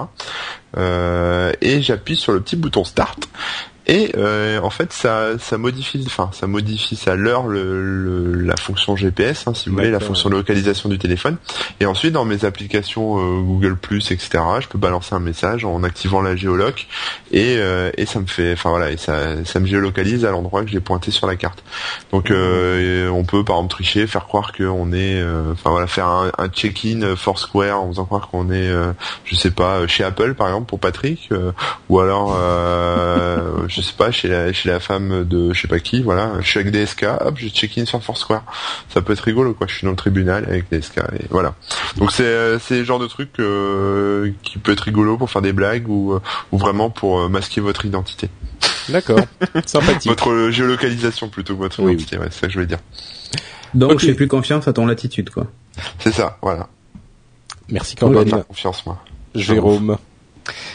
Euh, 0.76 1.52
et 1.60 1.80
j'appuie 1.80 2.16
sur 2.16 2.32
le 2.32 2.40
petit 2.40 2.56
bouton 2.56 2.84
Start. 2.84 3.28
Et 3.88 4.12
euh, 4.16 4.60
en 4.62 4.70
fait, 4.70 4.92
ça, 4.92 5.38
ça 5.38 5.58
modifie, 5.58 6.02
enfin, 6.06 6.30
ça 6.32 6.46
modifie, 6.48 6.96
ça 6.96 7.14
leurre 7.14 7.46
le, 7.46 7.82
le- 7.82 8.34
la 8.42 8.56
fonction 8.56 8.96
GPS, 8.96 9.46
hein, 9.46 9.54
si 9.54 9.68
vous 9.68 9.76
voulez, 9.76 9.90
la 9.92 10.00
fonction 10.00 10.28
de 10.28 10.34
localisation 10.34 10.88
du 10.88 10.98
téléphone. 10.98 11.36
Et 11.78 11.86
ensuite, 11.86 12.12
dans 12.12 12.24
mes 12.24 12.44
applications 12.44 13.18
euh, 13.18 13.40
Google 13.42 13.76
etc., 13.90 14.28
je 14.60 14.66
peux 14.68 14.78
balancer 14.78 15.14
un 15.14 15.20
message 15.20 15.64
en 15.64 15.84
activant 15.84 16.20
la 16.20 16.34
géoloc 16.34 16.88
et, 17.30 17.56
euh, 17.58 17.90
et 17.96 18.06
ça 18.06 18.18
me 18.20 18.26
fait, 18.26 18.52
enfin 18.54 18.70
voilà, 18.70 18.90
et 18.90 18.96
ça, 18.96 19.44
ça 19.44 19.60
me 19.60 19.66
géolocalise 19.66 20.24
à 20.24 20.30
l'endroit 20.32 20.64
que 20.64 20.70
j'ai 20.70 20.80
pointé 20.80 21.10
sur 21.12 21.26
la 21.28 21.36
carte. 21.36 21.62
Donc, 22.12 22.30
euh, 22.32 23.08
on 23.08 23.24
peut 23.24 23.44
par 23.44 23.56
exemple 23.56 23.72
tricher, 23.74 24.06
faire 24.08 24.26
croire 24.26 24.52
qu'on 24.52 24.92
est, 24.92 25.20
euh, 25.20 25.52
enfin 25.52 25.70
voilà, 25.70 25.86
faire 25.86 26.08
un, 26.08 26.32
un 26.38 26.48
check-in 26.48 27.14
Foursquare 27.14 27.80
en 27.80 27.88
faisant 27.88 28.04
croire 28.04 28.28
qu'on 28.28 28.50
est, 28.50 28.68
euh, 28.68 28.92
je 29.24 29.36
sais 29.36 29.50
pas, 29.52 29.86
chez 29.86 30.02
Apple 30.02 30.34
par 30.34 30.48
exemple 30.48 30.66
pour 30.66 30.80
Patrick, 30.80 31.28
euh, 31.32 31.52
ou 31.88 32.00
alors, 32.00 32.34
euh, 32.36 33.52
je 33.76 33.82
sais 33.82 33.92
pas, 33.92 34.10
chez 34.10 34.28
la, 34.28 34.52
chez 34.54 34.70
la 34.70 34.80
femme 34.80 35.24
de 35.24 35.52
je 35.52 35.60
sais 35.60 35.68
pas 35.68 35.78
qui, 35.80 36.02
voilà, 36.02 36.32
je 36.40 36.48
suis 36.48 36.58
avec 36.60 36.72
DSK, 36.72 37.04
hop, 37.20 37.34
je 37.36 37.48
check-in 37.48 37.84
sur 37.84 38.02
Foursquare. 38.02 38.42
Ça 38.88 39.02
peut 39.02 39.12
être 39.12 39.20
rigolo, 39.20 39.52
quoi. 39.52 39.66
Je 39.66 39.74
suis 39.74 39.84
dans 39.84 39.90
le 39.90 39.96
tribunal 39.96 40.44
avec 40.48 40.70
DSK, 40.70 40.98
et 41.20 41.26
voilà. 41.30 41.54
Donc 41.98 42.10
c'est 42.12 42.24
euh, 42.24 42.58
c'est 42.58 42.78
le 42.78 42.84
genre 42.84 42.98
de 42.98 43.06
truc 43.06 43.30
euh, 43.38 44.32
qui 44.42 44.56
peut 44.58 44.72
être 44.72 44.80
rigolo 44.80 45.18
pour 45.18 45.30
faire 45.30 45.42
des 45.42 45.52
blagues 45.52 45.88
ou, 45.88 46.14
euh, 46.14 46.20
ou 46.52 46.58
vraiment 46.58 46.88
pour 46.88 47.28
masquer 47.28 47.60
votre 47.60 47.84
identité. 47.84 48.30
D'accord, 48.88 49.20
sympathique. 49.66 50.10
Votre 50.10 50.48
géolocalisation 50.50 51.28
plutôt 51.28 51.54
que 51.54 51.60
votre 51.60 51.82
Oui, 51.82 51.92
identité, 51.92 52.16
ouais, 52.18 52.28
c'est 52.30 52.40
ça 52.40 52.46
que 52.46 52.52
je 52.52 52.58
voulais 52.58 52.66
dire. 52.66 52.78
Donc 53.74 53.92
Ok. 53.92 53.98
je 54.00 54.06
fais 54.06 54.14
plus 54.14 54.28
confiance 54.28 54.66
à 54.68 54.72
ton 54.72 54.86
latitude 54.86 55.28
quoi. 55.30 55.46
C'est 55.98 56.12
ça, 56.12 56.38
voilà. 56.40 56.68
Merci 57.68 57.96
Corben. 57.96 58.26
faire 58.28 58.46
confiance, 58.46 58.86
moi. 58.86 59.02
Jérôme. 59.34 59.98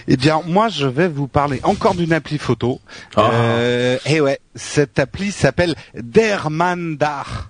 Eh 0.07 0.17
bien, 0.17 0.41
moi, 0.45 0.69
je 0.69 0.87
vais 0.87 1.07
vous 1.07 1.27
parler 1.27 1.59
encore 1.63 1.95
d'une 1.95 2.13
appli 2.13 2.37
photo. 2.37 2.79
Ah. 3.15 3.29
Euh, 3.33 3.97
et 4.05 4.21
ouais, 4.21 4.39
cette 4.55 4.99
appli 4.99 5.31
s'appelle 5.31 5.75
Dermandar. 5.95 7.49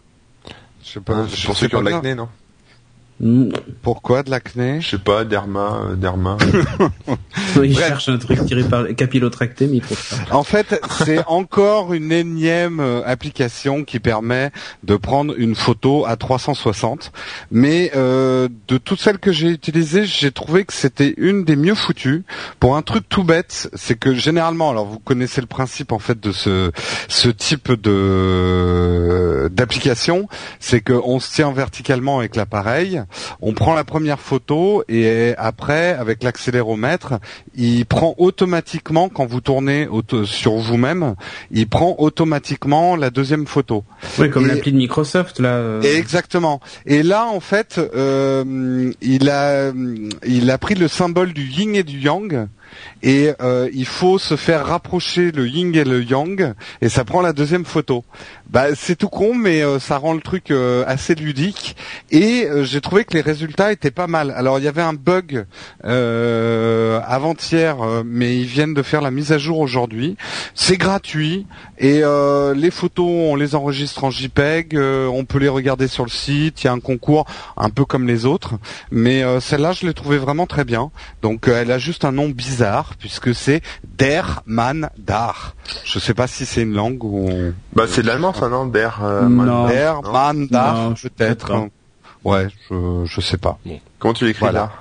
Je 0.83 0.91
sais 0.91 0.99
pas. 0.99 1.13
Hein, 1.13 1.27
je 1.33 1.45
pour 1.45 1.55
sais 1.55 1.61
ceux 1.61 1.67
qui 1.67 1.75
ont 1.75 1.81
l'acné, 1.81 2.15
non? 2.15 2.29
Pourquoi 3.81 4.23
de 4.23 4.31
l'acné? 4.31 4.81
Je 4.81 4.89
sais 4.91 4.97
pas, 4.97 5.25
derma, 5.25 5.81
euh, 5.85 5.95
derma. 5.95 6.37
Il 7.55 7.73
Bref. 7.73 7.87
cherche 7.87 8.09
un 8.09 8.17
truc 8.17 8.43
tiré 8.45 8.63
par 8.63 8.87
capillotracté, 8.95 9.67
mais 9.67 9.77
il 9.77 9.81
trouve 9.81 10.01
pas. 10.09 10.35
En 10.35 10.43
fait, 10.43 10.79
c'est 11.03 11.23
encore 11.27 11.93
une 11.93 12.11
énième 12.11 12.79
euh, 12.79 13.03
application 13.05 13.83
qui 13.83 13.99
permet 13.99 14.51
de 14.83 14.95
prendre 14.95 15.33
une 15.37 15.53
photo 15.55 16.05
à 16.05 16.15
360. 16.15 17.11
Mais 17.51 17.91
euh, 17.95 18.47
de 18.67 18.77
toutes 18.77 18.99
celles 18.99 19.19
que 19.19 19.31
j'ai 19.31 19.49
utilisées, 19.49 20.05
j'ai 20.05 20.31
trouvé 20.31 20.65
que 20.65 20.73
c'était 20.73 21.13
une 21.17 21.43
des 21.43 21.55
mieux 21.55 21.75
foutues. 21.75 22.23
Pour 22.59 22.75
un 22.75 22.81
truc 22.81 23.07
tout 23.07 23.23
bête, 23.23 23.69
c'est 23.75 23.99
que 23.99 24.15
généralement, 24.15 24.69
alors 24.71 24.85
vous 24.85 24.99
connaissez 24.99 25.41
le 25.41 25.47
principe 25.47 25.91
en 25.91 25.99
fait 25.99 26.19
de 26.19 26.31
ce 26.31 26.71
ce 27.07 27.29
type 27.29 27.71
de 27.71 29.49
d'application, 29.51 30.27
c'est 30.59 30.81
qu'on 30.81 31.19
se 31.19 31.31
tient 31.31 31.51
verticalement 31.51 32.19
avec 32.19 32.35
l'appareil, 32.35 33.01
on 33.41 33.53
prend 33.53 33.73
la 33.73 33.83
première 33.83 34.19
photo 34.19 34.83
et 34.89 35.33
après, 35.37 35.89
avec 35.93 36.23
l'accéléromètre, 36.23 37.13
il 37.55 37.85
prend 37.85 38.15
automatiquement 38.17 39.09
quand 39.09 39.25
vous 39.25 39.41
tournez 39.41 39.87
sur 40.25 40.53
vous-même, 40.55 41.15
il 41.51 41.67
prend 41.67 41.95
automatiquement 41.97 42.95
la 42.95 43.09
deuxième 43.09 43.45
photo. 43.47 43.83
Oui, 44.19 44.29
comme 44.29 44.47
l'appli 44.47 44.71
de 44.71 44.77
Microsoft 44.77 45.39
là. 45.39 45.49
euh, 45.49 45.81
Exactement. 45.81 46.59
Et 46.85 47.03
là, 47.03 47.25
en 47.27 47.39
fait, 47.39 47.79
euh, 47.95 48.91
il 49.01 49.29
a 49.29 49.71
il 50.25 50.49
a 50.51 50.57
pris 50.57 50.75
le 50.75 50.87
symbole 50.87 51.33
du 51.33 51.45
yin 51.45 51.75
et 51.75 51.83
du 51.83 51.99
yang. 51.99 52.47
Et 53.03 53.31
euh, 53.41 53.69
il 53.73 53.85
faut 53.85 54.19
se 54.19 54.35
faire 54.35 54.65
rapprocher 54.65 55.31
le 55.31 55.47
yin 55.47 55.75
et 55.75 55.83
le 55.83 56.03
yang, 56.03 56.53
et 56.81 56.89
ça 56.89 57.03
prend 57.03 57.21
la 57.21 57.33
deuxième 57.33 57.65
photo. 57.65 58.03
Bah 58.49 58.75
c'est 58.75 58.95
tout 58.95 59.09
con, 59.09 59.33
mais 59.33 59.63
euh, 59.63 59.79
ça 59.79 59.97
rend 59.97 60.13
le 60.13 60.21
truc 60.21 60.51
euh, 60.51 60.83
assez 60.85 61.15
ludique. 61.15 61.75
Et 62.11 62.47
j'ai 62.63 62.81
trouvé 62.81 63.05
que 63.05 63.13
les 63.13 63.21
résultats 63.21 63.71
étaient 63.71 63.91
pas 63.91 64.07
mal. 64.07 64.31
Alors 64.31 64.59
il 64.59 64.65
y 64.65 64.67
avait 64.67 64.81
un 64.81 64.93
bug 64.93 65.45
avant-hier, 65.83 67.77
mais 68.05 68.37
ils 68.37 68.45
viennent 68.45 68.73
de 68.73 68.81
faire 68.83 69.01
la 69.01 69.11
mise 69.11 69.31
à 69.31 69.37
jour 69.37 69.59
aujourd'hui. 69.59 70.17
C'est 70.53 70.77
gratuit 70.77 71.47
et 71.77 72.01
les 72.55 72.71
photos 72.71 73.07
on 73.07 73.35
les 73.35 73.55
enregistre 73.55 74.03
en 74.03 74.11
JPEG, 74.11 74.77
on 74.77 75.25
peut 75.25 75.39
les 75.39 75.47
regarder 75.47 75.87
sur 75.87 76.03
le 76.03 76.09
site. 76.09 76.63
Il 76.63 76.65
y 76.65 76.69
a 76.69 76.73
un 76.73 76.79
concours 76.79 77.25
un 77.57 77.69
peu 77.69 77.85
comme 77.85 78.07
les 78.07 78.25
autres, 78.25 78.55
mais 78.91 79.23
celle-là 79.39 79.71
je 79.71 79.85
l'ai 79.87 79.93
trouvée 79.93 80.17
vraiment 80.17 80.45
très 80.45 80.65
bien. 80.65 80.91
Donc 81.21 81.47
elle 81.47 81.71
a 81.71 81.77
juste 81.77 82.05
un 82.05 82.11
nom 82.11 82.29
bizarre 82.29 82.60
puisque 82.99 83.33
c'est 83.35 83.61
Der 83.97 84.41
Man 84.45 84.89
Dar. 84.97 85.55
Je 85.85 85.99
sais 85.99 86.13
pas 86.13 86.27
si 86.27 86.45
c'est 86.45 86.61
une 86.63 86.73
langue 86.73 87.03
ou 87.03 87.29
bah 87.73 87.85
c'est 87.87 88.01
de 88.01 88.07
l'allemand 88.07 88.33
ça, 88.33 88.49
non 88.49 88.65
Der, 88.65 88.99
euh, 89.03 89.27
Non. 89.27 89.67
Der 89.67 90.01
non. 90.03 90.11
Man 90.11 90.47
Dar 90.47 90.93
peut-être. 91.01 91.47
sais 91.47 91.53
pas. 91.53 91.67
Ouais, 92.23 92.47
je 92.69 93.03
je 93.05 93.21
sais 93.21 93.37
pas. 93.37 93.57
Comment 93.99 94.13
tu 94.13 94.25
l'écris 94.25 94.41
Voilà. 94.41 94.59
là 94.59 94.71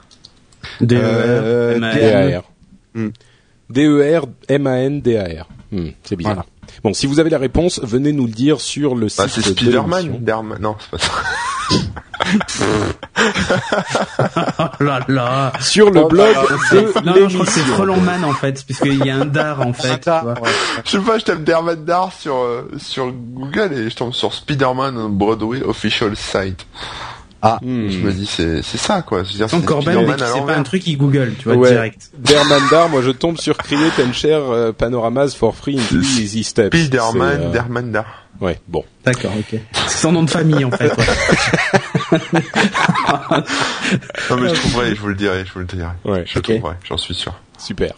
DER, 0.82 1.00
Euh, 1.02 1.78
MAN. 1.78 1.94
D-A-R. 1.94 2.42
Hmm. 2.94 3.08
D-E-R-M-A-N-D-A-R. 3.70 5.48
Hmm, 5.72 5.88
c'est 6.02 6.16
bizarre. 6.16 6.34
Voilà. 6.34 6.46
Bon, 6.82 6.92
si 6.94 7.06
vous 7.06 7.20
avez 7.20 7.30
la 7.30 7.38
réponse, 7.38 7.80
venez 7.82 8.12
nous 8.12 8.26
le 8.26 8.32
dire 8.32 8.60
sur 8.60 8.94
le 8.94 9.08
site 9.08 9.18
Bah 9.18 9.26
c'est 9.28 9.40
de 9.46 9.54
Spider-Man, 9.56 10.58
non 10.60 10.76
c'est 10.80 10.90
pas 10.90 10.98
ça. 10.98 11.12
Oh 14.58 14.84
là 14.84 15.00
là. 15.08 15.52
Sur 15.60 15.90
le 15.90 16.04
blog 16.04 16.34
de 16.72 17.04
Non, 17.04 17.20
non, 17.20 17.28
je 17.28 17.34
crois 17.34 17.46
que 17.46 17.52
c'est 17.52 17.60
l'émission. 17.60 17.74
Frelon 17.74 18.00
Man 18.00 18.24
en 18.24 18.32
fait, 18.32 18.64
puisqu'il 18.64 19.04
y 19.04 19.10
a 19.10 19.16
un 19.16 19.24
dar 19.24 19.66
en 19.66 19.72
fait. 19.72 20.04
Dar, 20.04 20.24
ouais. 20.24 20.50
Je 20.84 20.90
sais 20.90 20.98
pas, 20.98 21.18
je 21.18 21.24
tape 21.24 21.42
Derman 21.44 21.84
Dar 21.84 22.12
sur 22.12 22.36
euh, 22.36 22.70
sur 22.78 23.10
Google 23.12 23.72
et 23.72 23.90
je 23.90 23.96
tombe 23.96 24.12
sur 24.12 24.32
Spider-Man 24.34 24.96
on 24.96 25.08
Broadway 25.08 25.62
official 25.62 26.16
site. 26.16 26.66
Hmm. 27.62 27.88
Je 27.88 27.98
me 27.98 28.12
dis 28.12 28.26
c'est 28.26 28.62
c'est 28.62 28.76
ça 28.78 29.00
quoi. 29.02 29.22
Je 29.24 29.30
veux 29.30 29.36
dire, 29.36 29.48
c'est 29.48 29.64
Corben, 29.64 30.06
pas 30.46 30.54
un 30.56 30.62
truc, 30.62 30.86
il 30.86 30.96
Google, 30.98 31.34
tu 31.38 31.44
vois, 31.44 31.56
Ouais. 31.56 31.70
direct. 31.70 32.10
Dermandar, 32.18 32.88
moi 32.90 33.00
je 33.02 33.10
tombe 33.10 33.38
sur 33.38 33.56
Create 33.56 33.98
and 33.98 34.12
Share 34.12 34.42
euh, 34.50 34.72
Panoramas 34.72 35.34
for 35.38 35.54
Free 35.56 35.78
in 35.78 36.00
Easy 36.00 36.44
Steps. 36.44 36.76
Spider-Man, 36.76 37.38
C'est, 37.40 37.46
euh, 37.46 37.50
Derman 37.50 37.90
Dar. 37.92 38.04
Ouais, 38.40 38.58
bon. 38.68 38.84
D'accord, 39.04 39.32
ok. 39.38 39.58
C'est 39.86 39.98
son 40.02 40.12
nom 40.12 40.22
de 40.22 40.30
famille 40.30 40.64
en 40.64 40.70
fait. 40.70 40.92
ouais. 40.96 42.20
Non 44.30 44.36
mais 44.36 44.48
je 44.54 44.54
trouverai, 44.60 44.94
je 44.94 45.00
vous 45.00 45.08
le 45.08 45.14
dirai, 45.14 45.44
je 45.46 45.52
vous 45.52 45.60
le 45.60 45.64
dirai. 45.66 45.88
Ouais, 46.04 46.24
Je 46.26 46.38
ok. 46.38 46.44
trouverai, 46.44 46.74
j'en 46.88 46.96
suis 46.96 47.14
sûr. 47.14 47.34
Super. 47.60 47.92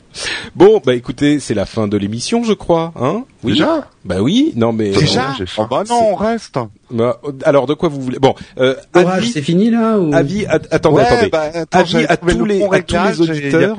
Bon, 0.55 0.81
bah 0.85 0.95
écoutez, 0.95 1.39
c'est 1.41 1.55
la 1.55 1.67
fin 1.67 1.89
de 1.89 1.97
l'émission, 1.97 2.43
je 2.45 2.53
crois, 2.53 2.93
hein? 3.01 3.25
Oui. 3.45 3.53
Déjà? 3.53 3.87
Bah 4.05 4.17
oui, 4.21 4.53
non 4.57 4.73
mais 4.73 4.91
Déjà? 4.91 5.35
Oh 5.59 5.65
bah 5.71 5.85
non, 5.89 6.11
on 6.13 6.15
reste. 6.17 6.59
Bah, 6.91 7.21
alors 7.45 7.67
de 7.67 7.75
quoi 7.75 7.89
vous 7.89 8.01
voulez? 8.01 8.19
Bon, 8.19 8.35
euh, 8.59 8.75
avis, 8.93 9.29
c'est 9.31 9.41
fini 9.43 9.71
là 9.71 9.99
ou... 9.99 10.13
avis, 10.13 10.45
at- 10.47 10.61
attendez, 10.71 10.97
Ouais, 10.97 11.03
attendez. 11.07 11.29
bah, 11.31 11.51
attends, 11.55 11.79
Avis 11.79 12.05
à 12.09 12.17
tous 12.17 12.27
le 12.27 12.45
les- 12.45 12.63
à 12.63 12.83
tous 12.83 13.21
auditeurs. 13.21 13.77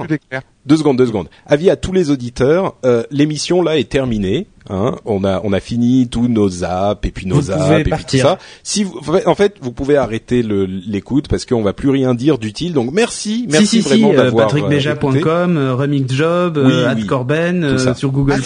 Deux 0.65 0.77
secondes, 0.77 0.97
deux 0.97 1.05
secondes. 1.07 1.27
Avis 1.45 1.69
à 1.69 1.75
tous 1.75 1.91
les 1.91 2.09
auditeurs. 2.09 2.75
euh, 2.85 3.03
L'émission 3.11 3.61
là 3.61 3.77
est 3.77 3.89
terminée. 3.89 4.47
Hein, 4.69 4.95
on 5.03 5.25
a 5.25 5.41
on 5.43 5.51
a 5.51 5.59
fini 5.59 6.07
tous 6.07 6.29
nos 6.29 6.63
apps 6.63 7.05
et 7.05 7.11
puis 7.11 7.25
nos 7.27 7.35
Vous 7.35 7.51
apps 7.51 7.79
et 7.79 7.83
puis 7.83 8.05
tout 8.05 8.17
ça. 8.17 8.39
Si 8.63 8.85
vous, 8.85 8.97
en 9.25 9.35
fait, 9.35 9.55
vous 9.59 9.73
pouvez 9.73 9.97
arrêter 9.97 10.41
le- 10.41 10.65
l'écoute 10.65 11.27
parce 11.27 11.45
qu'on 11.45 11.61
va 11.63 11.73
plus 11.73 11.89
rien 11.89 12.13
dire 12.15 12.37
d'utile. 12.37 12.71
Donc 12.71 12.91
merci, 12.93 13.45
merci 13.51 13.67
si, 13.67 13.81
si, 13.83 13.89
vraiment 13.89 14.11
si, 14.11 14.15
euh, 14.15 14.23
d'avoir 14.23 14.45
euh, 14.45 14.61
patrickbeja.com, 14.61 15.57
euh, 15.73 15.75
remixjob, 15.75 16.57
Oui, 16.57 16.71
euh, 16.71 16.93
oui. 16.95 17.05
@corben, 17.05 17.63
euh, 17.63 17.93
sur 17.93 18.11
Google+, 18.11 18.41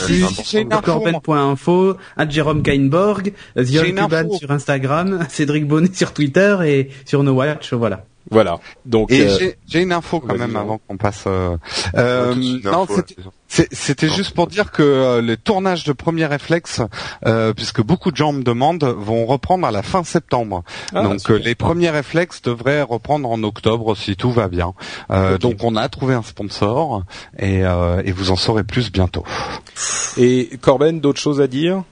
Ah, 0.71 0.81
corben.info, 0.83 1.95
Jérôme 2.29 2.61
Kainborg, 2.63 3.31
The 3.55 3.65
Cuban 3.65 4.29
sur 4.37 4.51
Instagram, 4.51 5.19
Cédric 5.29 5.67
Bonnet 5.67 5.93
sur 5.93 6.13
Twitter 6.13 6.57
et 6.65 6.89
sur 7.05 7.23
No 7.23 7.33
Watch, 7.33 7.73
voilà. 7.73 8.05
Voilà. 8.29 8.59
Donc 8.85 9.09
Et 9.11 9.21
euh, 9.25 9.37
j'ai- 9.39 9.55
j'ai 9.67 9.81
une 9.83 9.93
info 9.93 10.19
quand 10.19 10.37
même 10.37 10.55
avant 10.57 10.79
qu'on 10.85 10.97
passe. 10.97 11.23
Euh, 11.27 11.55
euh, 11.95 12.35
non, 12.63 12.83
info, 12.83 13.01
c'était- 13.47 14.09
juste 14.09 14.33
pour 14.33 14.47
dire 14.47 14.71
que 14.71 14.83
euh, 14.83 15.21
les 15.21 15.37
tournages 15.37 15.83
de 15.83 15.93
Premier 15.93 16.25
Réflexe, 16.25 16.81
euh, 17.25 17.53
puisque 17.53 17.81
beaucoup 17.81 18.11
de 18.11 18.17
gens 18.17 18.33
me 18.33 18.43
demandent, 18.43 18.83
vont 18.83 19.25
reprendre 19.25 19.65
à 19.65 19.71
la 19.71 19.81
fin 19.83 20.03
septembre. 20.03 20.63
ah, 20.93 21.03
donc 21.03 21.29
euh, 21.31 21.37
les 21.37 21.55
premiers 21.55 21.89
réflexes 21.89 22.41
devraient 22.41 22.81
reprendre 22.81 23.29
en 23.29 23.41
octobre 23.43 23.95
si 23.95 24.15
tout 24.15 24.31
va 24.31 24.47
bien. 24.47 24.73
Euh. 25.11 25.37
Donc 25.37 25.63
on 25.63 25.75
a 25.75 25.87
trouvé 25.89 26.13
un 26.13 26.23
sponsor 26.23 27.03
et, 27.39 27.63
euh, 27.65 28.01
et 28.05 28.11
vous 28.11 28.31
en 28.31 28.35
saurez 28.35 28.63
plus 28.63 28.91
bientôt. 28.91 29.23
et 30.17 30.49
Corben, 30.61 30.99
d'autres 30.99 31.21
choses 31.21 31.41
à 31.41 31.47
dire? 31.47 31.83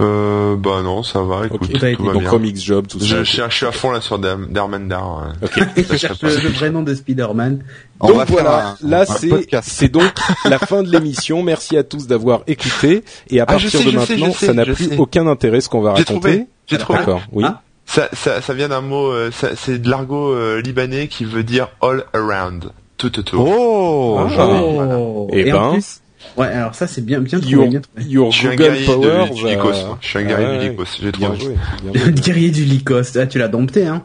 Euh, 0.00 0.56
bah 0.56 0.82
non, 0.82 1.02
ça 1.02 1.22
va, 1.22 1.46
écoute, 1.46 1.62
Ok. 1.64 1.96
Tout 1.96 2.04
va 2.04 2.12
Donc 2.12 2.22
bien. 2.22 2.30
Remix 2.30 2.62
Job, 2.62 2.86
tout 2.86 3.00
ça. 3.00 3.06
Je, 3.06 3.24
je, 3.24 3.42
je 3.48 3.54
suis 3.54 3.66
à 3.66 3.72
fond 3.72 3.90
là 3.90 4.00
sur 4.00 4.18
Der- 4.18 4.36
Derman 4.48 4.88
Dar. 4.88 5.32
euh. 5.42 5.46
Ok. 5.46 5.60
Je 5.76 5.96
cherche 5.96 6.20
le, 6.22 6.28
le 6.28 6.48
vrai 6.50 6.70
nom 6.70 6.82
de 6.82 6.94
Spider-Man. 6.94 7.64
On 8.00 8.08
donc 8.08 8.26
voilà, 8.28 8.76
un- 8.82 8.86
là 8.86 9.04
c'est 9.06 9.88
donc 9.88 10.12
la 10.44 10.58
fin 10.58 10.82
de 10.82 10.90
l'émission. 10.90 11.42
Merci 11.42 11.76
à 11.78 11.82
tous 11.82 12.06
d'avoir 12.06 12.42
écouté. 12.46 13.04
Et 13.30 13.40
à 13.40 13.44
Ah, 13.44 13.46
partir 13.46 13.70
sais, 13.70 13.78
de 13.78 13.82
sais, 13.90 13.96
maintenant, 14.16 14.32
sais, 14.32 14.46
ça 14.46 14.52
n'a 14.52 14.64
plus 14.64 14.74
sais. 14.90 14.96
aucun 14.98 15.26
intérêt 15.26 15.60
ce 15.62 15.68
qu'on 15.70 15.80
va 15.80 15.94
J'ai 15.96 16.02
raconter. 16.04 16.20
trouvé, 16.20 16.46
j'ai 16.66 16.78
trouvé. 16.78 16.98
D'accord. 16.98 17.22
Oui. 17.32 17.44
Ah. 17.46 17.62
Ça, 17.88 18.08
ça, 18.12 18.42
ça 18.42 18.52
vient 18.52 18.68
d'un 18.68 18.80
mot, 18.80 19.06
euh, 19.12 19.30
ça- 19.30 19.54
c'est 19.56 19.78
de 19.78 19.88
l'argot 19.88 20.32
euh, 20.32 20.60
libanais 20.60 21.06
qui 21.08 21.24
veut 21.24 21.44
dire 21.44 21.68
all 21.80 22.04
around, 22.12 22.70
tout 22.98 23.16
autour. 23.18 23.46
Oh. 23.48 24.20
Oh. 24.38 25.28
Eh 25.32 25.48
Et 25.48 25.52
en 25.52 25.60
ben. 25.68 25.72
plus, 25.74 26.00
ouais, 26.36 26.46
alors 26.48 26.74
ça 26.74 26.86
c'est 26.86 27.04
bien, 27.04 27.20
bien 27.20 27.38
trouvé, 27.38 27.52
Your, 27.54 27.68
bien 27.68 27.80
trouvé. 27.80 28.04
your 28.10 28.32
Je 28.32 28.38
suis 28.38 28.46
un 28.48 28.50
Google 28.50 28.62
guerrier 28.64 28.86
Power. 28.86 29.06
de- 29.28 29.34
du 29.34 29.46
Lycos, 29.46 29.62
moi. 29.86 29.98
Je 30.00 30.08
suis 30.08 30.18
un 30.18 30.22
guerrier 30.24 30.46
Ah 30.48 30.52
du 30.52 30.58
ouais. 30.58 30.68
Lycos, 30.70 30.84
j'ai 31.02 31.12
trouvé. 31.12 31.38
joué. 31.40 31.54
joué. 32.04 32.12
guerrier 32.12 32.50
du 32.50 32.64
Lycos, 32.64 33.16
ah, 33.18 33.26
tu 33.26 33.38
l'as 33.38 33.48
dompté, 33.48 33.86
hein. 33.86 34.02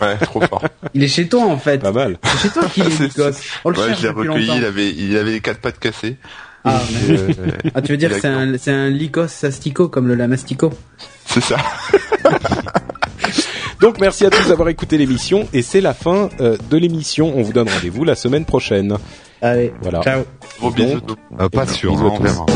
Ouais, 0.00 0.16
trop 0.18 0.40
fort. 0.40 0.62
Il 0.94 1.02
est 1.02 1.08
chez 1.08 1.28
toi 1.28 1.44
en 1.44 1.58
fait. 1.58 1.78
Pas 1.78 1.92
mal. 1.92 2.16
C'est 2.24 2.38
chez 2.42 2.48
toi 2.50 2.64
qu'il 2.72 2.84
est 2.84 2.98
Lycos. 3.00 3.30
On 3.64 3.70
le 3.70 3.78
Ouais, 3.78 3.86
cherche 3.88 4.00
je 4.00 4.06
l'ai 4.06 4.12
depuis 4.14 4.28
recueilli, 4.28 4.46
il 4.46 4.54
longtemps. 4.54 4.66
avait, 4.66 4.90
il 4.90 5.16
avait 5.16 5.32
les 5.32 5.40
quatre 5.40 5.60
pattes 5.60 5.78
cassées. 5.78 6.16
Ah, 6.64 6.80
mais- 7.08 7.18
euh, 7.18 7.28
ah, 7.74 7.80
tu 7.82 7.92
veux 7.92 7.98
dire 7.98 8.10
c'est 8.20 8.28
un, 8.28 8.56
c'est 8.58 8.70
un 8.72 8.88
Lycos 8.90 9.44
astico 9.44 9.88
comme 9.88 10.08
le 10.08 10.14
lamastico 10.14 10.70
C'est 11.26 11.40
ça. 11.42 11.56
Donc 13.80 13.98
merci 13.98 14.26
à 14.26 14.30
tous 14.30 14.48
d'avoir 14.48 14.68
écouté 14.68 14.98
l'émission 14.98 15.48
et 15.54 15.62
c'est 15.62 15.80
la 15.80 15.94
fin 15.94 16.28
euh, 16.40 16.56
de 16.70 16.76
l'émission. 16.76 17.32
On 17.34 17.42
vous 17.42 17.52
donne 17.54 17.68
rendez-vous 17.68 18.04
la 18.04 18.14
semaine 18.14 18.44
prochaine. 18.44 18.96
Allez, 19.42 19.72
Voilà. 19.80 20.02
ciao. 20.02 20.22
Gros 20.58 20.68
Donc, 20.70 20.76
bisous. 20.76 21.00
Euh, 21.40 21.48
pas 21.48 21.66
sûr, 21.66 21.92
Bisous 21.92 22.06
hein, 22.06 22.12
on 22.18 22.22
verra. 22.22 22.46